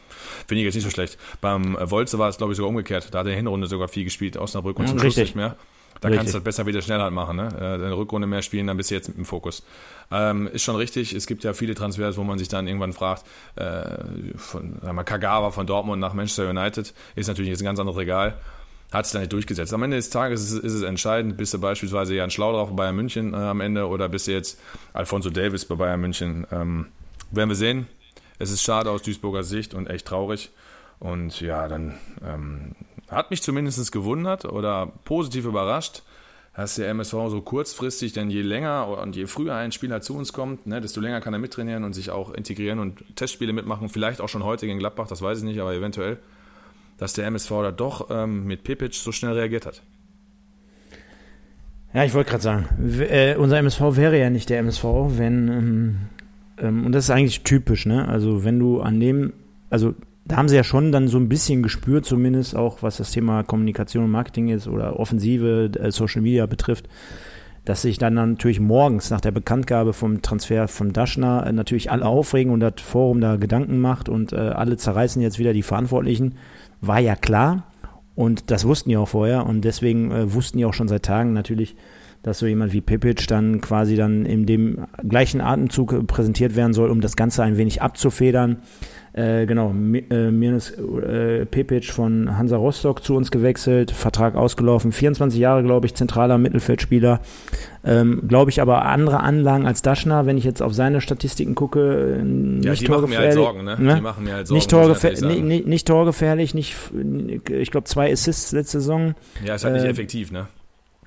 Finde 0.46 0.61
ich 0.61 0.66
jetzt 0.66 0.74
nicht 0.74 0.84
so 0.84 0.90
schlecht. 0.90 1.18
Beim 1.40 1.76
Wolze 1.80 2.18
war 2.18 2.28
es 2.28 2.38
glaube 2.38 2.53
ich 2.53 2.57
sogar 2.57 2.70
umgekehrt. 2.70 3.09
Da 3.12 3.20
hat 3.20 3.26
er 3.26 3.30
in 3.30 3.34
der 3.34 3.36
Hinrunde 3.36 3.66
sogar 3.66 3.88
viel 3.88 4.05
gespielt, 4.05 4.36
Osnabrück 4.36 4.78
und 4.78 4.84
ja, 4.86 4.90
zum 4.90 5.01
Schluss 5.01 5.16
nicht 5.16 5.36
mehr. 5.36 5.57
Da 6.01 6.09
richtig. 6.09 6.18
kannst 6.18 6.34
du 6.34 6.38
das 6.38 6.44
besser 6.44 6.66
wieder 6.66 6.82
schneller 6.82 7.11
machen. 7.11 7.36
Ne? 7.36 7.49
Äh, 7.59 7.64
eine 7.86 7.96
Rückrunde 7.96 8.26
mehr 8.26 8.42
spielen, 8.42 8.66
dann 8.66 8.76
bist 8.76 8.90
du 8.90 8.94
jetzt 8.94 9.09
im 9.09 9.24
Fokus. 9.24 9.62
Ähm, 10.11 10.49
ist 10.49 10.62
schon 10.62 10.76
richtig. 10.76 11.12
Es 11.12 11.26
gibt 11.26 11.44
ja 11.44 11.53
viele 11.53 11.74
Transfers, 11.74 12.16
wo 12.16 12.24
man 12.24 12.38
sich 12.38 12.49
dann 12.49 12.66
irgendwann 12.66 12.92
fragt, 12.92 13.24
äh, 13.57 14.36
von 14.36 14.78
sagen 14.80 14.96
wir, 14.96 15.05
Kagawa 15.05 15.51
von 15.51 15.66
Dortmund 15.66 16.01
nach 16.01 16.14
Manchester 16.14 16.49
United 16.51 16.94
ist 17.16 17.26
natürlich 17.26 17.51
jetzt 17.51 17.61
ein 17.61 17.66
ganz 17.66 17.78
anderes 17.78 17.99
Regal. 17.99 18.34
Hat 18.92 19.05
sich 19.05 19.12
dann 19.12 19.20
nicht 19.20 19.32
durchgesetzt. 19.32 19.74
Am 19.74 19.82
Ende 19.82 19.96
des 19.99 20.09
Tages 20.09 20.51
ist, 20.51 20.64
ist 20.64 20.72
es 20.72 20.82
entscheidend, 20.82 21.36
bist 21.36 21.53
du 21.53 21.61
beispielsweise 21.61 22.14
Jan 22.14 22.30
Schlau 22.30 22.53
drauf 22.53 22.70
bei 22.70 22.76
Bayern 22.76 22.96
München 22.96 23.34
äh, 23.34 23.36
am 23.36 23.61
Ende 23.61 23.86
oder 23.86 24.09
bist 24.09 24.28
du 24.28 24.32
jetzt 24.32 24.59
Alfonso 24.94 25.28
Davis 25.28 25.66
bei 25.66 25.74
Bayern 25.74 26.01
München. 26.01 26.46
Ähm, 26.51 26.86
werden 27.30 27.51
wir 27.51 27.57
sehen. 27.57 27.86
Es 28.38 28.51
ist 28.51 28.62
schade 28.62 28.90
aus 28.90 29.03
Duisburger 29.03 29.42
Sicht 29.42 29.74
und 29.74 29.88
echt 29.88 30.07
traurig. 30.07 30.51
Und 31.01 31.40
ja, 31.40 31.68
dann 31.68 31.94
ähm, 32.24 32.74
hat 33.11 33.31
mich 33.31 33.43
zumindest 33.43 33.91
gewundert 33.93 34.45
oder 34.45 34.93
positiv 35.05 35.47
überrascht, 35.47 36.03
dass 36.55 36.75
der 36.75 36.89
MSV 36.89 37.13
so 37.29 37.41
kurzfristig, 37.41 38.13
denn 38.13 38.31
je 38.31 38.43
länger 38.43 38.89
und 38.89 39.15
je 39.15 39.27
früher 39.27 39.55
ein 39.55 39.71
Spieler 39.71 40.01
zu 40.01 40.17
uns 40.17 40.33
kommt, 40.33 40.67
ne, 40.67 40.81
desto 40.81 41.01
länger 41.01 41.21
kann 41.21 41.33
er 41.33 41.39
mittrainieren 41.39 41.85
und 41.85 41.93
sich 41.93 42.11
auch 42.11 42.35
integrieren 42.35 42.81
und 42.81 43.17
Testspiele 43.17 43.53
mitmachen. 43.53 43.89
Vielleicht 43.89 44.21
auch 44.21 44.29
schon 44.29 44.43
heute 44.43 44.67
gegen 44.67 44.81
Gladbach, 44.81 45.07
das 45.07 45.23
weiß 45.23 45.39
ich 45.39 45.45
nicht, 45.45 45.61
aber 45.61 45.73
eventuell, 45.73 46.19
dass 46.99 47.13
der 47.13 47.27
MSV 47.27 47.51
da 47.51 47.71
doch 47.71 48.09
ähm, 48.11 48.45
mit 48.45 48.65
Pepic 48.65 48.93
so 48.95 49.13
schnell 49.13 49.35
reagiert 49.35 49.67
hat. 49.67 49.83
Ja, 51.95 52.05
ich 52.05 52.13
wollte 52.13 52.31
gerade 52.31 52.43
sagen, 52.43 52.67
äh, 53.09 53.37
unser 53.37 53.59
MSV 53.59 53.81
wäre 53.97 54.19
ja 54.19 54.29
nicht 54.29 54.51
der 54.51 54.59
MSV, 54.59 54.85
wenn, 55.11 55.49
ähm, 55.49 55.99
ähm, 56.59 56.87
und 56.87 56.93
das 56.93 57.05
ist 57.05 57.11
eigentlich 57.11 57.45
typisch, 57.45 57.87
ne? 57.87 58.07
Also 58.09 58.45
wenn 58.45 58.59
du 58.59 58.81
an 58.81 58.99
dem, 58.99 59.33
also 59.71 59.95
da 60.29 60.37
haben 60.37 60.49
sie 60.49 60.57
ja 60.57 60.64
schon 60.64 60.93
dann 60.93 61.09
so 61.09 61.18
ein 61.18 61.29
bisschen 61.29 61.62
gespürt, 61.62 62.05
zumindest 62.05 62.55
auch 62.55 62.83
was 62.83 62.99
das 62.99 63.11
Thema 63.11 63.43
Kommunikation 63.43 64.05
und 64.05 64.11
Marketing 64.11 64.49
ist 64.49 64.68
oder 64.68 65.01
Offensive, 65.01 65.70
äh, 65.79 65.91
Social 65.91 66.22
Media 66.22 66.47
betrifft. 66.47 66.89
dass 67.64 67.83
sich 67.83 67.99
dann 67.99 68.14
natürlich 68.14 68.61
morgens 68.61 69.11
nach 69.11 69.20
der 69.20 69.31
Bekanntgabe 69.31 69.93
vom 69.93 70.22
Transfer 70.22 70.68
von 70.68 70.95
Daschner 70.95 71.47
äh, 71.47 71.53
natürlich 71.53 71.91
alle 71.91 72.07
aufregen 72.07 72.51
und 72.51 72.61
das 72.61 72.74
Forum 72.79 73.20
da 73.20 73.37
Gedanken 73.37 73.79
macht 73.79 74.09
und 74.09 74.33
äh, 74.33 74.37
alle 74.37 74.79
zerreißen 74.79 75.20
jetzt 75.20 75.39
wieder 75.39 75.53
die 75.53 75.62
Verantwortlichen, 75.62 76.37
war 76.81 76.99
ja 76.99 77.14
klar. 77.14 77.64
Und 78.14 78.51
das 78.51 78.64
wussten 78.64 78.89
die 78.89 78.97
auch 78.97 79.09
vorher 79.09 79.45
und 79.45 79.66
deswegen 79.66 80.11
äh, 80.11 80.33
wussten 80.33 80.57
die 80.57 80.64
auch 80.64 80.72
schon 80.72 80.89
seit 80.89 81.03
Tagen 81.05 81.35
natürlich, 81.35 81.76
dass 82.22 82.39
so 82.39 82.47
jemand 82.47 82.72
wie 82.72 82.81
Pipic 82.81 83.26
dann 83.29 83.61
quasi 83.61 83.97
dann 83.97 84.24
in 84.24 84.47
dem 84.47 84.87
gleichen 85.07 85.43
Atemzug 85.43 86.07
präsentiert 86.07 86.57
werden 86.57 86.72
soll, 86.72 86.91
um 86.91 87.03
das 87.03 87.16
Ganze 87.16 87.43
ein 87.43 87.59
wenig 87.59 87.83
abzufedern. 87.83 88.59
Äh, 89.13 89.47
genau, 89.47 89.71
äh, 89.71 90.31
Mirnes 90.31 90.71
äh, 90.71 91.47
Pepic 91.47 91.93
von 91.93 92.37
Hansa 92.37 92.57
Rostock 92.57 93.03
zu 93.03 93.15
uns 93.17 93.31
gewechselt, 93.31 93.91
Vertrag 93.91 94.37
ausgelaufen, 94.37 94.93
24 94.93 95.39
Jahre, 95.39 95.63
glaube 95.63 95.87
ich, 95.87 95.95
zentraler 95.95 96.39
Mittelfeldspieler. 96.39 97.21
Ähm, 97.85 98.25
glaube 98.29 98.51
ich 98.51 98.61
aber 98.61 98.85
andere 98.85 99.21
Anlagen 99.21 99.67
als 99.67 99.83
Daschner, 99.83 100.27
wenn 100.27 100.37
ich 100.37 100.45
jetzt 100.45 100.63
auf 100.63 100.75
seine 100.75 101.01
Statistiken 101.01 101.55
gucke. 101.55 102.21
Nicht 102.23 102.65
ja, 102.65 102.75
die 102.75 102.89
machen 102.89 103.09
mir 103.09 103.19
halt 103.19 103.33
Sorgen, 103.33 103.65
ne? 103.65 103.77
ne? 103.79 103.95
Die 103.97 104.01
machen 104.01 104.25
mir 104.25 104.35
halt 104.35 104.47
Sorgen. 104.47 104.57
Nicht, 104.59 104.71
torgefähr 104.71 105.11
nicht, 105.13 105.43
nicht, 105.43 105.67
nicht 105.67 105.89
torgefährlich, 105.89 106.55
nicht, 106.55 106.77
ich 107.51 107.71
glaube, 107.71 107.85
zwei 107.85 108.13
Assists 108.13 108.53
letzte 108.53 108.81
Saison. 108.81 109.15
Ja, 109.45 109.55
ist 109.55 109.65
halt 109.65 109.75
nicht 109.75 109.85
äh, 109.85 109.91
effektiv, 109.91 110.33
ne? 110.33 110.49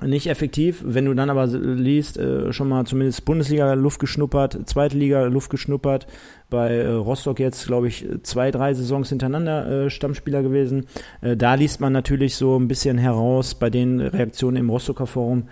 Nicht 0.02 0.28
effektiv. 0.28 0.84
Wenn 0.86 1.06
du 1.06 1.14
dann 1.14 1.30
aber 1.30 1.48
liest, 1.48 2.18
äh, 2.18 2.52
schon 2.52 2.70
mal 2.70 2.86
zumindest 2.86 3.26
Bundesliga 3.26 3.74
Luft 3.74 4.00
geschnuppert, 4.00 4.58
Zweite 4.66 4.98
Liga 4.98 5.24
Luft 5.26 5.50
geschnuppert, 5.50 6.08
bei 6.50 6.76
äh, 6.76 6.88
Rostock 6.88 7.40
jetzt, 7.40 7.66
glaube 7.68 7.88
ich, 7.88 8.06
zwei, 8.24 8.52
drei 8.52 8.74
Saisons 8.74 9.10
hintereinander 9.10 9.86
äh, 9.86 9.90
Stammspieler 9.90 10.44
gewesen. 10.44 10.86
Äh, 11.22 11.38
da 11.38 11.56
liest 11.56 11.82
man 11.82 11.94
natürlich 11.94 12.36
so 12.36 12.60
ein 12.60 12.68
bisschen 12.68 12.98
heraus 12.98 13.56
bei 13.56 13.70
den 13.70 14.00
Reaktionen 14.00 14.58
im 14.58 14.70
Rostocker 14.70 15.08
Forum. 15.08 15.44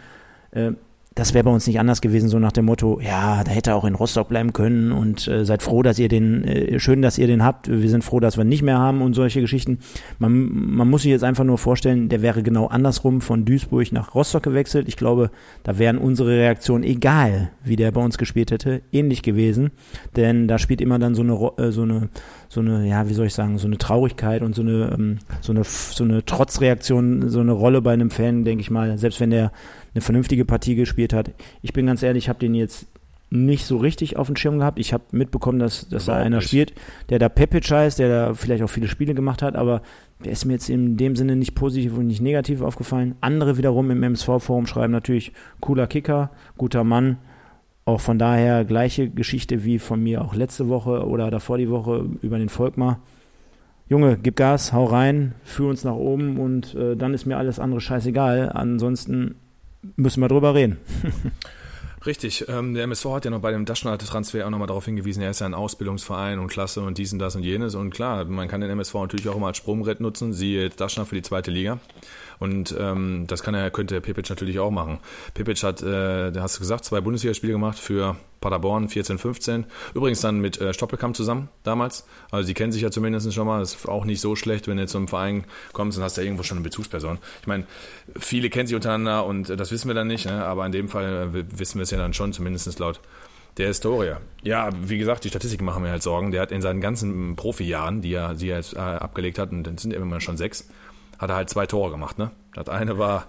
Das 1.20 1.34
wäre 1.34 1.44
bei 1.44 1.52
uns 1.52 1.68
nicht 1.68 1.82
anders 1.82 2.00
gewesen, 2.00 2.30
so 2.30 2.40
nach 2.40 2.54
dem 2.54 2.64
Motto, 2.64 3.02
ja, 3.02 3.44
da 3.44 3.52
hätte 3.52 3.72
er 3.72 3.76
auch 3.76 3.84
in 3.84 3.94
Rostock 3.94 4.30
bleiben 4.30 4.54
können 4.54 4.94
und 4.94 5.28
äh, 5.28 5.44
seid 5.44 5.62
froh, 5.62 5.84
dass 5.84 6.00
ihr 6.00 6.08
den, 6.08 6.46
äh, 6.46 6.80
schön, 6.80 7.02
dass 7.02 7.18
ihr 7.18 7.28
den 7.28 7.44
habt, 7.44 7.68
wir 7.70 7.90
sind 7.90 8.06
froh, 8.06 8.22
dass 8.22 8.38
wir 8.38 8.46
ihn 8.46 8.48
nicht 8.48 8.62
mehr 8.62 8.80
haben 8.80 9.02
und 9.02 9.16
solche 9.16 9.42
Geschichten. 9.42 9.80
Man, 10.18 10.50
man 10.50 10.90
muss 10.90 11.02
sich 11.02 11.12
jetzt 11.12 11.26
einfach 11.26 11.44
nur 11.44 11.58
vorstellen, 11.58 12.08
der 12.08 12.22
wäre 12.22 12.42
genau 12.42 12.68
andersrum 12.68 13.20
von 13.20 13.44
Duisburg 13.44 13.92
nach 13.92 14.16
Rostock 14.16 14.44
gewechselt. 14.44 14.88
Ich 14.88 14.96
glaube, 14.96 15.30
da 15.64 15.78
wären 15.78 15.98
unsere 15.98 16.30
Reaktionen, 16.30 16.86
egal 16.86 17.50
wie 17.66 17.76
der 17.76 17.92
bei 17.92 18.02
uns 18.02 18.18
gespielt 18.18 18.52
hätte, 18.52 18.82
ähnlich 18.94 19.22
gewesen, 19.22 19.72
denn 20.16 20.48
da 20.48 20.58
spielt 20.58 20.80
immer 20.80 21.00
dann 21.00 21.16
so 21.16 21.22
eine, 21.22 21.34
äh, 21.58 21.74
so 21.74 21.82
eine, 21.82 22.08
so 22.48 22.62
eine, 22.62 22.88
ja, 22.88 23.10
wie 23.10 23.14
soll 23.14 23.26
ich 23.26 23.34
sagen, 23.34 23.58
so 23.58 23.68
eine 23.68 23.78
Traurigkeit 23.78 24.42
und 24.42 24.56
so 24.56 24.62
eine, 24.62 24.96
ähm, 24.98 25.18
so 25.42 25.52
eine, 25.52 25.66
so 25.66 26.06
eine 26.06 26.24
Trotzreaktion, 26.24 27.30
so 27.30 27.42
eine 27.42 27.52
Rolle 27.52 27.82
bei 27.82 27.92
einem 27.92 28.10
Fan, 28.10 28.46
denke 28.46 28.62
ich 28.62 28.72
mal, 28.72 28.98
selbst 28.98 29.20
wenn 29.20 29.32
der 29.32 29.52
eine 29.94 30.02
vernünftige 30.02 30.46
Partie 30.46 30.76
gespielt 30.76 31.14
hat. 31.14 31.32
Ich 31.62 31.74
bin 31.74 31.86
ganz 31.86 32.04
ehrlich, 32.04 32.26
ich 32.26 32.30
habe 32.30 32.40
den 32.40 32.54
jetzt 32.56 32.88
nicht 33.32 33.66
so 33.66 33.78
richtig 33.78 34.18
auf 34.18 34.28
dem 34.28 34.36
Schirm 34.36 34.60
gehabt. 34.60 34.80
Ich 34.80 34.94
habe 34.94 35.04
mitbekommen, 35.12 35.60
dass, 35.60 35.88
dass 35.88 36.06
da 36.06 36.16
einer 36.16 36.38
nicht. 36.38 36.48
spielt, 36.48 36.74
der 37.10 37.20
da 37.20 37.30
Pepic 37.30 37.70
heißt, 37.70 38.00
der 38.00 38.10
da 38.10 38.34
vielleicht 38.34 38.64
auch 38.64 38.70
viele 38.70 38.88
Spiele 38.88 39.14
gemacht 39.14 39.42
hat, 39.42 39.56
aber 39.56 39.82
der 40.24 40.32
ist 40.32 40.46
mir 40.46 40.54
jetzt 40.54 40.70
in 40.70 40.98
dem 40.98 41.16
Sinne 41.16 41.36
nicht 41.36 41.56
positiv 41.56 41.98
und 41.98 42.08
nicht 42.08 42.22
negativ 42.22 42.62
aufgefallen. 42.62 43.16
Andere 43.22 43.58
wiederum 43.58 43.92
im 43.92 44.04
MSV-Forum 44.04 44.66
schreiben 44.66 44.92
natürlich, 44.92 45.32
cooler 45.60 45.88
Kicker, 45.88 46.32
guter 46.58 46.84
Mann. 46.84 47.18
Auch 47.86 48.02
von 48.02 48.20
daher 48.20 48.66
gleiche 48.66 49.10
Geschichte 49.10 49.64
wie 49.64 49.80
von 49.80 50.02
mir 50.02 50.22
auch 50.24 50.36
letzte 50.36 50.68
Woche 50.68 51.08
oder 51.08 51.32
davor 51.32 51.58
die 51.58 51.70
Woche 51.70 52.06
über 52.22 52.38
den 52.38 52.50
Volkmar. 52.50 53.00
Junge, 53.88 54.20
gib 54.22 54.36
Gas, 54.36 54.74
hau 54.74 54.86
rein, 54.86 55.34
führ 55.44 55.70
uns 55.70 55.84
nach 55.84 55.96
oben 55.96 56.38
und 56.38 56.76
äh, 56.76 56.96
dann 56.96 57.16
ist 57.16 57.26
mir 57.26 57.38
alles 57.38 57.60
andere 57.60 57.82
scheißegal. 57.82 58.52
Ansonsten 58.54 59.36
müssen 59.96 60.22
wir 60.22 60.28
drüber 60.28 60.54
reden. 60.54 60.78
Richtig, 62.06 62.48
ähm, 62.48 62.76
der 62.76 62.86
MSV 62.86 63.06
hat 63.08 63.26
ja 63.26 63.32
noch 63.32 63.42
bei 63.42 63.52
dem 63.52 63.66
Daschner-Transfer 63.66 64.46
auch 64.46 64.50
nochmal 64.50 64.68
darauf 64.68 64.86
hingewiesen, 64.86 65.22
er 65.22 65.32
ist 65.32 65.42
ja 65.42 65.46
ein 65.46 65.54
Ausbildungsverein 65.54 66.40
und 66.40 66.48
Klasse 66.48 66.82
und 66.82 66.98
dies 66.98 67.12
und 67.12 67.20
das 67.20 67.36
und 67.36 67.44
jenes. 67.44 67.76
Und 67.76 67.90
klar, 67.90 68.24
man 68.24 68.48
kann 68.48 68.62
den 68.62 68.70
MSV 68.70 68.94
natürlich 68.94 69.28
auch 69.28 69.36
immer 69.36 69.48
als 69.48 69.58
Sprungbrett 69.58 70.00
nutzen, 70.00 70.32
siehe 70.32 70.70
Daschner 70.70 71.06
für 71.06 71.16
die 71.16 71.22
zweite 71.22 71.52
Liga. 71.52 71.80
Und 72.40 72.74
ähm, 72.80 73.26
das 73.28 73.44
kann 73.44 73.54
er, 73.54 73.70
könnte 73.70 74.00
Pepic 74.00 74.30
natürlich 74.30 74.60
auch 74.60 74.72
machen. 74.72 75.00
Pepic 75.34 75.62
hat, 75.62 75.82
äh, 75.82 76.32
da 76.32 76.42
hast 76.42 76.56
du 76.56 76.60
gesagt, 76.62 76.86
zwei 76.86 77.02
Bundesligaspiele 77.02 77.52
gemacht 77.52 77.78
für 77.78 78.16
Paderborn 78.42 78.90
14, 78.90 79.18
15. 79.18 79.66
Übrigens 79.94 80.22
dann 80.22 80.40
mit 80.40 80.60
äh, 80.60 80.74
Stoppelkamp 80.74 81.16
zusammen 81.16 81.50
damals. 81.64 82.06
Also 82.32 82.48
die 82.48 82.54
kennen 82.54 82.72
sich 82.72 82.82
ja 82.82 82.92
zumindest 82.92 83.34
schon 83.34 83.48
mal. 83.48 83.62
Ist 83.62 83.88
auch 83.88 84.06
nicht 84.06 84.22
so 84.22 84.36
schlecht, 84.36 84.68
wenn 84.68 84.78
du 84.78 84.88
zum 84.88 85.08
Verein 85.08 85.46
kommst 85.74 85.98
und 85.98 86.04
hast 86.04 86.18
ja 86.18 86.24
irgendwo 86.24 86.44
schon 86.44 86.58
eine 86.58 86.64
Bezugsperson. 86.64 87.20
Ich 87.42 87.48
meine, 87.48 87.66
viele 88.18 88.50
kennen 88.50 88.68
sich 88.68 88.76
untereinander 88.76 89.26
und 89.26 89.50
äh, 89.50 89.58
das 89.58 89.72
wissen 89.72 89.88
wir 89.88 89.96
dann 89.96 90.08
nicht, 90.08 90.26
ne? 90.26 90.46
aber 90.46 90.66
in 90.66 90.72
dem 90.72 90.90
Fall 90.90 91.30
äh, 91.34 91.60
wissen 91.60 91.80
wir 91.80 91.84
es 91.84 91.92
ja 91.92 91.98
dann 91.98 92.14
schon, 92.14 92.34
zumindest 92.34 92.80
laut 92.80 93.00
der 93.58 93.68
Historie. 93.68 94.16
Ja, 94.42 94.70
wie 94.82 94.98
gesagt, 94.98 95.24
die 95.24 95.30
Statistiken 95.30 95.66
machen 95.66 95.84
mir 95.84 95.92
halt 95.92 96.04
Sorgen. 96.04 96.32
Der 96.32 96.42
hat 96.42 96.52
in 96.52 96.62
seinen 96.62 96.82
ganzen 96.82 97.36
Profijahren, 97.36 98.02
die 98.02 98.14
er, 98.14 98.34
die 98.34 98.50
er 98.50 98.58
jetzt 98.58 98.74
äh, 98.74 98.80
abgelegt 98.80 99.38
hat, 99.38 99.52
und 99.52 99.64
dann 99.64 99.78
sind 99.78 99.94
immer 99.94 100.22
schon 100.22 100.38
sechs, 100.38 100.70
hat 101.18 101.30
er 101.30 101.36
halt 101.36 101.50
zwei 101.50 101.66
Tore 101.66 101.92
gemacht. 101.92 102.18
Ne? 102.18 102.32
Das 102.54 102.70
eine 102.70 102.98
war, 102.98 103.26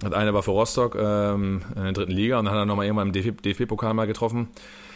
das 0.00 0.12
eine 0.12 0.34
war 0.34 0.42
für 0.42 0.50
Rostock 0.50 0.96
ähm, 0.98 1.62
in 1.76 1.82
der 1.82 1.92
dritten 1.92 2.12
Liga 2.12 2.38
und 2.38 2.46
dann 2.46 2.54
hat 2.54 2.60
er 2.60 2.66
nochmal 2.66 2.86
irgendwann 2.86 3.12
im 3.12 3.12
DFB-Pokal 3.12 3.94
mal 3.94 4.06
getroffen. 4.06 4.48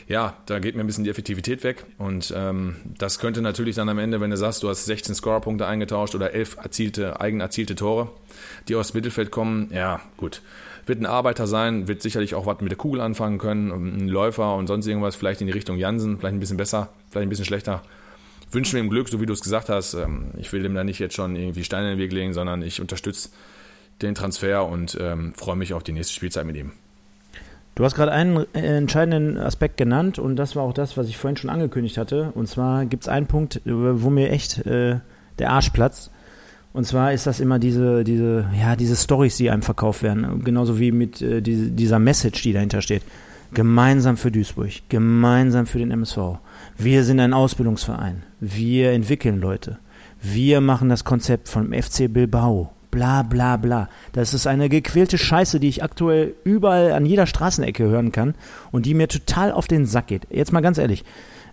Ja, 0.08 0.34
da 0.46 0.58
geht 0.58 0.74
mir 0.74 0.80
ein 0.80 0.86
bisschen 0.86 1.04
die 1.04 1.10
Effektivität 1.10 1.64
weg 1.64 1.84
und 1.98 2.32
ähm, 2.34 2.76
das 2.96 3.18
könnte 3.18 3.42
natürlich 3.42 3.76
dann 3.76 3.90
am 3.90 3.98
Ende, 3.98 4.20
wenn 4.20 4.30
du 4.30 4.36
sagst, 4.38 4.62
du 4.62 4.68
hast 4.68 4.86
16 4.86 5.14
Scorerpunkte 5.14 5.66
eingetauscht 5.66 6.14
oder 6.14 6.32
11 6.32 6.56
erzielte, 6.62 7.20
eigen 7.20 7.40
erzielte 7.40 7.74
Tore, 7.74 8.08
die 8.68 8.74
aus 8.74 8.92
dem 8.92 8.98
Mittelfeld 8.98 9.30
kommen, 9.30 9.70
ja, 9.72 10.00
gut. 10.16 10.40
Wird 10.86 11.02
ein 11.02 11.06
Arbeiter 11.06 11.46
sein, 11.46 11.86
wird 11.86 12.00
sicherlich 12.00 12.34
auch 12.34 12.46
was 12.46 12.62
mit 12.62 12.70
der 12.70 12.78
Kugel 12.78 13.02
anfangen 13.02 13.36
können, 13.36 13.70
ein 13.70 14.08
Läufer 14.08 14.54
und 14.54 14.66
sonst 14.66 14.86
irgendwas, 14.86 15.16
vielleicht 15.16 15.42
in 15.42 15.46
die 15.46 15.52
Richtung 15.52 15.76
Jansen, 15.76 16.18
vielleicht 16.18 16.34
ein 16.34 16.40
bisschen 16.40 16.56
besser, 16.56 16.88
vielleicht 17.10 17.26
ein 17.26 17.28
bisschen 17.28 17.44
schlechter 17.44 17.82
wünsche 18.50 18.76
mir 18.76 18.80
im 18.80 18.90
Glück, 18.90 19.08
so 19.08 19.20
wie 19.20 19.26
du 19.26 19.32
es 19.32 19.42
gesagt 19.42 19.68
hast. 19.68 19.94
Ähm, 19.94 20.30
ich 20.38 20.52
will 20.52 20.62
dem 20.62 20.74
da 20.74 20.84
nicht 20.84 20.98
jetzt 20.98 21.14
schon 21.14 21.36
irgendwie 21.36 21.64
Steine 21.64 21.92
in 21.92 21.98
den 21.98 22.02
Weg 22.02 22.12
legen, 22.12 22.32
sondern 22.32 22.62
ich 22.62 22.80
unterstütze 22.80 23.30
den 24.02 24.14
Transfer 24.14 24.66
und 24.66 24.96
ähm, 25.00 25.32
freue 25.34 25.56
mich 25.56 25.74
auf 25.74 25.82
die 25.82 25.92
nächste 25.92 26.14
Spielzeit 26.14 26.46
mit 26.46 26.56
ihm. 26.56 26.72
Du 27.74 27.84
hast 27.84 27.94
gerade 27.94 28.10
einen 28.10 28.44
äh, 28.54 28.76
entscheidenden 28.76 29.38
Aspekt 29.38 29.76
genannt 29.76 30.18
und 30.18 30.34
das 30.34 30.56
war 30.56 30.64
auch 30.64 30.72
das, 30.72 30.96
was 30.96 31.08
ich 31.08 31.16
vorhin 31.16 31.36
schon 31.36 31.48
angekündigt 31.48 31.96
hatte. 31.96 32.32
Und 32.34 32.48
zwar 32.48 32.86
gibt 32.86 33.04
es 33.04 33.08
einen 33.08 33.26
Punkt, 33.26 33.60
wo 33.64 34.10
mir 34.10 34.30
echt 34.30 34.66
äh, 34.66 34.96
der 35.38 35.50
Arsch 35.50 35.70
platzt. 35.70 36.10
Und 36.72 36.86
zwar 36.86 37.12
ist 37.12 37.26
das 37.26 37.40
immer 37.40 37.58
diese, 37.58 38.04
diese, 38.04 38.50
ja, 38.58 38.76
diese 38.76 38.96
Stories, 38.96 39.36
die 39.36 39.50
einem 39.50 39.62
verkauft 39.62 40.02
werden. 40.02 40.42
Genauso 40.44 40.78
wie 40.78 40.92
mit 40.92 41.22
äh, 41.22 41.40
diese, 41.40 41.70
dieser 41.70 41.98
Message, 41.98 42.42
die 42.42 42.52
dahinter 42.52 42.82
steht. 42.82 43.02
Gemeinsam 43.54 44.16
für 44.16 44.30
Duisburg, 44.30 44.72
gemeinsam 44.88 45.66
für 45.66 45.78
den 45.78 45.90
MSV. 45.90 46.18
Wir 46.76 47.04
sind 47.04 47.20
ein 47.20 47.32
Ausbildungsverein. 47.32 48.24
Wir 48.40 48.90
entwickeln 48.90 49.40
Leute. 49.40 49.78
Wir 50.20 50.60
machen 50.60 50.88
das 50.88 51.04
Konzept 51.04 51.48
vom 51.48 51.72
FC 51.72 52.12
Bilbao. 52.12 52.72
Bla 52.90 53.22
bla 53.22 53.56
bla. 53.56 53.88
Das 54.12 54.34
ist 54.34 54.46
eine 54.46 54.68
gequälte 54.68 55.18
Scheiße, 55.18 55.60
die 55.60 55.68
ich 55.68 55.82
aktuell 55.82 56.34
überall 56.44 56.92
an 56.92 57.04
jeder 57.06 57.26
Straßenecke 57.26 57.84
hören 57.84 58.12
kann 58.12 58.34
und 58.70 58.86
die 58.86 58.94
mir 58.94 59.08
total 59.08 59.52
auf 59.52 59.66
den 59.66 59.86
Sack 59.86 60.06
geht. 60.06 60.26
Jetzt 60.30 60.52
mal 60.52 60.60
ganz 60.60 60.78
ehrlich. 60.78 61.04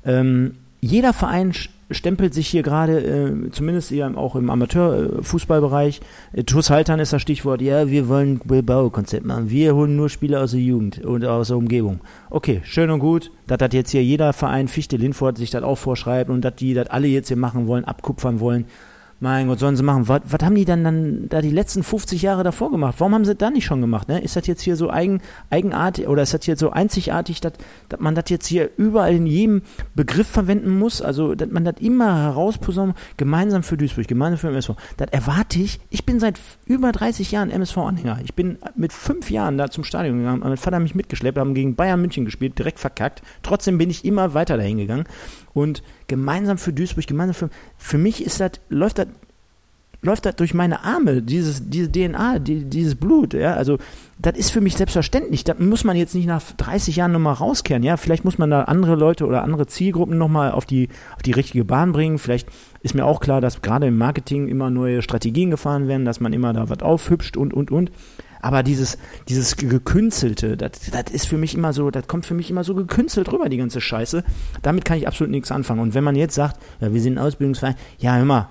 Ähm, 0.06 0.56
jeder 0.82 1.14
Verein 1.14 1.54
stempelt 1.92 2.34
sich 2.34 2.48
hier 2.48 2.64
gerade, 2.64 3.00
äh, 3.00 3.52
zumindest 3.52 3.90
hier 3.90 4.18
auch 4.18 4.36
im 4.36 4.50
Amateurfußballbereich, 4.50 6.02
äh, 6.34 6.44
TuS 6.44 6.70
Haltern 6.70 7.00
ist 7.00 7.14
das 7.14 7.22
Stichwort, 7.22 7.62
ja, 7.62 7.90
wir 7.90 8.08
wollen 8.08 8.40
Bilbao-Konzept 8.40 9.26
machen, 9.26 9.50
wir 9.50 9.76
holen 9.76 9.96
nur 9.96 10.10
Spieler 10.10 10.42
aus 10.42 10.52
der 10.52 10.62
Jugend 10.62 11.04
und 11.06 11.26
aus 11.26 11.50
der 11.50 11.58
Umgebung. 11.58 12.02
Okay, 12.30 12.62
schön 12.64 12.90
und 12.90 13.00
gut, 13.00 13.32
dass 13.48 13.60
das 13.60 13.70
jetzt 13.74 13.92
hier 13.92 14.04
jeder 14.04 14.34
Verein 14.34 14.68
Fichte 14.68 14.98
Linford 14.98 15.38
sich 15.38 15.52
das 15.52 15.64
auch 15.64 15.78
vorschreibt 15.78 16.30
und 16.30 16.42
dass 16.42 16.56
die 16.56 16.74
das 16.74 16.88
alle 16.88 17.08
jetzt 17.08 17.28
hier 17.28 17.38
machen 17.38 17.68
wollen, 17.68 17.86
abkupfern 17.86 18.40
wollen. 18.40 18.66
Mein 19.22 19.48
Gott, 19.48 19.60
sollen 19.60 19.78
sie 19.78 19.84
machen. 19.84 20.10
Was, 20.10 20.22
was 20.26 20.44
haben 20.44 20.56
die 20.56 20.66
dann, 20.66 20.84
dann 20.84 21.30
da 21.30 21.42
die 21.42 21.50
letzten 21.50 21.84
50 21.84 22.22
Jahre 22.22 22.44
davor 22.44 22.70
gemacht? 22.70 22.96
Warum 22.98 23.14
haben 23.14 23.24
sie 23.24 23.34
das 23.34 23.52
nicht 23.52 23.64
schon 23.64 23.80
gemacht? 23.80 24.10
Ne? 24.10 24.22
Ist 24.22 24.36
das 24.36 24.46
jetzt 24.46 24.62
hier 24.62 24.76
so 24.76 24.90
eigen, 24.90 25.22
eigenartig 25.50 26.08
oder 26.08 26.22
ist 26.22 26.34
das 26.34 26.46
jetzt 26.46 26.60
so 26.60 26.72
einzigartig, 26.72 27.40
dass, 27.40 27.54
man 27.98 28.14
das 28.14 28.26
jetzt 28.28 28.46
hier 28.46 28.70
überall 28.76 29.14
in 29.14 29.26
jedem 29.26 29.62
Begriff 29.96 30.28
verwenden 30.28 30.78
muss? 30.78 31.02
Also, 31.02 31.34
dass 31.34 31.50
man 31.50 31.64
das 31.64 31.76
immer 31.80 32.24
herausposaunen, 32.24 32.94
gemeinsam 33.16 33.64
für 33.64 33.78
Duisburg, 33.78 34.08
gemeinsam 34.08 34.40
für 34.40 34.50
MSV. 34.50 34.72
Das 34.98 35.08
erwarte 35.12 35.60
ich. 35.60 35.80
Ich 35.90 36.06
bin 36.06 36.20
seit 36.20 36.38
über 36.66 36.92
30 36.92 37.32
Jahren 37.32 37.52
MSV-Anhänger. 37.52 38.20
Ich 38.26 38.34
bin 38.34 38.58
mit 38.76 38.92
fünf 38.92 39.32
Jahren 39.32 39.58
da 39.58 39.72
zum 39.72 39.86
Stadion 39.86 40.18
gegangen. 40.18 40.42
Mein 40.42 40.58
Vater 40.58 40.76
hat 40.76 40.84
mich 40.84 40.96
mitgeschleppt, 40.96 41.38
haben 41.38 41.54
gegen 41.54 41.76
Bayern 41.76 42.02
München 42.02 42.26
gespielt, 42.26 42.60
direkt 42.60 42.80
verkackt. 42.80 43.22
Trotzdem 43.44 43.78
bin 43.78 43.90
ich 43.90 44.04
immer 44.04 44.34
weiter 44.34 44.58
dahin 44.58 44.78
gegangen. 44.78 45.06
Und 45.56 45.82
gemeinsam 46.08 46.58
für 46.58 46.74
Duisburg, 46.74 47.08
gemeinsam 47.08 47.34
für, 47.34 47.50
für 47.78 47.98
mich 47.98 48.24
ist 48.24 48.42
das, 48.42 48.52
läuft 48.70 49.00
das, 49.00 49.08
läuft 50.02 50.26
das 50.26 50.36
durch 50.36 50.54
meine 50.54 50.84
Arme, 50.84 51.22
dieses, 51.22 51.70
diese 51.70 51.90
DNA, 51.90 52.40
die, 52.40 52.66
dieses 52.66 52.96
Blut, 52.96 53.34
ja, 53.34 53.54
also, 53.54 53.78
das 54.20 54.38
ist 54.38 54.52
für 54.52 54.60
mich 54.62 54.76
selbstverständlich. 54.76 55.46
Da 55.46 55.56
muss 55.58 55.86
man 55.86 55.96
jetzt 55.96 56.14
nicht 56.14 56.28
nach 56.28 56.42
30 56.58 56.98
Jahren 56.98 57.14
nochmal 57.14 57.36
rauskehren, 57.36 57.84
ja. 57.84 57.96
Vielleicht 57.96 58.26
muss 58.26 58.38
man 58.38 58.50
da 58.50 58.64
andere 58.64 58.96
Leute 58.96 59.26
oder 59.26 59.44
andere 59.44 59.66
Zielgruppen 59.66 60.18
nochmal 60.18 60.52
auf 60.52 60.66
die, 60.66 60.90
auf 61.16 61.22
die 61.22 61.32
richtige 61.32 61.64
Bahn 61.66 61.94
bringen. 61.94 62.18
Vielleicht 62.18 62.50
ist 62.82 62.94
mir 62.94 63.06
auch 63.06 63.22
klar, 63.22 63.40
dass 63.40 63.62
gerade 63.62 63.88
im 63.88 63.98
Marketing 63.98 64.50
immer 64.50 64.70
neue 64.70 65.02
Strategien 65.02 65.52
gefahren 65.52 65.88
werden, 65.88 66.06
dass 66.06 66.20
man 66.20 66.34
immer 66.34 66.52
da 66.52 66.70
was 66.70 66.82
aufhübscht 66.82 67.38
und, 67.38 67.54
und, 67.54 67.72
und. 67.72 67.92
Aber 68.46 68.62
dieses, 68.62 69.00
dieses 69.28 69.58
gekünstelte, 69.58 70.56
das, 70.56 70.72
ist 71.12 71.26
für 71.26 71.36
mich 71.36 71.56
immer 71.56 71.74
so, 71.74 71.90
das 71.90 72.08
kommt 72.08 72.28
für 72.28 72.36
mich 72.36 72.52
immer 72.52 72.64
so 72.64 72.76
gekünstelt 72.76 73.34
rüber, 73.34 73.50
die 73.50 73.58
ganze 73.58 73.82
Scheiße. 73.82 74.24
Damit 74.62 74.86
kann 74.86 75.00
ich 75.00 75.08
absolut 75.08 75.32
nichts 75.32 75.52
anfangen. 75.52 75.80
Und 75.80 75.96
wenn 75.96 76.04
man 76.04 76.16
jetzt 76.16 76.36
sagt, 76.36 76.62
ja, 76.80 76.94
wir 76.94 77.02
sind 77.02 77.14
ein 77.18 77.26
Ausbildungsverein, 77.26 77.74
ja, 77.98 78.16
hör 78.18 78.24
mal, 78.24 78.50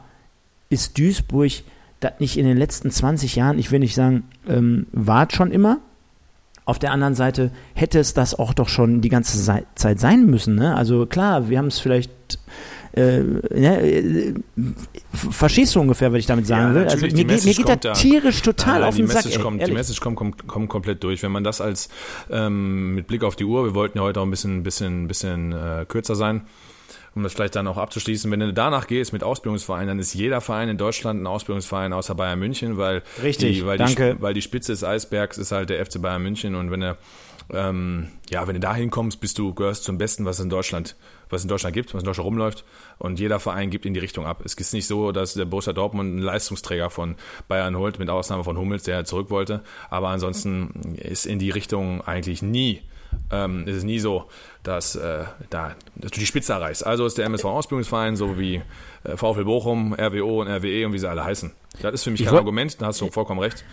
ist 0.68 0.98
Duisburg 0.98 1.52
das 2.00 2.14
nicht 2.18 2.36
in 2.36 2.44
den 2.44 2.56
letzten 2.56 2.90
20 2.90 3.36
Jahren, 3.36 3.56
ich 3.56 3.70
will 3.70 3.78
nicht 3.78 3.94
sagen, 3.94 4.24
ähm, 4.48 4.88
war 4.90 5.28
schon 5.30 5.52
immer, 5.52 5.78
auf 6.64 6.80
der 6.80 6.90
anderen 6.90 7.14
Seite 7.14 7.52
hätte 7.74 8.00
es 8.00 8.14
das 8.14 8.36
auch 8.36 8.52
doch 8.52 8.68
schon 8.68 9.00
die 9.00 9.10
ganze 9.10 9.64
Zeit 9.76 10.00
sein 10.00 10.26
müssen. 10.26 10.56
Ne? 10.56 10.74
Also 10.74 11.06
klar, 11.06 11.48
wir 11.48 11.58
haben 11.58 11.68
es 11.68 11.78
vielleicht 11.78 12.40
äh, 12.96 13.22
ne, 13.50 13.80
äh, 13.82 14.34
verstehst 15.12 15.74
du 15.74 15.80
ungefähr, 15.80 16.12
was 16.12 16.20
ich 16.20 16.26
damit 16.26 16.46
sagen 16.46 16.68
ja, 16.68 16.74
will? 16.74 16.84
Also 16.84 17.06
mir, 17.06 17.12
geht, 17.12 17.44
mir 17.44 17.54
geht 17.54 17.68
da 17.68 17.92
tierisch 17.92 18.40
total 18.42 18.80
nein, 18.80 18.88
auf 18.88 18.96
den 18.96 19.06
Message 19.06 19.34
Sack. 19.34 19.42
Kommt, 19.42 19.66
die 19.66 19.72
Message 19.72 20.00
kommt, 20.00 20.16
kommt, 20.16 20.46
kommt 20.46 20.68
komplett 20.68 21.02
durch. 21.02 21.22
Wenn 21.24 21.32
man 21.32 21.42
das 21.42 21.60
als 21.60 21.88
ähm, 22.30 22.94
mit 22.94 23.08
Blick 23.08 23.24
auf 23.24 23.34
die 23.34 23.44
Uhr, 23.44 23.64
wir 23.64 23.74
wollten 23.74 23.98
ja 23.98 24.04
heute 24.04 24.20
auch 24.20 24.24
ein 24.24 24.30
bisschen, 24.30 24.62
bisschen, 24.62 25.08
bisschen 25.08 25.52
äh, 25.52 25.86
kürzer 25.88 26.14
sein, 26.14 26.42
um 27.16 27.24
das 27.24 27.32
vielleicht 27.32 27.56
dann 27.56 27.66
auch 27.66 27.78
abzuschließen, 27.78 28.30
wenn 28.30 28.40
du 28.40 28.52
danach 28.52 28.86
gehst 28.86 29.12
mit 29.12 29.24
Ausbildungsvereinen, 29.24 29.88
dann 29.88 29.98
ist 29.98 30.14
jeder 30.14 30.40
Verein 30.40 30.68
in 30.68 30.78
Deutschland 30.78 31.20
ein 31.20 31.26
Ausbildungsverein 31.26 31.92
außer 31.92 32.14
Bayern 32.14 32.38
München, 32.38 32.76
weil, 32.76 33.02
Richtig, 33.24 33.58
die, 33.58 33.66
weil, 33.66 33.78
danke. 33.78 34.14
Die, 34.14 34.22
weil 34.22 34.34
die 34.34 34.42
Spitze 34.42 34.70
des 34.70 34.84
Eisbergs 34.84 35.36
ist 35.36 35.50
halt 35.50 35.70
der 35.70 35.84
FC 35.84 36.00
Bayern 36.00 36.22
München 36.22 36.54
und 36.54 36.70
wenn 36.70 36.80
du 36.80 36.96
ähm, 37.52 38.08
ja, 38.30 38.46
wenn 38.46 38.54
du 38.54 38.60
da 38.60 38.74
hinkommst, 38.74 39.20
bist 39.20 39.38
du, 39.38 39.54
gehörst 39.54 39.84
zum 39.84 39.98
Besten, 39.98 40.24
was 40.24 40.38
es 40.38 40.44
in 40.44 40.50
Deutschland, 40.50 40.96
was 41.34 41.42
in 41.42 41.48
Deutschland 41.48 41.74
gibt, 41.74 41.92
was 41.94 42.02
in 42.02 42.06
Deutschland 42.06 42.26
rumläuft. 42.26 42.64
Und 42.98 43.20
jeder 43.20 43.40
Verein 43.40 43.70
gibt 43.70 43.84
in 43.84 43.94
die 43.94 44.00
Richtung 44.00 44.26
ab. 44.26 44.42
Es 44.44 44.54
ist 44.54 44.72
nicht 44.72 44.86
so, 44.86 45.12
dass 45.12 45.34
der 45.34 45.44
Borussia 45.44 45.72
Dortmund 45.72 46.12
einen 46.12 46.22
Leistungsträger 46.22 46.90
von 46.90 47.16
Bayern 47.48 47.76
holt, 47.76 47.98
mit 47.98 48.08
Ausnahme 48.08 48.44
von 48.44 48.56
Hummels, 48.56 48.84
der 48.84 49.04
zurück 49.04 49.30
wollte. 49.30 49.62
Aber 49.90 50.08
ansonsten 50.08 50.96
ist 50.96 51.26
in 51.26 51.38
die 51.38 51.50
Richtung 51.50 52.00
eigentlich 52.00 52.42
nie 52.42 52.80
ähm, 53.30 53.66
ist 53.66 53.76
es 53.76 53.84
nie 53.84 53.98
so, 53.98 54.24
dass, 54.62 54.96
äh, 54.96 55.24
da, 55.50 55.74
dass 55.96 56.10
du 56.10 56.20
die 56.20 56.26
Spitze 56.26 56.52
erreichst. 56.52 56.86
Also 56.86 57.06
ist 57.06 57.18
der 57.18 57.26
MSV 57.26 57.44
Ausbildungsverein 57.44 58.16
so 58.16 58.38
wie 58.38 58.62
VfL 59.04 59.44
Bochum, 59.44 59.94
RWO 59.94 60.40
und 60.40 60.48
RWE 60.48 60.86
und 60.86 60.92
wie 60.92 60.98
sie 60.98 61.08
alle 61.08 61.24
heißen. 61.24 61.52
Das 61.80 61.94
ist 61.94 62.04
für 62.04 62.10
mich 62.10 62.20
ich 62.20 62.26
kein 62.26 62.36
Argument, 62.36 62.80
da 62.80 62.86
hast 62.86 63.00
du 63.00 63.10
vollkommen 63.10 63.40
recht. 63.40 63.64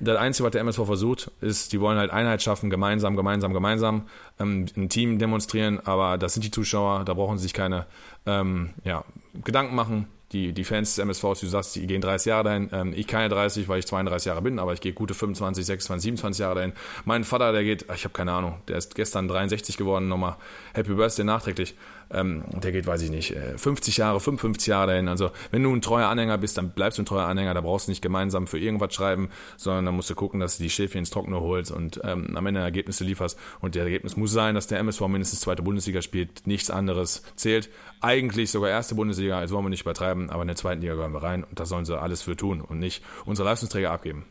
Das 0.00 0.16
Einzige, 0.16 0.46
was 0.46 0.52
der 0.52 0.60
MSV 0.60 0.84
versucht, 0.84 1.30
ist, 1.40 1.72
die 1.72 1.80
wollen 1.80 1.98
halt 1.98 2.12
Einheit 2.12 2.40
schaffen, 2.40 2.70
gemeinsam, 2.70 3.16
gemeinsam, 3.16 3.52
gemeinsam, 3.52 4.06
ähm, 4.38 4.66
ein 4.76 4.88
Team 4.88 5.18
demonstrieren, 5.18 5.80
aber 5.84 6.18
das 6.18 6.34
sind 6.34 6.44
die 6.44 6.52
Zuschauer, 6.52 7.04
da 7.04 7.14
brauchen 7.14 7.36
sie 7.36 7.44
sich 7.44 7.54
keine 7.54 7.86
ähm, 8.24 8.70
ja, 8.84 9.04
Gedanken 9.42 9.74
machen 9.74 10.06
die, 10.32 10.52
die 10.52 10.64
Fans 10.64 10.94
des 10.94 10.98
MSVs, 11.04 11.40
du 11.40 11.46
sagst, 11.46 11.74
die 11.76 11.86
gehen 11.86 12.02
30 12.02 12.26
Jahre 12.26 12.44
dahin. 12.44 12.68
Ähm, 12.72 12.92
ich 12.94 13.06
keine 13.06 13.28
30, 13.28 13.68
weil 13.68 13.78
ich 13.78 13.86
32 13.86 14.26
Jahre 14.26 14.42
bin, 14.42 14.58
aber 14.58 14.74
ich 14.74 14.80
gehe 14.80 14.92
gute 14.92 15.14
25, 15.14 15.64
26, 15.64 16.02
27 16.02 16.40
Jahre 16.40 16.56
dahin. 16.56 16.72
Mein 17.04 17.24
Vater, 17.24 17.52
der 17.52 17.64
geht, 17.64 17.86
ich 17.94 18.04
habe 18.04 18.12
keine 18.12 18.32
Ahnung, 18.32 18.56
der 18.68 18.76
ist 18.76 18.94
gestern 18.94 19.26
63 19.26 19.78
geworden, 19.78 20.08
nochmal 20.08 20.36
Happy 20.74 20.92
Birthday 20.92 21.24
nachträglich. 21.24 21.74
Ähm, 22.10 22.44
der 22.50 22.72
geht, 22.72 22.86
weiß 22.86 23.02
ich 23.02 23.10
nicht, 23.10 23.34
50 23.56 23.98
äh, 23.98 24.00
Jahre, 24.00 24.20
55 24.20 24.66
Jahre 24.66 24.88
dahin. 24.88 25.08
Also 25.08 25.30
wenn 25.50 25.62
du 25.62 25.74
ein 25.74 25.82
treuer 25.82 26.08
Anhänger 26.08 26.38
bist, 26.38 26.56
dann 26.56 26.70
bleibst 26.70 26.98
du 26.98 27.02
ein 27.02 27.06
treuer 27.06 27.26
Anhänger. 27.26 27.54
Da 27.54 27.60
brauchst 27.60 27.86
du 27.86 27.90
nicht 27.90 28.02
gemeinsam 28.02 28.46
für 28.46 28.58
irgendwas 28.58 28.94
schreiben, 28.94 29.28
sondern 29.56 29.86
dann 29.86 29.94
musst 29.94 30.10
du 30.10 30.14
gucken, 30.14 30.40
dass 30.40 30.56
du 30.56 30.62
die 30.62 30.70
Schäfchen 30.70 31.00
ins 31.00 31.10
Trockene 31.10 31.40
holst 31.40 31.70
und 31.70 32.00
ähm, 32.04 32.36
am 32.36 32.46
Ende 32.46 32.60
Ergebnisse 32.60 33.04
lieferst. 33.04 33.38
Und 33.60 33.74
der 33.74 33.84
Ergebnis 33.84 34.16
muss 34.16 34.32
sein, 34.32 34.54
dass 34.54 34.66
der 34.66 34.78
MSV 34.78 35.00
mindestens 35.02 35.40
zweite 35.40 35.62
Bundesliga 35.62 36.02
spielt. 36.02 36.46
Nichts 36.46 36.70
anderes 36.70 37.22
zählt. 37.36 37.68
Eigentlich 38.00 38.50
sogar 38.50 38.70
erste 38.70 38.94
Bundesliga, 38.94 39.38
also 39.38 39.54
wollen 39.54 39.66
wir 39.66 39.70
nicht 39.70 39.82
übertreiben, 39.82 40.30
aber 40.30 40.42
in 40.42 40.48
der 40.48 40.56
zweiten 40.56 40.80
Liga 40.80 40.94
gehören 40.94 41.12
wir 41.12 41.22
rein 41.22 41.44
und 41.44 41.58
da 41.58 41.66
sollen 41.66 41.84
sie 41.84 41.98
alles 41.98 42.22
für 42.22 42.36
tun 42.36 42.60
und 42.60 42.78
nicht 42.78 43.02
unsere 43.24 43.48
Leistungsträger 43.48 43.90
abgeben. 43.90 44.24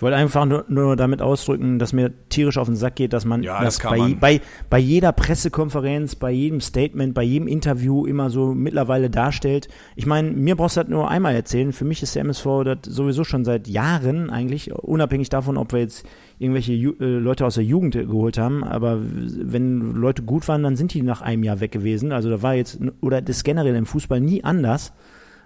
Ich 0.00 0.02
wollte 0.02 0.16
einfach 0.16 0.46
nur, 0.46 0.64
nur, 0.68 0.96
damit 0.96 1.20
ausdrücken, 1.20 1.78
dass 1.78 1.92
mir 1.92 2.10
tierisch 2.30 2.56
auf 2.56 2.68
den 2.68 2.74
Sack 2.74 2.96
geht, 2.96 3.12
dass 3.12 3.26
man, 3.26 3.42
ja, 3.42 3.62
das 3.62 3.80
bei, 3.80 3.98
man. 3.98 4.18
Bei, 4.18 4.40
bei 4.70 4.78
jeder 4.78 5.12
Pressekonferenz, 5.12 6.14
bei 6.14 6.30
jedem 6.30 6.62
Statement, 6.62 7.12
bei 7.12 7.22
jedem 7.22 7.46
Interview 7.46 8.06
immer 8.06 8.30
so 8.30 8.54
mittlerweile 8.54 9.10
darstellt. 9.10 9.68
Ich 9.96 10.06
meine, 10.06 10.30
mir 10.30 10.56
brauchst 10.56 10.78
du 10.78 10.80
das 10.80 10.88
nur 10.88 11.10
einmal 11.10 11.34
erzählen. 11.34 11.74
Für 11.74 11.84
mich 11.84 12.02
ist 12.02 12.14
der 12.14 12.22
MSV 12.22 12.46
das 12.64 12.78
sowieso 12.84 13.24
schon 13.24 13.44
seit 13.44 13.68
Jahren 13.68 14.30
eigentlich, 14.30 14.72
unabhängig 14.72 15.28
davon, 15.28 15.58
ob 15.58 15.74
wir 15.74 15.80
jetzt 15.80 16.06
irgendwelche 16.38 16.72
Ju 16.72 16.94
äh, 16.98 17.04
Leute 17.04 17.44
aus 17.44 17.56
der 17.56 17.64
Jugend 17.64 17.92
geholt 17.92 18.38
haben. 18.38 18.64
Aber 18.64 19.00
wenn 19.02 19.92
Leute 19.92 20.22
gut 20.22 20.48
waren, 20.48 20.62
dann 20.62 20.76
sind 20.76 20.94
die 20.94 21.02
nach 21.02 21.20
einem 21.20 21.44
Jahr 21.44 21.60
weg 21.60 21.72
gewesen. 21.72 22.12
Also 22.12 22.30
da 22.30 22.40
war 22.40 22.54
jetzt, 22.54 22.80
oder 23.02 23.20
das 23.20 23.44
generell 23.44 23.76
im 23.76 23.84
Fußball 23.84 24.22
nie 24.22 24.42
anders. 24.44 24.94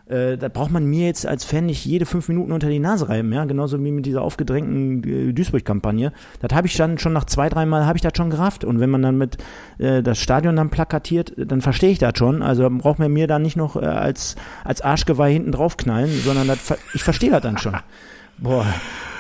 Äh, 0.06 0.36
da 0.36 0.48
braucht 0.48 0.70
man 0.70 0.84
mir 0.84 1.06
jetzt 1.06 1.26
als 1.26 1.44
Fan 1.44 1.66
nicht 1.66 1.84
jede 1.86 2.04
fünf 2.04 2.28
Minuten 2.28 2.52
unter 2.52 2.68
die 2.68 2.78
Nase 2.78 3.08
reiben, 3.08 3.32
ja, 3.32 3.44
genauso 3.46 3.82
wie 3.82 3.90
mit 3.90 4.04
dieser 4.04 4.20
aufgedrängten 4.20 5.30
äh, 5.30 5.32
Duisburg-Kampagne. 5.32 6.12
Das 6.40 6.54
habe 6.54 6.66
ich 6.66 6.76
dann 6.76 6.98
schon 6.98 7.14
nach 7.14 7.24
zwei, 7.24 7.48
dreimal 7.48 7.86
habe 7.86 7.96
ich 7.96 8.02
das 8.02 8.12
schon 8.14 8.28
gerafft. 8.28 8.64
Und 8.64 8.80
wenn 8.80 8.90
man 8.90 9.00
dann 9.00 9.16
mit 9.16 9.38
äh, 9.78 10.02
das 10.02 10.18
Stadion 10.18 10.56
dann 10.56 10.68
plakatiert, 10.68 11.32
dann 11.36 11.62
verstehe 11.62 11.90
ich 11.90 11.98
das 11.98 12.18
schon. 12.18 12.42
Also 12.42 12.68
braucht 12.70 12.98
man 12.98 13.12
mir 13.12 13.26
da 13.26 13.38
nicht 13.38 13.56
noch 13.56 13.76
äh, 13.76 13.86
als, 13.86 14.36
als 14.62 14.82
Arschgeweih 14.82 15.32
hinten 15.32 15.52
drauf 15.52 15.78
knallen, 15.78 16.10
sondern 16.10 16.48
das, 16.48 16.74
ich 16.92 17.02
verstehe 17.02 17.30
das 17.30 17.40
dann 17.40 17.56
schon. 17.56 17.74
Boah, 18.38 18.66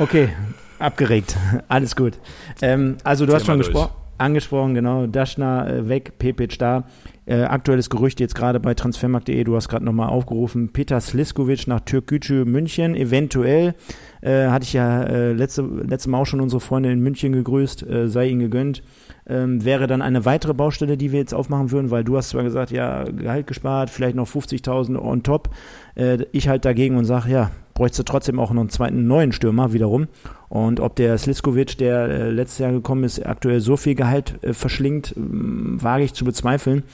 okay, 0.00 0.30
abgeregt, 0.78 1.36
alles 1.68 1.96
gut. 1.96 2.18
Ähm, 2.60 2.98
also 3.04 3.24
du 3.24 3.30
Thema 3.30 3.38
hast 3.38 3.46
schon 3.46 3.58
gesprochen 3.58 3.92
angesprochen, 4.18 4.74
genau, 4.74 5.06
Daschner 5.06 5.66
äh, 5.68 5.88
weg, 5.88 6.18
Pepic 6.18 6.56
da. 6.58 6.84
Äh, 7.26 7.42
aktuelles 7.44 7.88
Gerücht 7.88 8.20
jetzt 8.20 8.34
gerade 8.34 8.60
bei 8.60 8.74
transfermarkt.de, 8.74 9.44
du 9.44 9.56
hast 9.56 9.68
gerade 9.68 9.84
nochmal 9.84 10.10
aufgerufen, 10.10 10.72
Peter 10.72 11.00
Sliskovic 11.00 11.66
nach 11.66 11.80
Türkgücü 11.80 12.44
München, 12.44 12.94
eventuell, 12.94 13.74
äh, 14.20 14.48
hatte 14.48 14.64
ich 14.64 14.74
ja 14.74 15.02
äh, 15.04 15.32
letzte, 15.32 15.62
letzte 15.62 16.10
Mal 16.10 16.18
auch 16.18 16.26
schon 16.26 16.42
unsere 16.42 16.60
Freunde 16.60 16.92
in 16.92 17.00
München 17.00 17.32
gegrüßt, 17.32 17.82
äh, 17.86 18.08
sei 18.08 18.28
ihnen 18.28 18.40
gegönnt. 18.40 18.82
Ähm, 19.26 19.64
wäre 19.64 19.86
dann 19.86 20.02
eine 20.02 20.26
weitere 20.26 20.52
Baustelle, 20.52 20.98
die 20.98 21.12
wir 21.12 21.18
jetzt 21.18 21.32
aufmachen 21.32 21.70
würden, 21.70 21.90
weil 21.90 22.04
du 22.04 22.18
hast 22.18 22.28
zwar 22.28 22.42
gesagt, 22.42 22.70
ja, 22.70 23.04
Gehalt 23.04 23.46
gespart, 23.46 23.88
vielleicht 23.88 24.16
noch 24.16 24.28
50.000 24.28 24.98
on 24.98 25.22
top. 25.22 25.48
Äh, 25.94 26.26
ich 26.32 26.48
halt 26.48 26.66
dagegen 26.66 26.98
und 26.98 27.06
sage, 27.06 27.30
ja, 27.30 27.50
bräuchte 27.74 28.04
trotzdem 28.04 28.38
auch 28.38 28.52
noch 28.52 28.60
einen 28.60 28.70
zweiten 28.70 29.06
neuen 29.06 29.32
Stürmer 29.32 29.72
wiederum. 29.72 30.06
Und 30.48 30.80
ob 30.80 30.96
der 30.96 31.18
Sliskovic, 31.18 31.76
der 31.78 32.08
äh, 32.08 32.30
letztes 32.30 32.58
Jahr 32.58 32.72
gekommen 32.72 33.04
ist, 33.04 33.24
aktuell 33.26 33.60
so 33.60 33.76
viel 33.76 33.96
Gehalt 33.96 34.38
äh, 34.42 34.54
verschlingt, 34.54 35.12
äh, 35.12 35.14
wage 35.16 36.04
ich 36.04 36.14
zu 36.14 36.24
bezweifeln. 36.24 36.84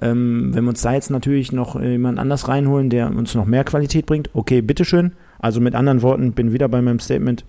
Ähm, 0.00 0.50
wenn 0.54 0.64
wir 0.64 0.70
uns 0.70 0.82
da 0.82 0.94
jetzt 0.94 1.10
natürlich 1.10 1.52
noch 1.52 1.80
jemand 1.80 2.18
anders 2.18 2.48
reinholen, 2.48 2.88
der 2.88 3.08
uns 3.08 3.34
noch 3.34 3.44
mehr 3.44 3.64
Qualität 3.64 4.06
bringt, 4.06 4.30
okay, 4.32 4.62
bitteschön. 4.62 5.12
Also 5.38 5.60
mit 5.60 5.74
anderen 5.74 6.02
Worten, 6.02 6.32
bin 6.32 6.52
wieder 6.52 6.68
bei 6.68 6.80
meinem 6.80 6.98
Statement. 6.98 7.44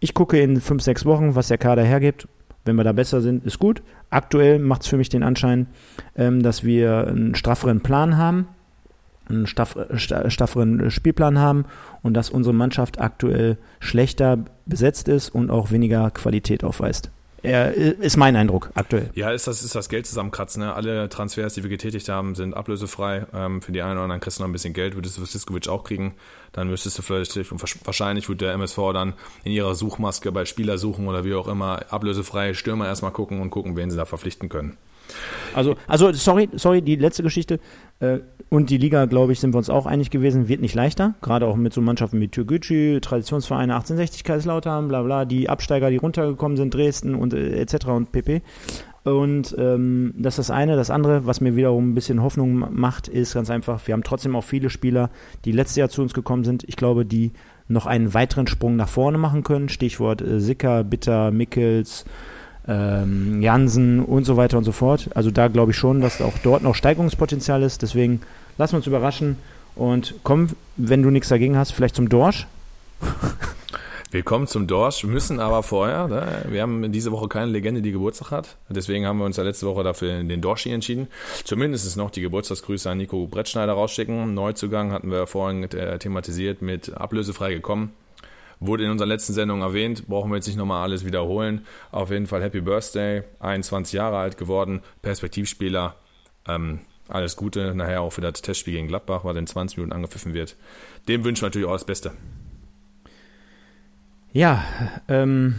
Ich 0.00 0.12
gucke 0.12 0.40
in 0.40 0.60
fünf, 0.60 0.82
sechs 0.82 1.04
Wochen, 1.04 1.36
was 1.36 1.48
der 1.48 1.58
Kader 1.58 1.84
hergibt. 1.84 2.28
Wenn 2.64 2.76
wir 2.76 2.84
da 2.84 2.92
besser 2.92 3.20
sind, 3.20 3.46
ist 3.46 3.60
gut. 3.60 3.82
Aktuell 4.10 4.58
macht 4.58 4.82
es 4.82 4.88
für 4.88 4.96
mich 4.96 5.08
den 5.08 5.22
Anschein, 5.22 5.68
ähm, 6.16 6.42
dass 6.42 6.64
wir 6.64 7.06
einen 7.06 7.36
strafferen 7.36 7.80
Plan 7.80 8.16
haben 8.16 8.48
einen 9.28 9.46
staff, 9.46 9.76
stafferen 9.96 10.90
Spielplan 10.90 11.38
haben 11.38 11.64
und 12.02 12.14
dass 12.14 12.30
unsere 12.30 12.54
Mannschaft 12.54 13.00
aktuell 13.00 13.58
schlechter 13.80 14.38
besetzt 14.66 15.08
ist 15.08 15.30
und 15.30 15.50
auch 15.50 15.70
weniger 15.70 16.10
Qualität 16.10 16.64
aufweist. 16.64 17.10
Er, 17.46 17.74
ist 17.74 18.16
mein 18.16 18.34
Eindruck 18.34 18.70
aktuell. 18.74 19.10
Ja, 19.14 19.30
ist 19.30 19.46
das, 19.46 19.62
ist 19.62 19.74
das 19.74 19.88
Geld 19.88 20.06
zusammenkratzen. 20.06 20.64
Ne? 20.64 20.74
Alle 20.74 21.08
Transfers, 21.08 21.54
die 21.54 21.62
wir 21.62 21.70
getätigt 21.70 22.08
haben, 22.08 22.34
sind 22.34 22.54
ablösefrei. 22.54 23.26
Ähm, 23.32 23.62
für 23.62 23.70
die 23.70 23.82
einen 23.82 23.92
oder 23.92 24.02
anderen 24.02 24.20
kriegst 24.20 24.38
du 24.38 24.42
noch 24.42 24.48
ein 24.48 24.52
bisschen 24.52 24.74
Geld, 24.74 24.96
würdest 24.96 25.16
du 25.16 25.24
Siskovic 25.24 25.68
auch 25.68 25.84
kriegen. 25.84 26.14
Dann 26.52 26.68
müsstest 26.68 26.98
du 26.98 27.02
vielleicht, 27.02 27.36
wahrscheinlich 27.86 28.28
würde 28.28 28.46
der 28.46 28.54
MSV 28.54 28.78
dann 28.92 29.12
in 29.44 29.52
ihrer 29.52 29.76
Suchmaske 29.76 30.32
bei 30.32 30.44
Spieler 30.44 30.76
suchen 30.78 31.06
oder 31.06 31.24
wie 31.24 31.34
auch 31.34 31.46
immer, 31.46 31.82
ablösefreie 31.90 32.54
Stürmer 32.54 32.86
erstmal 32.86 33.12
gucken 33.12 33.40
und 33.40 33.50
gucken, 33.50 33.76
wen 33.76 33.90
sie 33.90 33.96
da 33.96 34.06
verpflichten 34.06 34.48
können. 34.48 34.76
Also, 35.54 35.76
also 35.86 36.12
sorry, 36.12 36.48
sorry, 36.54 36.82
die 36.82 36.96
letzte 36.96 37.22
Geschichte. 37.22 37.60
Äh, 38.00 38.18
und 38.48 38.70
die 38.70 38.78
Liga, 38.78 39.06
glaube 39.06 39.32
ich, 39.32 39.40
sind 39.40 39.54
wir 39.54 39.58
uns 39.58 39.70
auch 39.70 39.86
einig 39.86 40.10
gewesen, 40.10 40.48
wird 40.48 40.60
nicht 40.60 40.74
leichter. 40.74 41.14
Gerade 41.20 41.46
auch 41.46 41.56
mit 41.56 41.72
so 41.72 41.80
Mannschaften 41.80 42.20
wie 42.20 42.28
Türgücü, 42.28 43.00
Traditionsvereine 43.00 43.74
1860 43.74 44.24
Kaiserslautern, 44.24 44.88
bla 44.88 45.02
bla, 45.02 45.24
die 45.24 45.48
Absteiger, 45.48 45.90
die 45.90 45.96
runtergekommen 45.96 46.56
sind, 46.56 46.72
Dresden 46.72 47.14
und 47.14 47.34
äh, 47.34 47.58
etc. 47.58 47.86
und 47.86 48.12
pp. 48.12 48.42
Und 49.02 49.54
ähm, 49.56 50.14
das 50.16 50.34
ist 50.34 50.48
das 50.48 50.50
eine. 50.50 50.74
Das 50.74 50.90
andere, 50.90 51.26
was 51.26 51.40
mir 51.40 51.54
wiederum 51.54 51.90
ein 51.90 51.94
bisschen 51.94 52.22
Hoffnung 52.22 52.66
macht, 52.72 53.06
ist 53.06 53.34
ganz 53.34 53.50
einfach, 53.50 53.86
wir 53.86 53.92
haben 53.92 54.02
trotzdem 54.02 54.34
auch 54.34 54.42
viele 54.42 54.68
Spieler, 54.68 55.10
die 55.44 55.52
letztes 55.52 55.76
Jahr 55.76 55.88
zu 55.88 56.02
uns 56.02 56.12
gekommen 56.12 56.42
sind. 56.42 56.64
Ich 56.66 56.76
glaube, 56.76 57.06
die 57.06 57.32
noch 57.68 57.86
einen 57.86 58.14
weiteren 58.14 58.46
Sprung 58.46 58.76
nach 58.76 58.88
vorne 58.88 59.18
machen 59.18 59.42
können. 59.42 59.68
Stichwort 59.68 60.22
äh, 60.22 60.40
Sicker, 60.40 60.84
Bitter, 60.84 61.30
Mickels, 61.30 62.04
ähm, 62.68 63.42
Jansen 63.42 64.00
und 64.00 64.24
so 64.24 64.36
weiter 64.36 64.58
und 64.58 64.64
so 64.64 64.72
fort. 64.72 65.10
Also 65.14 65.30
da 65.30 65.48
glaube 65.48 65.72
ich 65.72 65.76
schon, 65.76 66.00
dass 66.00 66.20
auch 66.20 66.38
dort 66.42 66.62
noch 66.62 66.74
Steigerungspotenzial 66.74 67.62
ist. 67.62 67.82
Deswegen 67.82 68.20
lassen 68.58 68.72
wir 68.72 68.78
uns 68.78 68.86
überraschen 68.86 69.36
und 69.74 70.14
komm, 70.22 70.48
wenn 70.76 71.02
du 71.02 71.10
nichts 71.10 71.28
dagegen 71.28 71.56
hast, 71.56 71.72
vielleicht 71.72 71.96
zum 71.96 72.08
Dorsch. 72.08 72.46
Willkommen 74.12 74.46
zum 74.46 74.66
Dorsch. 74.66 75.04
Müssen 75.04 75.40
aber 75.40 75.62
vorher, 75.62 76.06
ne, 76.06 76.46
wir 76.48 76.62
haben 76.62 76.92
diese 76.92 77.10
Woche 77.12 77.28
keine 77.28 77.50
Legende, 77.50 77.82
die 77.82 77.90
Geburtstag 77.90 78.30
hat. 78.30 78.56
Deswegen 78.68 79.04
haben 79.04 79.18
wir 79.18 79.24
uns 79.24 79.36
ja 79.36 79.42
letzte 79.42 79.66
Woche 79.66 79.82
dafür 79.82 80.22
den 80.22 80.40
Dorschi 80.40 80.70
entschieden. 80.70 81.08
Zumindest 81.44 81.96
noch 81.96 82.10
die 82.10 82.22
Geburtstagsgrüße 82.22 82.88
an 82.88 82.98
Nico 82.98 83.26
Brettschneider 83.26 83.72
rausschicken. 83.72 84.32
Neuzugang 84.32 84.92
hatten 84.92 85.10
wir 85.10 85.26
vorhin 85.26 85.64
äh, 85.64 85.98
thematisiert 85.98 86.62
mit 86.62 86.94
ablösefrei 86.94 87.52
gekommen. 87.52 87.92
Wurde 88.58 88.84
in 88.84 88.90
unserer 88.90 89.08
letzten 89.08 89.34
Sendung 89.34 89.60
erwähnt, 89.60 90.06
brauchen 90.08 90.30
wir 90.30 90.36
jetzt 90.36 90.46
nicht 90.46 90.56
nochmal 90.56 90.82
alles 90.82 91.04
wiederholen. 91.04 91.66
Auf 91.90 92.10
jeden 92.10 92.26
Fall 92.26 92.42
Happy 92.42 92.60
Birthday, 92.60 93.22
21 93.40 93.92
Jahre 93.92 94.16
alt 94.16 94.38
geworden, 94.38 94.80
Perspektivspieler. 95.02 95.96
Ähm, 96.48 96.80
alles 97.08 97.36
Gute 97.36 97.74
nachher 97.74 98.02
auch 98.02 98.10
für 98.10 98.20
das 98.20 98.42
Testspiel 98.42 98.74
gegen 98.74 98.88
Gladbach, 98.88 99.24
was 99.24 99.36
in 99.36 99.46
20 99.46 99.78
Minuten 99.78 99.92
angepfiffen 99.92 100.34
wird. 100.34 100.56
Dem 101.06 101.24
wünschen 101.24 101.42
wir 101.42 101.48
natürlich 101.48 101.68
auch 101.68 101.74
das 101.74 101.84
Beste. 101.84 102.12
Ja, 104.32 104.64
ähm, 105.08 105.56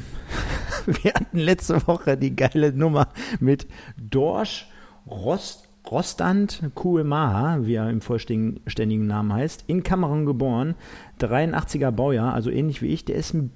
wir 0.85 1.13
hatten 1.13 1.37
letzte 1.37 1.87
Woche 1.87 2.17
die 2.17 2.35
geile 2.35 2.73
Nummer 2.73 3.09
mit 3.39 3.67
Dorsch 3.97 4.67
Rost, 5.09 5.66
Rostand 5.91 6.61
Kuemaha, 6.75 7.59
wie 7.61 7.75
er 7.75 7.89
im 7.89 8.01
vollständigen 8.01 9.07
Namen 9.07 9.33
heißt, 9.33 9.65
in 9.67 9.83
Kamerun 9.83 10.25
geboren, 10.25 10.75
83er 11.19 11.91
Baujahr, 11.91 12.33
also 12.33 12.49
ähnlich 12.49 12.81
wie 12.81 12.87
ich. 12.87 13.05
Der 13.05 13.15
ist 13.15 13.33
ein 13.33 13.51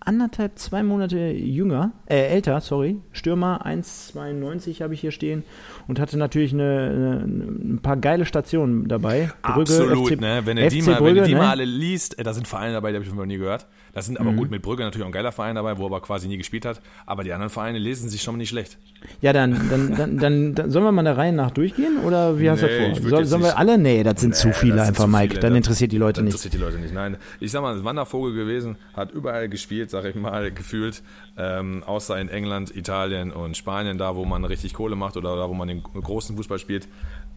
anderthalb, 0.00 0.58
zwei 0.58 0.82
Monate 0.82 1.18
jünger, 1.18 1.92
äh, 2.06 2.28
älter, 2.28 2.60
sorry. 2.60 2.98
Stürmer 3.12 3.66
1,92 3.66 4.82
habe 4.82 4.94
ich 4.94 5.00
hier 5.00 5.10
stehen 5.10 5.44
und 5.86 6.00
hatte 6.00 6.16
natürlich 6.16 6.52
eine, 6.52 7.22
eine, 7.24 7.74
ein 7.74 7.80
paar 7.82 7.96
geile 7.96 8.24
Stationen 8.24 8.88
dabei. 8.88 9.30
Brügge, 9.42 9.60
Absolut, 9.60 10.08
FC, 10.08 10.20
ne? 10.20 10.42
Wenn 10.44 10.56
du 10.56 10.68
die, 10.68 10.82
mal, 10.82 10.96
Brügge, 10.96 11.06
wenn 11.06 11.14
du 11.16 11.24
die 11.24 11.34
ne? 11.34 11.40
mal 11.40 11.50
alle 11.50 11.64
liest, 11.64 12.18
äh, 12.18 12.22
da 12.22 12.32
sind 12.32 12.48
Vereine 12.48 12.72
dabei, 12.72 12.90
die 12.90 12.96
habe 12.96 13.04
ich 13.04 13.12
noch 13.12 13.26
nie 13.26 13.38
gehört. 13.38 13.66
Das 13.92 14.06
sind 14.06 14.18
aber 14.18 14.32
mhm. 14.32 14.36
gut 14.36 14.50
mit 14.50 14.62
Brügge 14.62 14.82
natürlich 14.82 15.04
auch 15.04 15.08
ein 15.08 15.12
geiler 15.12 15.32
Verein 15.32 15.54
dabei, 15.54 15.78
wo 15.78 15.84
er 15.84 15.86
aber 15.86 16.00
quasi 16.00 16.28
nie 16.28 16.36
gespielt 16.36 16.64
hat. 16.64 16.80
Aber 17.06 17.24
die 17.24 17.32
anderen 17.32 17.50
Vereine 17.50 17.78
lesen 17.78 18.08
sich 18.08 18.22
schon 18.22 18.34
mal 18.34 18.38
nicht 18.38 18.50
schlecht. 18.50 18.78
Ja, 19.20 19.32
dann, 19.32 19.68
dann, 19.70 19.94
dann, 19.96 20.18
dann, 20.18 20.54
dann 20.54 20.70
sollen 20.70 20.84
wir 20.84 20.92
mal 20.92 21.04
der 21.04 21.16
Reihe 21.16 21.32
nach 21.32 21.50
durchgehen 21.50 21.98
oder 22.04 22.38
wie 22.38 22.50
hast 22.50 22.62
nee, 22.62 22.68
du 22.68 22.88
das 22.90 22.98
vor? 22.98 23.10
Soll, 23.10 23.24
sollen 23.24 23.42
wir 23.42 23.58
alle? 23.58 23.78
Nee, 23.78 24.02
das 24.02 24.20
sind 24.20 24.30
nee, 24.30 24.36
zu 24.36 24.52
viele 24.52 24.82
einfach, 24.82 25.04
zu 25.04 25.10
Mike. 25.10 25.28
Viele. 25.30 25.40
Dann 25.40 25.56
interessiert 25.56 25.92
die 25.92 25.98
Leute 25.98 26.22
nicht. 26.22 26.34
Interessiert 26.34 26.54
die 26.54 26.58
Leute 26.58 26.78
nicht. 26.78 26.92
Nein, 26.92 27.16
ich 27.40 27.50
sag 27.50 27.62
mal, 27.62 27.76
ein 27.76 27.84
Wandervogel 27.84 28.34
gewesen, 28.34 28.76
hat 28.94 29.12
überall 29.12 29.48
gespielt, 29.48 29.90
sag 29.90 30.04
ich 30.04 30.14
mal, 30.14 30.50
gefühlt. 30.50 31.02
Ähm, 31.36 31.84
außer 31.86 32.18
in 32.18 32.28
England, 32.28 32.74
Italien 32.74 33.30
und 33.30 33.56
Spanien, 33.56 33.96
da 33.98 34.16
wo 34.16 34.24
man 34.24 34.44
richtig 34.44 34.74
Kohle 34.74 34.96
macht 34.96 35.16
oder 35.16 35.36
da 35.36 35.48
wo 35.48 35.54
man 35.54 35.68
den 35.68 35.82
großen 35.82 36.36
Fußball 36.36 36.58
spielt. 36.58 36.88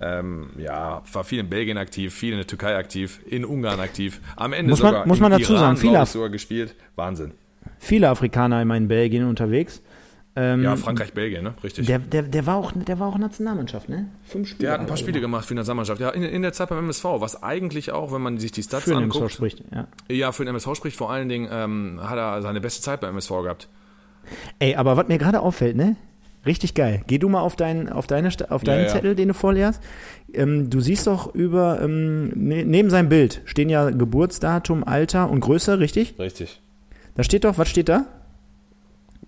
Ähm, 0.03 0.49
ja, 0.57 1.03
war 1.13 1.23
viel 1.23 1.39
in 1.39 1.49
Belgien 1.49 1.77
aktiv, 1.77 2.13
viel 2.13 2.31
in 2.31 2.37
der 2.37 2.47
Türkei 2.47 2.75
aktiv, 2.75 3.19
in 3.27 3.45
Ungarn 3.45 3.79
aktiv. 3.79 4.19
Am 4.35 4.51
Ende 4.51 4.71
muss 4.71 4.81
man, 4.81 4.91
sogar 4.93 5.07
muss 5.07 5.19
man 5.19 5.31
dazu 5.31 5.53
Iran, 5.53 5.75
sagen, 5.75 5.77
viele, 5.77 6.05
sogar 6.07 6.29
gespielt. 6.29 6.75
Wahnsinn. 6.95 7.33
Viele 7.77 8.09
Afrikaner 8.09 8.61
immer 8.61 8.75
in 8.77 8.87
Belgien 8.87 9.27
unterwegs. 9.27 9.81
Ähm, 10.35 10.63
ja, 10.63 10.75
Frankreich, 10.77 11.13
Belgien, 11.13 11.43
ne? 11.43 11.53
Richtig. 11.61 11.85
Der, 11.87 11.99
der, 11.99 12.23
der, 12.23 12.45
war 12.45 12.55
auch, 12.55 12.71
der 12.73 12.99
war 12.99 13.09
auch 13.09 13.17
Nationalmannschaft, 13.17 13.89
ne? 13.89 14.07
Fünf 14.23 14.47
Spiele. 14.47 14.67
Der 14.67 14.73
hat 14.73 14.79
ein 14.79 14.87
paar 14.87 14.97
Spiele 14.97 15.19
gemacht 15.19 15.45
für 15.45 15.53
die 15.53 15.57
Nationalmannschaft. 15.57 15.99
Ja, 15.99 16.09
in, 16.09 16.23
in 16.23 16.41
der 16.41 16.53
Zeit 16.53 16.69
beim 16.69 16.79
MSV, 16.79 17.03
was 17.17 17.43
eigentlich 17.43 17.91
auch, 17.91 18.13
wenn 18.13 18.21
man 18.21 18.37
sich 18.37 18.53
die 18.53 18.63
Stats 18.63 18.85
für 18.85 18.95
anguckt. 18.95 19.13
Für 19.13 19.19
den 19.19 19.23
MSV 19.23 19.35
spricht, 19.35 19.63
ja. 19.71 19.87
Ja, 20.07 20.31
für 20.31 20.45
den 20.45 20.55
MSV 20.55 20.75
spricht 20.75 20.95
vor 20.95 21.11
allen 21.11 21.27
Dingen, 21.27 21.49
ähm, 21.51 21.99
hat 22.01 22.17
er 22.17 22.41
seine 22.41 22.61
beste 22.61 22.81
Zeit 22.81 23.01
beim 23.01 23.11
MSV 23.11 23.29
gehabt. 23.43 23.67
Ey, 24.59 24.75
aber 24.75 24.95
was 24.95 25.07
mir 25.09 25.17
gerade 25.17 25.41
auffällt, 25.41 25.75
ne? 25.75 25.97
Richtig 26.45 26.73
geil. 26.73 27.01
Geh 27.05 27.19
du 27.19 27.29
mal 27.29 27.41
auf, 27.41 27.55
dein, 27.55 27.89
auf, 27.89 28.07
deine, 28.07 28.29
auf 28.49 28.63
deinen 28.63 28.81
ja, 28.81 28.85
ja. 28.87 28.93
Zettel, 28.93 29.15
den 29.15 29.27
du 29.27 29.33
vorlehrst. 29.33 29.81
Ähm, 30.33 30.69
du 30.69 30.81
siehst 30.81 31.05
doch 31.05 31.35
über, 31.35 31.81
ähm, 31.81 32.29
ne, 32.29 32.65
neben 32.65 32.89
seinem 32.89 33.09
Bild 33.09 33.41
stehen 33.45 33.69
ja 33.69 33.91
Geburtsdatum, 33.91 34.83
Alter 34.83 35.29
und 35.29 35.41
Größe, 35.41 35.79
richtig? 35.79 36.15
Richtig. 36.17 36.59
Da 37.15 37.23
steht 37.23 37.43
doch, 37.43 37.57
was 37.57 37.69
steht 37.69 37.89
da? 37.89 38.05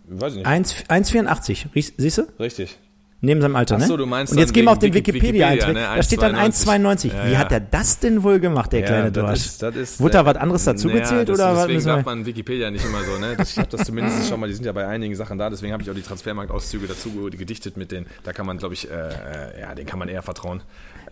Weiß 0.05 0.33
ich 0.33 0.39
nicht. 0.39 0.47
1,84, 0.47 1.93
siehst 1.97 2.17
du? 2.17 2.23
Richtig. 2.39 2.79
Neben 3.25 3.41
seinem 3.41 3.55
Alter, 3.55 3.77
ne? 3.77 3.85
Achso, 3.85 3.95
du 3.95 4.05
meinst 4.05 4.33
Und 4.33 4.39
jetzt 4.39 4.53
gehen 4.53 4.65
wir 4.65 4.71
auf 4.73 4.79
den 4.79 4.93
Wikipedia-Eintrag. 4.93 5.69
Wikipedia, 5.69 5.91
ne? 5.91 5.95
Da 5.95 6.03
steht 6.03 6.21
dann 6.21 6.35
1,92. 6.35 7.07
Ja, 7.07 7.25
Wie 7.25 7.37
hat 7.37 7.53
er 7.53 7.61
das 7.61 7.97
denn 7.97 8.21
wohl 8.21 8.41
gemacht, 8.41 8.73
der 8.73 8.81
ja, 8.81 8.85
kleine 8.85 9.11
das 9.13 9.57
Dorsch? 9.59 9.73
Das 9.73 9.99
Wurde 10.01 10.11
da 10.11 10.25
was 10.25 10.35
anderes 10.35 10.65
dazugezählt? 10.65 11.29
Ja, 11.29 11.33
oder 11.33 11.55
deswegen 11.55 11.85
darf 11.85 12.03
man 12.03 12.25
Wikipedia 12.25 12.69
nicht 12.69 12.83
immer 12.83 13.01
so, 13.01 13.17
ne? 13.17 13.37
ich 13.41 13.57
habe 13.57 13.69
das 13.69 13.85
zumindest 13.85 14.27
schon 14.27 14.41
mal, 14.41 14.47
die 14.47 14.53
sind 14.53 14.65
ja 14.65 14.73
bei 14.73 14.85
einigen 14.85 15.15
Sachen 15.15 15.37
da, 15.37 15.49
deswegen 15.49 15.71
habe 15.71 15.81
ich 15.81 15.89
auch 15.89 15.95
die 15.95 16.01
Transfermarktauszüge 16.01 16.85
dazu 16.85 17.29
gedichtet 17.31 17.77
mit 17.77 17.93
denen. 17.93 18.07
Da 18.23 18.33
kann 18.33 18.45
man, 18.45 18.57
glaube 18.57 18.73
ich, 18.73 18.91
äh, 18.91 18.93
äh, 18.93 19.61
ja, 19.61 19.73
den 19.73 19.85
kann 19.85 19.99
man 19.99 20.09
eher 20.09 20.21
vertrauen. 20.21 20.61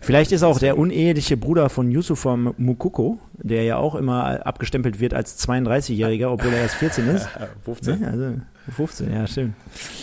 Vielleicht 0.02 0.32
ist 0.32 0.42
auch 0.42 0.58
der 0.58 0.76
uneheliche 0.78 1.36
Bruder 1.36 1.70
von 1.70 1.90
Yusufa 1.90 2.36
Mukoko, 2.36 3.18
der 3.34 3.62
ja 3.62 3.76
auch 3.76 3.94
immer 3.94 4.44
abgestempelt 4.44 4.98
wird 4.98 5.14
als 5.14 5.38
32-Jähriger, 5.46 6.26
obwohl 6.26 6.52
er 6.52 6.62
erst 6.62 6.74
14 6.74 7.06
ist. 7.08 7.28
15. 7.64 8.02
Ja, 8.02 8.08
also 8.08 8.34
15, 8.70 9.12
ja, 9.12 9.26
stimmt. 9.28 9.54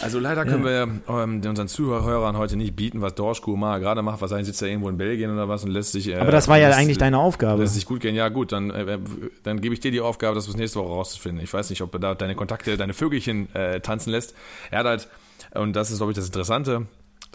Also 0.01 0.19
leider 0.19 0.45
können 0.45 0.65
ja. 0.65 0.87
wir 0.87 1.23
ähm, 1.23 1.41
unseren 1.45 1.67
Zuhörern 1.67 2.37
heute 2.37 2.55
nicht 2.55 2.77
bieten, 2.77 3.01
was 3.01 3.15
Dorsch 3.15 3.41
Kumar 3.41 3.81
gerade 3.81 4.01
macht. 4.01 4.21
Wahrscheinlich 4.21 4.47
sitzt 4.47 4.61
er 4.61 4.69
irgendwo 4.69 4.87
in 4.87 4.97
Belgien 4.97 5.31
oder 5.31 5.49
was 5.49 5.65
und 5.65 5.71
lässt 5.71 5.91
sich. 5.91 6.07
Äh, 6.07 6.15
Aber 6.15 6.31
das 6.31 6.47
war 6.47 6.57
ja 6.57 6.69
eigentlich 6.71 6.97
deine 6.97 7.19
Aufgabe. 7.19 7.61
Lässt 7.61 7.75
sich 7.75 7.85
gut 7.85 7.99
gehen. 7.99 8.15
Ja, 8.15 8.29
gut, 8.29 8.53
dann, 8.53 8.69
äh, 8.69 8.99
dann 9.43 9.59
gebe 9.59 9.73
ich 9.73 9.81
dir 9.81 9.91
die 9.91 10.01
Aufgabe, 10.01 10.35
das 10.35 10.47
bis 10.47 10.55
nächste 10.55 10.79
Woche 10.79 10.89
rauszufinden. 10.89 11.43
Ich 11.43 11.53
weiß 11.53 11.69
nicht, 11.69 11.81
ob 11.81 11.93
er 11.93 11.99
da 11.99 12.15
deine 12.15 12.35
Kontakte, 12.35 12.77
deine 12.77 12.93
Vögelchen 12.93 13.53
äh, 13.53 13.81
tanzen 13.81 14.11
lässt. 14.11 14.33
Er 14.71 14.79
hat 14.79 14.85
halt, 14.85 15.09
und 15.55 15.75
das 15.75 15.91
ist, 15.91 15.97
glaube 15.97 16.13
ich, 16.13 16.15
das 16.17 16.25
Interessante, 16.25 16.85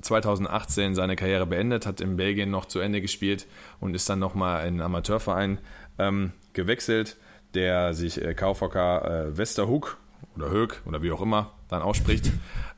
2018 0.01 0.95
seine 0.95 1.17
Karriere 1.17 1.47
beendet, 1.47 1.87
hat 1.87 2.01
in 2.01 2.17
Belgien 2.17 2.51
noch 2.51 2.67
zu 2.67 2.81
Ende 2.81 3.01
gespielt 3.01 3.47
und 3.81 3.95
ist 3.95 4.09
dann 4.09 4.19
nochmal 4.19 4.63
in 4.63 4.75
einen 4.75 4.81
Amateurverein 4.83 5.59
ähm, 5.99 6.33
gewechselt, 6.53 7.17
der 7.55 7.95
sich 7.95 8.21
äh, 8.23 8.35
KVK 8.35 8.77
äh, 8.77 9.39
Westerhoek 9.39 9.99
oder 10.37 10.51
Höck 10.51 10.83
oder 10.87 11.03
wie 11.03 11.13
auch 11.13 11.23
immer 11.23 11.53
dann 11.69 11.83
ausspricht. 11.83 12.31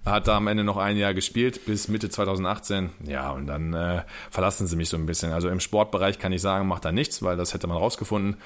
Hat 0.05 0.29
da 0.29 0.37
am 0.37 0.47
Ende 0.47 0.63
noch 0.63 0.77
ein 0.77 0.97
Jahr 0.97 1.15
gespielt 1.15 1.67
bis 1.67 1.89
Mitte 1.89 2.09
2018. 2.09 2.91
Ja, 3.05 3.31
und 3.33 3.47
dann 3.47 3.75
äh, 3.75 4.03
verlassen 4.31 4.67
sie 4.67 4.77
mich 4.77 4.89
so 4.89 4.97
ein 4.97 5.07
bisschen. 5.07 5.33
Also 5.33 5.49
im 5.49 5.61
Sportbereich 5.61 6.19
kann 6.19 6.33
ich 6.33 6.41
sagen, 6.41 6.69
macht 6.69 6.85
er 6.85 6.93
nichts, 6.93 7.23
weil 7.23 7.37
das 7.37 7.55
hätte 7.55 7.67
man 7.67 7.77
rausgefunden. 7.77 8.37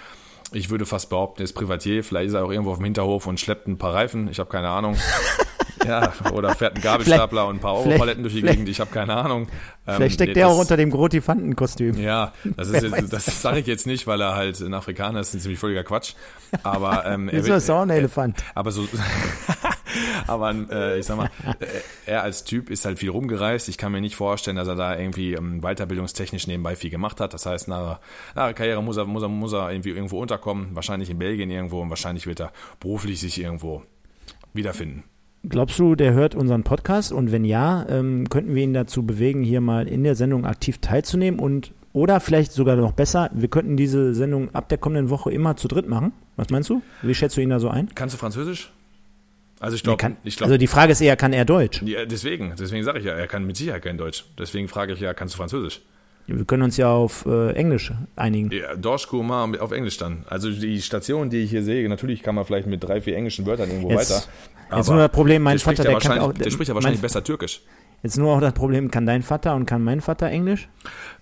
Ich 0.52 0.70
würde 0.70 0.86
fast 0.86 1.10
behaupten, 1.10 1.42
er 1.42 1.44
ist 1.44 1.52
Privatier. 1.52 2.02
Vielleicht 2.02 2.28
ist 2.28 2.34
er 2.34 2.44
auch 2.44 2.50
irgendwo 2.50 2.72
auf 2.72 2.78
dem 2.78 2.84
Hinterhof 2.84 3.26
und 3.26 3.38
schleppt 3.38 3.68
ein 3.68 3.78
paar 3.78 3.94
Reifen. 3.94 4.28
Ich 4.28 4.38
habe 4.38 4.50
keine 4.50 4.68
Ahnung. 4.68 4.96
Ja, 5.86 6.12
oder 6.32 6.54
fährt 6.54 6.76
ein 6.76 6.82
Gabelstapler 6.82 7.46
und 7.46 7.56
ein 7.56 7.60
paar 7.60 7.74
Europaletten 7.74 8.22
durch 8.22 8.34
die 8.34 8.42
Gegend, 8.42 8.68
ich 8.68 8.80
habe 8.80 8.90
keine 8.90 9.16
Ahnung. 9.16 9.48
Ähm, 9.86 9.96
vielleicht 9.96 10.14
steckt 10.14 10.36
der 10.36 10.48
auch 10.48 10.58
unter 10.58 10.76
dem 10.76 10.90
Grotifantenkostüm. 10.90 11.98
Ja, 11.98 12.32
das 12.56 12.68
ist 12.68 12.82
jetzt, 12.82 13.12
das 13.12 13.42
sage 13.42 13.60
ich 13.60 13.66
jetzt 13.66 13.86
nicht, 13.86 14.06
weil 14.06 14.20
er 14.20 14.34
halt 14.34 14.60
ein 14.60 14.74
Afrikaner 14.74 15.20
ist, 15.20 15.34
ein 15.34 15.40
ziemlich 15.40 15.58
völliger 15.58 15.84
Quatsch. 15.84 16.14
Aber 16.62 17.06
ähm, 17.06 17.28
er 17.28 17.44
will, 17.44 17.52
ist 17.52 17.70
auch 17.70 17.82
ein 17.82 17.90
Elefant. 17.90 18.42
aber 18.54 18.72
so, 18.72 18.86
aber 20.26 20.54
äh, 20.70 20.98
ich 20.98 21.06
sag 21.06 21.16
mal, 21.16 21.30
äh, 21.60 21.66
er 22.06 22.22
als 22.22 22.44
Typ 22.44 22.70
ist 22.70 22.84
halt 22.84 22.98
viel 22.98 23.10
rumgereist. 23.10 23.68
Ich 23.68 23.78
kann 23.78 23.92
mir 23.92 24.00
nicht 24.00 24.16
vorstellen, 24.16 24.56
dass 24.56 24.68
er 24.68 24.76
da 24.76 24.98
irgendwie 24.98 25.34
ähm, 25.34 25.60
weiterbildungstechnisch 25.62 26.46
nebenbei 26.46 26.76
viel 26.76 26.90
gemacht 26.90 27.20
hat. 27.20 27.34
Das 27.34 27.46
heißt, 27.46 27.68
nach, 27.68 28.00
nach 28.34 28.46
der 28.46 28.54
Karriere 28.54 28.82
muss 28.82 28.96
er, 28.96 29.06
muss 29.06 29.22
er, 29.22 29.28
muss 29.28 29.52
er 29.52 29.70
irgendwie 29.70 29.90
irgendwo 29.90 30.20
unterkommen. 30.20 30.74
Wahrscheinlich 30.74 31.10
in 31.10 31.18
Belgien 31.18 31.50
irgendwo 31.50 31.80
und 31.80 31.90
wahrscheinlich 31.90 32.26
wird 32.26 32.40
er 32.40 32.52
beruflich 32.80 33.20
sich 33.20 33.40
irgendwo 33.40 33.82
wiederfinden. 34.52 35.04
Glaubst 35.48 35.78
du, 35.78 35.94
der 35.94 36.12
hört 36.12 36.34
unseren 36.34 36.64
Podcast? 36.64 37.12
Und 37.12 37.32
wenn 37.32 37.44
ja, 37.44 37.86
ähm, 37.88 38.28
könnten 38.28 38.54
wir 38.54 38.62
ihn 38.62 38.74
dazu 38.74 39.04
bewegen, 39.06 39.42
hier 39.42 39.60
mal 39.60 39.88
in 39.88 40.04
der 40.04 40.14
Sendung 40.14 40.44
aktiv 40.44 40.78
teilzunehmen 40.78 41.40
und 41.40 41.72
oder 41.92 42.20
vielleicht 42.20 42.52
sogar 42.52 42.76
noch 42.76 42.92
besser, 42.92 43.30
wir 43.32 43.48
könnten 43.48 43.76
diese 43.76 44.14
Sendung 44.14 44.54
ab 44.54 44.68
der 44.68 44.78
kommenden 44.78 45.10
Woche 45.10 45.32
immer 45.32 45.56
zu 45.56 45.66
dritt 45.66 45.88
machen. 45.88 46.12
Was 46.36 46.50
meinst 46.50 46.70
du? 46.70 46.82
Wie 47.02 47.14
schätzt 47.14 47.36
du 47.36 47.40
ihn 47.40 47.50
da 47.50 47.58
so 47.58 47.68
ein? 47.68 47.88
Kannst 47.94 48.14
du 48.14 48.18
Französisch? 48.18 48.70
Also 49.60 49.76
ich 49.76 49.82
glaube, 49.82 49.98
glaub, 49.98 50.42
also 50.42 50.56
die 50.56 50.66
Frage 50.66 50.92
ist 50.92 51.00
eher, 51.00 51.16
kann 51.16 51.32
er 51.32 51.44
Deutsch? 51.44 51.82
Ja, 51.82 52.06
deswegen, 52.06 52.54
deswegen 52.58 52.84
sage 52.84 52.98
ich 52.98 53.04
ja, 53.04 53.12
er 53.12 53.26
kann 53.26 53.44
mit 53.46 53.56
Sicherheit 53.56 53.82
kein 53.82 53.98
Deutsch. 53.98 54.24
Deswegen 54.38 54.68
frage 54.68 54.92
ich 54.92 55.00
ja, 55.00 55.12
kannst 55.14 55.34
du 55.34 55.38
Französisch? 55.38 55.80
Wir 56.36 56.44
können 56.44 56.62
uns 56.62 56.76
ja 56.76 56.90
auf 56.92 57.26
äh, 57.26 57.52
Englisch 57.52 57.92
einigen. 58.16 58.50
Ja, 58.50 58.76
Dorsch 58.76 59.08
Kumar 59.08 59.48
auf 59.60 59.72
Englisch 59.72 59.96
dann. 59.96 60.24
Also 60.28 60.50
die 60.50 60.80
Station, 60.80 61.30
die 61.30 61.38
ich 61.38 61.50
hier 61.50 61.62
sehe, 61.62 61.88
natürlich 61.88 62.22
kann 62.22 62.34
man 62.34 62.44
vielleicht 62.44 62.66
mit 62.66 62.82
drei, 62.82 63.00
vier 63.00 63.16
englischen 63.16 63.46
Wörtern 63.46 63.68
irgendwo 63.68 63.90
jetzt, 63.90 64.10
weiter. 64.10 64.22
Jetzt 64.76 64.88
nur 64.88 64.98
das 64.98 65.10
Problem, 65.10 65.42
mein 65.42 65.58
Vater, 65.58 65.82
der 65.82 65.98
kann 65.98 66.18
auch. 66.18 66.32
Der 66.32 66.50
spricht 66.50 66.68
ja 66.68 66.74
wahrscheinlich 66.74 67.00
besser 67.00 67.24
Türkisch. 67.24 67.62
Jetzt 68.02 68.16
nur 68.16 68.34
auch 68.34 68.40
das 68.40 68.54
Problem, 68.54 68.90
kann 68.90 69.04
dein 69.04 69.22
Vater 69.22 69.54
und 69.54 69.66
kann 69.66 69.84
mein 69.84 70.00
Vater 70.00 70.28
Englisch? 70.28 70.68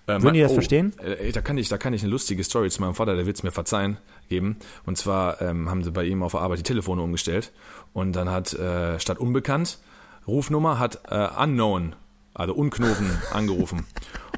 Äh, 0.07 0.21
Würden 0.21 0.33
die 0.33 0.39
das 0.39 0.51
oh, 0.51 0.55
verstehen? 0.55 0.93
Äh, 0.99 1.31
da, 1.33 1.41
kann 1.41 1.57
ich, 1.57 1.67
da 1.67 1.77
kann 1.77 1.93
ich 1.93 2.03
eine 2.03 2.11
lustige 2.11 2.43
Story 2.43 2.69
zu 2.69 2.81
meinem 2.81 2.95
Vater, 2.95 3.15
der 3.15 3.25
wird 3.25 3.35
es 3.35 3.43
mir 3.43 3.51
verzeihen, 3.51 3.97
geben. 4.29 4.57
Und 4.85 4.97
zwar 4.97 5.41
ähm, 5.41 5.69
haben 5.69 5.83
sie 5.83 5.91
bei 5.91 6.05
ihm 6.05 6.23
auf 6.23 6.31
der 6.31 6.41
Arbeit 6.41 6.59
die 6.59 6.63
Telefone 6.63 7.01
umgestellt. 7.01 7.51
Und 7.91 8.15
dann 8.15 8.29
hat 8.29 8.53
äh, 8.53 8.97
statt 8.99 9.19
unbekannt, 9.19 9.79
Rufnummer, 10.25 10.79
hat 10.79 11.01
äh, 11.09 11.27
unknown, 11.43 11.95
also 12.33 12.53
unknoven 12.53 13.11
angerufen. 13.33 13.85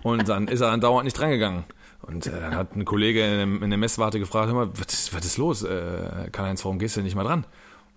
Und 0.04 0.28
dann 0.28 0.48
ist 0.48 0.62
er 0.62 0.72
dann 0.72 0.82
dauernd 0.82 1.06
nicht 1.06 1.18
drangegangen. 1.18 1.64
Und 2.02 2.28
äh, 2.28 2.32
dann 2.32 2.56
hat 2.56 2.76
ein 2.76 2.86
Kollege 2.86 3.24
in, 3.24 3.62
in 3.62 3.70
der 3.70 3.78
Messwarte 3.78 4.20
gefragt, 4.20 4.52
mal, 4.52 4.70
was, 4.74 5.14
was 5.14 5.26
ist 5.26 5.38
los? 5.38 5.64
Äh, 5.64 6.30
Karl-Heinz, 6.32 6.66
warum 6.66 6.80
gehst 6.80 6.98
du 6.98 7.02
nicht 7.02 7.16
mal 7.16 7.24
dran? 7.24 7.46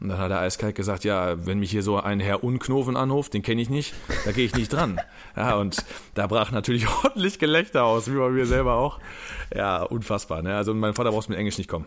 Und 0.00 0.08
dann 0.08 0.18
hat 0.18 0.30
er 0.30 0.40
eiskalt 0.40 0.74
gesagt, 0.74 1.04
ja, 1.04 1.46
wenn 1.46 1.60
mich 1.60 1.70
hier 1.70 1.82
so 1.82 1.98
ein 1.98 2.20
Herr 2.20 2.44
Unknoven 2.44 2.96
anruft, 2.96 3.32
den 3.32 3.42
kenne 3.42 3.62
ich 3.62 3.70
nicht, 3.70 3.94
da 4.24 4.32
gehe 4.32 4.44
ich 4.44 4.54
nicht 4.54 4.72
dran. 4.72 5.00
Ja, 5.36 5.56
und 5.56 5.84
da 6.14 6.28
brach 6.28 6.52
natürlich 6.52 6.86
ordentlich 7.04 7.40
Gelächter 7.40 7.82
aus, 7.82 8.08
wie 8.08 8.16
bei 8.16 8.28
mir 8.28 8.46
selber 8.46 8.74
auch. 8.74 9.00
Ja, 9.52 9.82
unfassbar. 9.82 10.42
Ne? 10.42 10.54
Also 10.54 10.72
mein 10.72 10.94
Vater 10.94 11.10
braucht 11.10 11.28
mit 11.28 11.36
Englisch 11.36 11.58
nicht 11.58 11.66
kommen. 11.66 11.86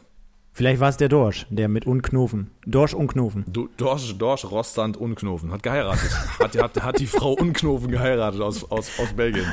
Vielleicht 0.51 0.81
war 0.81 0.89
es 0.89 0.97
der 0.97 1.07
Dorsch, 1.07 1.45
der 1.49 1.69
mit 1.69 1.85
Unknoven. 1.85 2.51
Dorsch 2.65 2.93
Unknoven. 2.93 3.45
Du, 3.47 3.69
Dorsch, 3.77 4.17
Dorsch 4.17 4.43
Rostand 4.43 4.97
Unknoven. 4.97 5.53
Hat 5.53 5.63
geheiratet. 5.63 6.11
hat, 6.39 6.57
hat, 6.61 6.83
hat 6.83 6.99
die 6.99 7.07
Frau 7.07 7.33
Unknoven 7.33 7.89
geheiratet 7.89 8.41
aus, 8.41 8.69
aus, 8.69 8.99
aus 8.99 9.13
Belgien. 9.13 9.45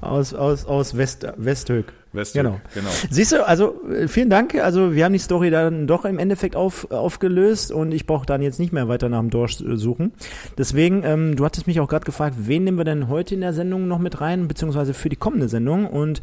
Aus, 0.00 0.34
aus, 0.34 0.64
aus 0.64 0.96
West, 0.96 1.26
Westhöck. 1.36 1.92
Westtürk, 2.12 2.44
genau. 2.44 2.60
genau. 2.74 2.90
Siehst 3.10 3.32
du, 3.32 3.46
also 3.46 3.82
äh, 3.90 4.06
vielen 4.06 4.28
Dank. 4.28 4.54
Also 4.56 4.94
wir 4.94 5.04
haben 5.04 5.12
die 5.12 5.18
Story 5.18 5.50
dann 5.50 5.86
doch 5.86 6.04
im 6.04 6.18
Endeffekt 6.18 6.56
auf, 6.56 6.90
aufgelöst 6.90 7.72
und 7.72 7.92
ich 7.92 8.06
brauche 8.06 8.26
dann 8.26 8.42
jetzt 8.42 8.60
nicht 8.60 8.72
mehr 8.72 8.88
weiter 8.88 9.08
nach 9.08 9.20
dem 9.20 9.30
Dorsch 9.30 9.60
äh, 9.60 9.76
suchen. 9.76 10.12
Deswegen, 10.58 11.02
ähm, 11.04 11.36
du 11.36 11.44
hattest 11.44 11.66
mich 11.66 11.80
auch 11.80 11.88
gerade 11.88 12.04
gefragt, 12.04 12.36
wen 12.38 12.64
nehmen 12.64 12.78
wir 12.78 12.84
denn 12.84 13.08
heute 13.08 13.34
in 13.34 13.40
der 13.40 13.54
Sendung 13.54 13.88
noch 13.88 13.98
mit 13.98 14.20
rein, 14.20 14.46
beziehungsweise 14.46 14.92
für 14.92 15.08
die 15.08 15.16
kommende 15.16 15.48
Sendung 15.48 15.86
und 15.86 16.22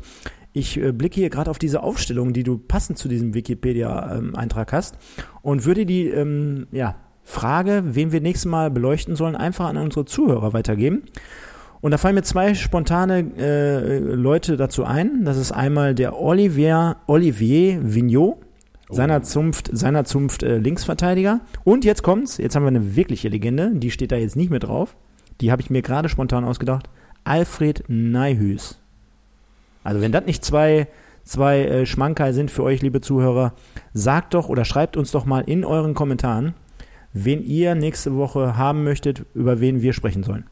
ich 0.53 0.77
äh, 0.77 0.91
blicke 0.91 1.15
hier 1.15 1.29
gerade 1.29 1.49
auf 1.49 1.59
diese 1.59 1.81
Aufstellung, 1.81 2.33
die 2.33 2.43
du 2.43 2.57
passend 2.57 2.97
zu 2.97 3.07
diesem 3.07 3.33
Wikipedia-Eintrag 3.33 4.71
ähm, 4.71 4.77
hast 4.77 4.97
und 5.41 5.65
würde 5.65 5.85
die 5.85 6.07
ähm, 6.07 6.67
ja, 6.71 6.95
Frage, 7.23 7.83
wen 7.85 8.11
wir 8.11 8.21
nächstes 8.21 8.49
Mal 8.49 8.71
beleuchten 8.71 9.15
sollen, 9.15 9.35
einfach 9.35 9.67
an 9.67 9.77
unsere 9.77 10.05
Zuhörer 10.05 10.53
weitergeben. 10.53 11.03
Und 11.81 11.91
da 11.91 11.97
fallen 11.97 12.15
mir 12.15 12.23
zwei 12.23 12.55
spontane 12.55 13.31
äh, 13.37 13.99
Leute 13.99 14.57
dazu 14.57 14.83
ein. 14.83 15.23
Das 15.23 15.37
ist 15.37 15.51
einmal 15.51 15.95
der 15.95 16.19
Olivier, 16.19 16.97
Olivier 17.07 17.79
Vignot, 17.81 18.37
oh. 18.89 18.93
seiner 18.93 19.23
Zunft, 19.23 19.69
seiner 19.71 20.03
Zunft 20.03 20.43
äh, 20.43 20.57
Linksverteidiger. 20.57 21.41
Und 21.63 21.85
jetzt 21.85 22.03
kommt's, 22.03 22.37
jetzt 22.37 22.55
haben 22.55 22.63
wir 22.63 22.67
eine 22.67 22.95
wirkliche 22.95 23.29
Legende, 23.29 23.71
die 23.73 23.91
steht 23.91 24.11
da 24.11 24.17
jetzt 24.17 24.35
nicht 24.35 24.49
mehr 24.49 24.59
drauf. 24.59 24.95
Die 25.39 25.51
habe 25.51 25.61
ich 25.61 25.69
mir 25.69 25.81
gerade 25.81 26.09
spontan 26.09 26.43
ausgedacht. 26.43 26.89
Alfred 27.23 27.85
Neihüs. 27.87 28.77
Also 29.83 30.01
wenn 30.01 30.11
das 30.11 30.25
nicht 30.25 30.43
zwei, 30.43 30.87
zwei 31.23 31.63
äh, 31.63 31.85
Schmankerl 31.85 32.33
sind 32.33 32.51
für 32.51 32.63
euch, 32.63 32.81
liebe 32.81 32.99
Zuhörer, 32.99 33.53
sagt 33.93 34.33
doch 34.33 34.49
oder 34.49 34.65
schreibt 34.65 34.97
uns 34.97 35.11
doch 35.11 35.25
mal 35.25 35.41
in 35.41 35.63
euren 35.63 35.93
Kommentaren, 35.93 36.55
wen 37.13 37.41
ihr 37.41 37.75
nächste 37.75 38.15
Woche 38.15 38.57
haben 38.57 38.83
möchtet, 38.83 39.23
über 39.33 39.61
wen 39.61 39.81
wir 39.81 39.93
sprechen 39.93 40.23
sollen. 40.23 40.45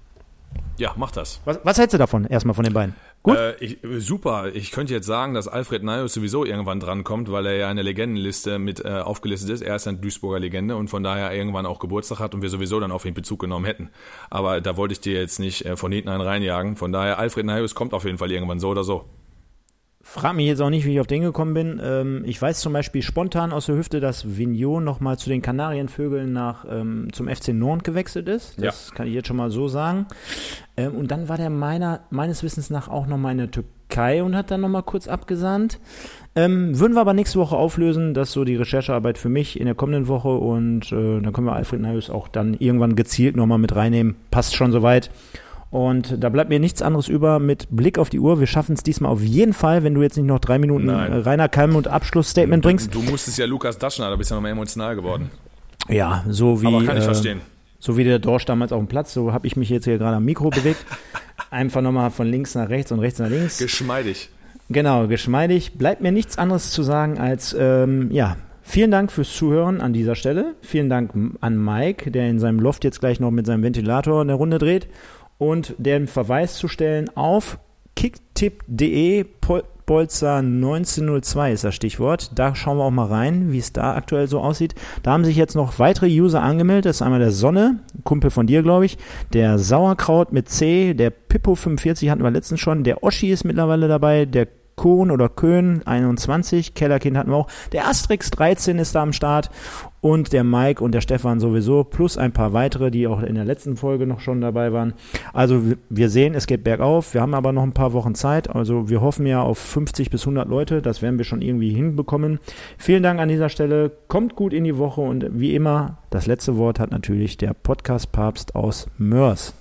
Ja, 0.77 0.93
mach 0.95 1.11
das. 1.11 1.41
Was, 1.45 1.59
was 1.63 1.77
hältst 1.77 1.93
du 1.93 1.97
davon, 1.97 2.25
erstmal 2.25 2.53
von 2.53 2.63
den 2.63 2.73
beiden? 2.73 2.95
Gut? 3.23 3.35
Äh, 3.35 3.55
ich, 3.57 3.79
super. 3.97 4.53
Ich 4.53 4.71
könnte 4.71 4.93
jetzt 4.93 5.07
sagen, 5.07 5.33
dass 5.33 5.47
Alfred 5.47 5.83
Nayos 5.83 6.13
sowieso 6.13 6.45
irgendwann 6.45 6.79
drankommt, 6.79 7.31
weil 7.31 7.45
er 7.47 7.55
ja 7.55 7.69
in 7.69 7.77
der 7.77 7.83
Legendenliste 7.83 8.59
mit 8.59 8.85
äh, 8.85 8.99
aufgelistet 8.99 9.49
ist. 9.49 9.61
Er 9.61 9.75
ist 9.75 9.87
eine 9.87 9.97
Duisburger 9.97 10.39
Legende 10.39 10.75
und 10.75 10.89
von 10.89 11.03
daher 11.03 11.33
irgendwann 11.33 11.65
auch 11.65 11.79
Geburtstag 11.79 12.19
hat 12.19 12.35
und 12.35 12.41
wir 12.41 12.49
sowieso 12.49 12.79
dann 12.79 12.91
auf 12.91 13.05
ihn 13.05 13.13
Bezug 13.13 13.39
genommen 13.39 13.65
hätten. 13.65 13.89
Aber 14.29 14.61
da 14.61 14.77
wollte 14.77 14.93
ich 14.93 15.01
dir 15.01 15.19
jetzt 15.19 15.39
nicht 15.39 15.65
äh, 15.65 15.75
von 15.75 15.91
hinten 15.91 16.09
einen 16.09 16.21
reinjagen. 16.21 16.75
Von 16.75 16.91
daher, 16.91 17.17
Alfred 17.17 17.45
Nayos 17.45 17.75
kommt 17.75 17.93
auf 17.93 18.05
jeden 18.05 18.17
Fall 18.17 18.31
irgendwann 18.31 18.59
so 18.59 18.69
oder 18.69 18.83
so. 18.83 19.05
Frag 20.09 20.35
mich 20.35 20.47
jetzt 20.47 20.61
auch 20.61 20.69
nicht, 20.69 20.85
wie 20.85 20.93
ich 20.93 21.01
auf 21.01 21.05
den 21.05 21.21
gekommen 21.21 21.53
bin. 21.53 21.81
Ähm, 21.83 22.23
ich 22.25 22.41
weiß 22.41 22.61
zum 22.61 22.71
Beispiel 22.71 23.01
spontan 23.01 23.51
aus 23.51 23.65
der 23.65 23.75
Hüfte, 23.75 23.99
dass 23.99 24.37
Vignon 24.37 24.81
nochmal 24.81 25.19
zu 25.19 25.29
den 25.29 25.41
Kanarienvögeln 25.41 26.31
nach, 26.31 26.65
ähm, 26.69 27.09
zum 27.11 27.27
FC 27.27 27.49
Nord 27.49 27.83
gewechselt 27.83 28.29
ist. 28.29 28.53
Das 28.57 28.87
ja. 28.87 28.95
kann 28.95 29.07
ich 29.07 29.13
jetzt 29.13 29.27
schon 29.27 29.35
mal 29.35 29.51
so 29.51 29.67
sagen. 29.67 30.05
Ähm, 30.77 30.95
und 30.95 31.11
dann 31.11 31.27
war 31.27 31.35
der 31.35 31.49
meiner, 31.49 31.99
meines 32.09 32.41
Wissens 32.41 32.69
nach 32.69 32.87
auch 32.87 33.05
nochmal 33.05 33.33
in 33.33 33.39
der 33.39 33.51
Türkei 33.51 34.23
und 34.23 34.33
hat 34.33 34.49
dann 34.49 34.61
nochmal 34.61 34.83
kurz 34.83 35.09
abgesandt. 35.09 35.77
Ähm, 36.37 36.79
würden 36.79 36.93
wir 36.93 37.01
aber 37.01 37.13
nächste 37.13 37.39
Woche 37.39 37.57
auflösen. 37.57 38.13
Das 38.13 38.29
ist 38.29 38.33
so 38.33 38.45
die 38.45 38.55
Recherchearbeit 38.55 39.17
für 39.17 39.29
mich 39.29 39.59
in 39.59 39.65
der 39.65 39.75
kommenden 39.75 40.07
Woche 40.07 40.29
und 40.29 40.89
äh, 40.93 41.19
dann 41.19 41.33
können 41.33 41.47
wir 41.47 41.53
Alfred 41.53 41.81
Nayus 41.81 42.09
auch 42.09 42.29
dann 42.29 42.53
irgendwann 42.53 42.95
gezielt 42.95 43.35
nochmal 43.35 43.57
mit 43.57 43.75
reinnehmen. 43.75 44.15
Passt 44.31 44.55
schon 44.55 44.71
soweit. 44.71 45.11
Und 45.77 46.23
da 46.23 46.29
bleibt 46.29 46.49
mir 46.49 46.59
nichts 46.59 46.81
anderes 46.81 47.07
über 47.07 47.37
mit 47.37 47.67
Blick 47.69 47.99
auf 47.99 48.09
die 48.09 48.19
Uhr. 48.19 48.39
Wir 48.39 48.47
schaffen 48.47 48.73
es 48.73 48.81
diesmal 48.81 49.11
auf 49.11 49.21
jeden 49.21 49.53
Fall, 49.53 49.83
wenn 49.83 49.93
du 49.93 50.01
jetzt 50.01 50.17
nicht 50.17 50.25
noch 50.25 50.39
drei 50.39 50.57
Minuten 50.57 50.87
Nein. 50.87 51.13
Rainer 51.13 51.49
Kalm 51.49 51.75
und 51.75 51.87
Abschlussstatement 51.87 52.63
bringst. 52.63 52.95
Du, 52.95 52.99
du 52.99 53.11
musstest 53.11 53.37
ja 53.37 53.45
Lukas 53.45 53.77
Daschner, 53.77 54.09
da 54.09 54.15
bist 54.15 54.31
du 54.31 54.33
ja 54.33 54.37
nochmal 54.37 54.53
emotional 54.53 54.95
geworden. 54.95 55.29
Ja, 55.87 56.25
so 56.27 56.63
wie. 56.63 56.65
Aber 56.65 56.83
kann 56.83 56.97
ich 56.97 57.03
äh, 57.03 57.05
verstehen. 57.05 57.41
So 57.77 57.95
wie 57.95 58.03
der 58.03 58.17
Dorsch 58.17 58.45
damals 58.45 58.71
auf 58.71 58.79
dem 58.79 58.87
Platz, 58.87 59.13
so 59.13 59.33
habe 59.33 59.45
ich 59.45 59.55
mich 59.55 59.69
jetzt 59.69 59.83
hier 59.83 59.99
gerade 59.99 60.17
am 60.17 60.25
Mikro 60.25 60.49
bewegt. 60.49 60.83
Einfach 61.51 61.83
nochmal 61.83 62.09
von 62.09 62.25
links 62.25 62.55
nach 62.55 62.69
rechts 62.69 62.91
und 62.91 62.97
rechts 62.97 63.19
nach 63.19 63.29
links. 63.29 63.59
Geschmeidig. 63.59 64.29
Genau, 64.69 65.05
geschmeidig. 65.05 65.73
Bleibt 65.73 66.01
mir 66.01 66.11
nichts 66.11 66.39
anderes 66.39 66.71
zu 66.71 66.81
sagen 66.81 67.19
als, 67.19 67.55
ähm, 67.57 68.09
ja, 68.11 68.35
Vielen 68.69 68.91
Dank 68.91 69.13
fürs 69.13 69.33
Zuhören 69.33 69.79
an 69.79 69.93
dieser 69.93 70.15
Stelle. 70.15 70.55
Vielen 70.61 70.89
Dank 70.89 71.11
an 71.39 71.63
Mike, 71.63 72.11
der 72.11 72.29
in 72.29 72.37
seinem 72.37 72.59
Loft 72.59 72.83
jetzt 72.83 72.99
gleich 72.99 73.21
noch 73.21 73.31
mit 73.31 73.45
seinem 73.45 73.63
Ventilator 73.63 74.19
eine 74.19 74.33
Runde 74.33 74.57
dreht 74.57 74.89
und 75.37 75.75
den 75.77 76.07
Verweis 76.07 76.55
zu 76.55 76.67
stellen 76.67 77.09
auf 77.15 77.59
kicktipp.de 77.95 79.25
Bolzer 79.87 80.35
1902 80.39 81.53
ist 81.53 81.63
das 81.63 81.73
Stichwort. 81.73 82.31
Da 82.35 82.53
schauen 82.55 82.77
wir 82.77 82.83
auch 82.83 82.91
mal 82.91 83.05
rein, 83.05 83.53
wie 83.53 83.57
es 83.57 83.71
da 83.71 83.95
aktuell 83.95 84.27
so 84.27 84.41
aussieht. 84.41 84.75
Da 85.01 85.11
haben 85.11 85.23
sich 85.23 85.37
jetzt 85.37 85.55
noch 85.55 85.79
weitere 85.79 86.07
User 86.07 86.43
angemeldet. 86.43 86.87
Das 86.87 86.97
ist 86.97 87.01
einmal 87.01 87.21
der 87.21 87.31
Sonne, 87.31 87.79
Kumpel 88.03 88.29
von 88.29 88.47
dir, 88.47 88.63
glaube 88.63 88.85
ich. 88.85 88.97
Der 89.31 89.57
Sauerkraut 89.57 90.33
mit 90.33 90.49
C, 90.49 90.93
der 90.93 91.13
Pippo45 91.13 92.11
hatten 92.11 92.21
wir 92.21 92.31
letztens 92.31 92.59
schon. 92.59 92.83
Der 92.83 93.01
Oschi 93.01 93.31
ist 93.31 93.45
mittlerweile 93.45 93.87
dabei. 93.87 94.25
Der 94.25 94.49
Kohn 94.75 95.09
oder 95.09 95.29
Köhn 95.29 95.81
21, 95.87 96.73
Kellerkind 96.73 97.15
hatten 97.17 97.31
wir 97.31 97.37
auch. 97.37 97.47
Der 97.71 97.87
Asterix 97.87 98.29
13 98.31 98.79
ist 98.79 98.93
da 98.93 99.03
am 99.03 99.13
Start 99.13 99.49
und 100.07 100.31
der 100.31 100.45
Mike 100.45 100.81
und 100.81 100.93
der 100.93 101.01
Stefan 101.01 101.41
sowieso, 101.41 101.83
plus 101.83 102.17
ein 102.17 102.31
paar 102.31 102.53
weitere, 102.53 102.91
die 102.91 103.07
auch 103.07 103.21
in 103.21 103.35
der 103.35 103.43
letzten 103.43 103.75
Folge 103.75 104.07
noch 104.07 104.21
schon 104.21 104.39
dabei 104.39 104.71
waren. 104.71 104.93
Also 105.33 105.61
wir 105.89 106.09
sehen, 106.09 106.33
es 106.33 106.47
geht 106.47 106.63
bergauf. 106.63 107.13
Wir 107.13 107.19
haben 107.19 107.33
aber 107.33 107.51
noch 107.51 107.63
ein 107.63 107.73
paar 107.73 107.91
Wochen 107.91 108.15
Zeit. 108.15 108.49
Also 108.55 108.87
wir 108.87 109.01
hoffen 109.01 109.25
ja 109.25 109.41
auf 109.41 109.57
50 109.57 110.09
bis 110.09 110.21
100 110.21 110.47
Leute. 110.47 110.81
Das 110.81 111.01
werden 111.01 111.17
wir 111.17 111.25
schon 111.25 111.41
irgendwie 111.41 111.71
hinbekommen. 111.71 112.39
Vielen 112.77 113.03
Dank 113.03 113.19
an 113.19 113.27
dieser 113.27 113.49
Stelle. 113.49 113.91
Kommt 114.07 114.37
gut 114.37 114.53
in 114.53 114.63
die 114.63 114.77
Woche 114.77 115.01
und 115.01 115.25
wie 115.29 115.53
immer, 115.53 115.97
das 116.09 116.25
letzte 116.25 116.55
Wort 116.55 116.79
hat 116.79 116.91
natürlich 116.91 117.35
der 117.35 117.53
Podcast-Papst 117.53 118.55
aus 118.55 118.87
Mörs. 118.97 119.55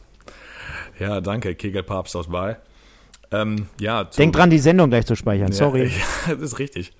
Ja, 1.00 1.20
danke, 1.20 1.56
Kegelpapst 1.56 2.14
aus 2.14 2.28
Bay. 2.28 2.54
Ähm, 3.32 3.66
ja, 3.80 4.04
Denk 4.04 4.34
dran, 4.34 4.50
die 4.50 4.58
Sendung 4.58 4.90
gleich 4.90 5.06
zu 5.06 5.16
speichern, 5.16 5.52
sorry. 5.52 5.90
Ja, 6.26 6.34
das 6.34 6.42
ist 6.52 6.58
richtig. 6.58 6.92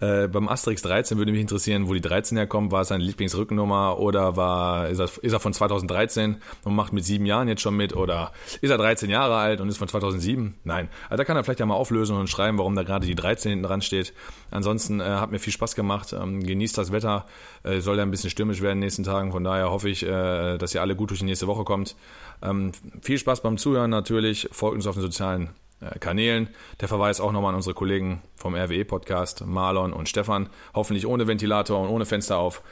Äh, 0.00 0.28
beim 0.28 0.48
Asterix 0.48 0.82
13 0.82 1.18
würde 1.18 1.32
mich 1.32 1.40
interessieren, 1.40 1.88
wo 1.88 1.94
die 1.94 2.00
13 2.00 2.36
herkommt. 2.36 2.72
War 2.72 2.82
es 2.82 2.88
seine 2.88 3.04
Lieblingsrückennummer 3.04 3.98
oder 3.98 4.36
war, 4.36 4.88
ist 4.88 4.98
er, 4.98 5.08
ist 5.22 5.32
er 5.32 5.40
von 5.40 5.52
2013 5.52 6.36
und 6.64 6.74
macht 6.74 6.92
mit 6.92 7.04
sieben 7.04 7.26
Jahren 7.26 7.48
jetzt 7.48 7.62
schon 7.62 7.76
mit 7.76 7.94
oder 7.94 8.32
ist 8.60 8.70
er 8.70 8.78
13 8.78 9.10
Jahre 9.10 9.36
alt 9.36 9.60
und 9.60 9.68
ist 9.68 9.78
von 9.78 9.88
2007? 9.88 10.54
Nein. 10.64 10.88
Also 11.08 11.18
da 11.18 11.24
kann 11.24 11.36
er 11.36 11.44
vielleicht 11.44 11.60
ja 11.60 11.66
mal 11.66 11.74
auflösen 11.74 12.16
und 12.16 12.28
schreiben, 12.28 12.58
warum 12.58 12.74
da 12.74 12.82
gerade 12.82 13.06
die 13.06 13.14
13 13.14 13.50
hinten 13.50 13.64
dran 13.64 13.82
steht. 13.82 14.12
Ansonsten 14.52 15.00
äh, 15.00 15.04
hat 15.04 15.30
mir 15.32 15.38
viel 15.38 15.52
Spaß 15.52 15.74
gemacht. 15.74 16.12
Ähm, 16.12 16.44
genießt 16.44 16.76
das 16.76 16.92
Wetter. 16.92 17.26
Äh, 17.62 17.80
soll 17.80 17.96
ja 17.96 18.02
ein 18.02 18.10
bisschen 18.10 18.30
stürmisch 18.30 18.60
werden 18.60 18.74
in 18.74 18.80
den 18.80 18.86
nächsten 18.86 19.04
Tagen. 19.04 19.32
Von 19.32 19.44
daher 19.44 19.70
hoffe 19.70 19.88
ich, 19.88 20.04
äh, 20.04 20.58
dass 20.58 20.74
ihr 20.74 20.80
alle 20.80 20.94
gut 20.94 21.10
durch 21.10 21.20
die 21.20 21.26
nächste 21.26 21.46
Woche 21.46 21.64
kommt. 21.64 21.96
Ähm, 22.42 22.72
viel 23.00 23.18
Spaß 23.18 23.42
beim 23.42 23.58
Zuhören 23.58 23.90
natürlich. 23.90 24.48
Folgt 24.52 24.76
uns 24.76 24.86
auf 24.86 24.94
den 24.94 25.02
sozialen 25.02 25.50
äh, 25.80 25.98
Kanälen. 25.98 26.48
Der 26.80 26.88
Verweis 26.88 27.20
auch 27.20 27.32
nochmal 27.32 27.50
an 27.50 27.56
unsere 27.56 27.74
Kollegen 27.74 28.22
vom 28.36 28.54
RWE-Podcast, 28.54 29.44
Marlon 29.46 29.92
und 29.92 30.08
Stefan. 30.08 30.48
Hoffentlich 30.74 31.06
ohne 31.06 31.26
Ventilator 31.26 31.80
und 31.80 31.88
ohne 31.88 32.06
Fenster 32.06 32.38
auf. 32.38 32.62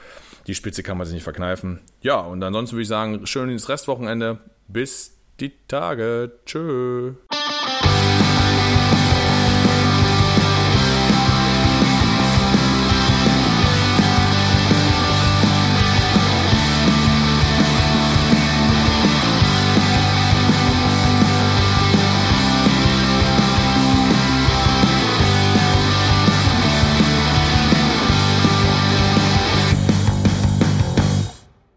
Die 0.46 0.54
Spitze 0.54 0.82
kann 0.82 0.96
man 0.96 1.06
sich 1.06 1.14
nicht 1.14 1.24
verkneifen. 1.24 1.80
Ja, 2.02 2.20
und 2.20 2.42
ansonsten 2.42 2.76
würde 2.76 2.82
ich 2.82 2.88
sagen, 2.88 3.26
schönes 3.26 3.68
Restwochenende. 3.68 4.38
Bis 4.68 5.16
die 5.40 5.52
Tage. 5.66 6.32
Tschö. 6.46 7.14